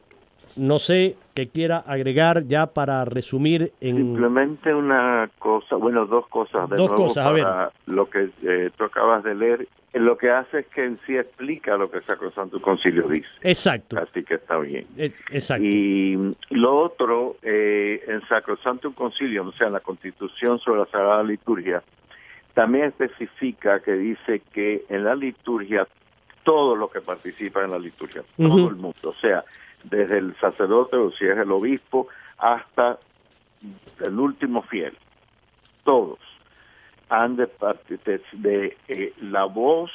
no 0.56 0.80
sé 0.80 1.16
qué 1.34 1.48
quiera 1.48 1.78
agregar 1.78 2.46
ya 2.46 2.68
para 2.68 3.06
resumir 3.06 3.72
en... 3.80 3.96
Simplemente 3.98 4.74
una 4.74 5.30
cosa, 5.40 5.76
bueno, 5.76 6.06
dos 6.06 6.28
cosas. 6.28 6.70
De 6.70 6.76
dos 6.76 6.92
cosas, 6.92 7.26
a 7.26 7.32
ver. 7.32 7.46
Lo 7.86 8.10
que 8.10 8.30
eh, 8.44 8.70
tú 8.76 8.84
acabas 8.84 9.24
de 9.24 9.36
leer, 9.36 9.68
lo 9.94 10.18
que 10.18 10.30
hace 10.30 10.60
es 10.60 10.68
que 10.68 10.86
en 10.86 11.00
sí 11.06 11.16
explica 11.16 11.78
lo 11.78 11.90
que 11.90 12.02
Sacrosanto 12.02 12.62
Concilio 12.62 13.08
dice. 13.08 13.28
Exacto. 13.42 13.98
Así 13.98 14.24
que 14.24 14.36
está 14.36 14.58
bien. 14.60 14.86
Eh, 14.98 15.14
exacto. 15.32 15.64
Y 15.66 16.36
lo 16.50 16.76
otro, 16.76 17.38
eh, 17.42 18.04
en 18.08 18.22
Sacrosanto 18.28 18.94
Concilio, 18.94 19.48
o 19.48 19.52
sea, 19.54 19.68
en 19.68 19.74
la 19.74 19.80
Constitución 19.80 20.60
sobre 20.60 20.82
la 20.82 20.86
Sagrada 20.88 21.24
Liturgia, 21.24 21.82
también 22.60 22.88
especifica 22.88 23.80
que 23.80 23.94
dice 23.94 24.42
que 24.52 24.84
en 24.90 25.06
la 25.06 25.16
liturgia, 25.16 25.88
todo 26.44 26.76
lo 26.76 26.90
que 26.90 27.00
participa 27.00 27.64
en 27.64 27.72
la 27.72 27.80
liturgia, 27.80 28.22
todo 28.36 28.68
el 28.68 28.76
mundo, 28.76 28.98
o 29.06 29.14
sea, 29.14 29.46
desde 29.86 30.18
el 30.18 30.36
sacerdote 30.42 30.98
o 30.98 31.10
si 31.12 31.24
es 31.24 31.38
el 31.38 31.50
obispo 31.54 32.10
hasta 32.38 33.00
el 34.02 34.20
último 34.20 34.62
fiel, 34.64 34.98
todos 35.86 36.20
han 37.08 37.38
de, 37.38 37.48
de, 37.88 38.22
de 38.34 38.78
eh, 38.90 39.14
la 39.22 39.46
voz 39.46 39.90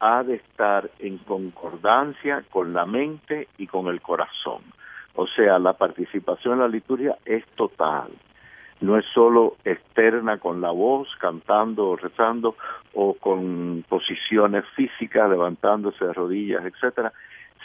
ha 0.00 0.24
de 0.24 0.34
estar 0.34 0.90
en 0.98 1.18
concordancia 1.18 2.42
con 2.50 2.72
la 2.72 2.84
mente 2.84 3.46
y 3.58 3.68
con 3.68 3.86
el 3.86 4.00
corazón. 4.00 4.62
O 5.14 5.28
sea, 5.28 5.60
la 5.60 5.74
participación 5.74 6.54
en 6.54 6.60
la 6.62 6.68
liturgia 6.68 7.16
es 7.24 7.46
total 7.54 8.10
no 8.82 8.98
es 8.98 9.04
solo 9.14 9.56
externa 9.64 10.38
con 10.38 10.60
la 10.60 10.70
voz, 10.70 11.08
cantando 11.18 11.90
o 11.90 11.96
rezando, 11.96 12.56
o 12.94 13.14
con 13.14 13.84
posiciones 13.88 14.64
físicas, 14.76 15.30
levantándose 15.30 16.04
de 16.04 16.12
rodillas, 16.12 16.64
etcétera, 16.64 17.12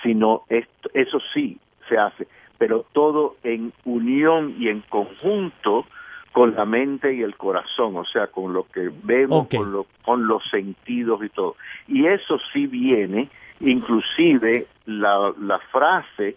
sino 0.04 0.44
esto, 0.48 0.90
eso 0.94 1.20
sí 1.34 1.60
se 1.90 1.98
hace, 1.98 2.28
pero 2.58 2.86
todo 2.94 3.36
en 3.44 3.74
unión 3.84 4.56
y 4.60 4.70
en 4.70 4.82
conjunto 4.82 5.86
con 6.32 6.54
la 6.54 6.66
mente 6.66 7.16
y 7.16 7.24
el 7.24 7.36
corazón, 7.36 7.98
o 7.98 8.06
sea, 8.06 8.28
con 8.28 8.54
lo 8.54 8.68
que 8.68 8.92
vemos, 9.04 9.48
con, 9.48 9.86
con 10.06 10.28
los 10.28 10.44
sentidos 10.52 11.24
y 11.24 11.30
todo. 11.30 11.56
Y 11.88 12.06
eso 12.06 12.38
sí 12.54 12.68
viene, 12.68 13.30
inclusive 13.60 14.68
la, 14.86 15.34
la 15.40 15.58
frase 15.72 16.36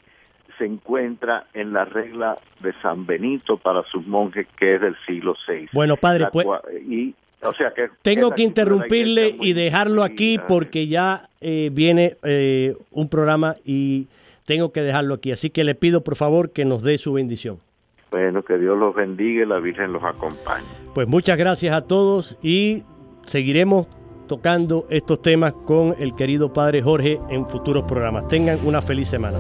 se 0.61 0.67
encuentra 0.67 1.47
en 1.55 1.73
la 1.73 1.87
regla 1.87 2.37
de 2.61 2.75
San 2.83 3.07
Benito 3.07 3.57
para 3.57 3.83
sus 3.85 4.07
monjes, 4.07 4.47
que 4.59 4.75
es 4.75 4.81
del 4.83 4.95
siglo 5.07 5.35
VI. 5.49 5.71
Bueno, 5.73 5.97
padre, 5.97 6.27
pues... 6.31 6.47
Y, 6.87 7.15
o 7.43 7.55
sea 7.55 7.73
que 7.73 7.89
tengo 8.03 8.33
que 8.33 8.43
interrumpirle 8.43 9.35
y 9.41 9.55
dejarlo 9.55 10.03
aquí 10.03 10.39
porque 10.47 10.87
ya 10.87 11.23
eh, 11.41 11.71
viene 11.73 12.17
eh, 12.23 12.77
un 12.91 13.09
programa 13.09 13.55
y 13.65 14.09
tengo 14.45 14.71
que 14.73 14.83
dejarlo 14.83 15.15
aquí. 15.15 15.33
Así 15.33 15.49
que 15.49 15.65
le 15.65 15.75
pido 15.75 16.05
por 16.05 16.17
favor 16.17 16.51
que 16.51 16.67
nos 16.67 16.83
dé 16.83 16.99
su 16.99 17.15
bendición. 17.15 17.57
Bueno, 18.11 18.43
que 18.43 18.59
Dios 18.59 18.77
los 18.77 18.95
bendiga 18.95 19.45
y 19.45 19.47
la 19.47 19.59
Virgen 19.59 19.95
los 19.95 20.05
acompañe. 20.05 20.67
Pues 20.95 21.09
muchas 21.09 21.39
gracias 21.39 21.75
a 21.75 21.87
todos 21.87 22.37
y 22.43 22.83
seguiremos 23.25 23.87
tocando 24.29 24.87
estos 24.91 25.23
temas 25.23 25.55
con 25.65 25.95
el 25.99 26.15
querido 26.15 26.53
Padre 26.53 26.83
Jorge 26.83 27.19
en 27.31 27.47
futuros 27.47 27.85
programas. 27.89 28.29
Tengan 28.29 28.59
una 28.67 28.83
feliz 28.83 29.09
semana. 29.09 29.39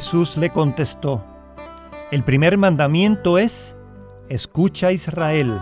Jesús 0.00 0.38
le 0.38 0.48
contestó, 0.48 1.22
el 2.10 2.24
primer 2.24 2.56
mandamiento 2.56 3.36
es, 3.36 3.76
escucha 4.30 4.92
Israel, 4.92 5.60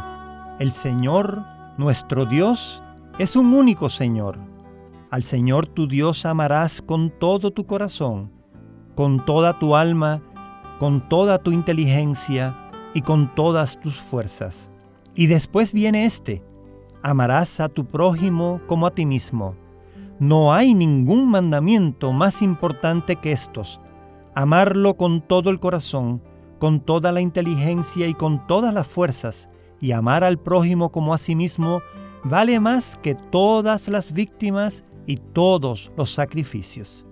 el 0.61 0.71
Señor, 0.71 1.43
nuestro 1.77 2.25
Dios, 2.25 2.81
es 3.19 3.35
un 3.35 3.53
único 3.53 3.91
Señor. 3.91 4.39
Al 5.11 5.25
Señor 5.25 5.67
tu 5.67 5.89
Dios 5.89 6.25
amarás 6.25 6.81
con 6.81 7.11
todo 7.11 7.51
tu 7.51 7.67
corazón, 7.67 8.31
con 8.95 9.25
toda 9.25 9.59
tu 9.59 9.75
alma, 9.75 10.23
con 10.79 11.09
toda 11.09 11.39
tu 11.39 11.51
inteligencia 11.51 12.57
y 12.95 13.03
con 13.03 13.35
todas 13.35 13.81
tus 13.81 13.97
fuerzas. 13.97 14.71
Y 15.17 15.27
después 15.27 15.73
viene 15.73 16.05
este, 16.05 16.45
amarás 17.03 17.59
a 17.59 17.69
tu 17.69 17.87
prójimo 17.87 18.61
como 18.69 18.87
a 18.87 18.93
ti 18.93 19.05
mismo. 19.05 19.57
No 20.21 20.55
hay 20.55 20.75
ningún 20.75 21.29
mandamiento 21.29 22.13
más 22.13 22.41
importante 22.41 23.17
que 23.17 23.33
estos 23.33 23.81
amarlo 24.39 24.97
con 24.97 25.21
todo 25.21 25.51
el 25.51 25.59
corazón, 25.59 26.23
con 26.61 26.79
toda 26.79 27.11
la 27.11 27.21
inteligencia 27.21 28.07
y 28.07 28.15
con 28.15 28.47
todas 28.47 28.73
las 28.73 28.87
fuerzas, 28.87 29.51
y 29.81 29.91
amar 29.91 30.23
al 30.23 30.39
prójimo 30.39 30.93
como 30.93 31.13
a 31.13 31.19
sí 31.19 31.35
mismo, 31.35 31.83
vale 32.23 32.61
más 32.61 32.97
que 33.03 33.17
todas 33.17 33.89
las 33.89 34.13
víctimas 34.13 34.85
y 35.07 35.17
todos 35.17 35.91
los 35.97 36.15
sacrificios. 36.15 37.05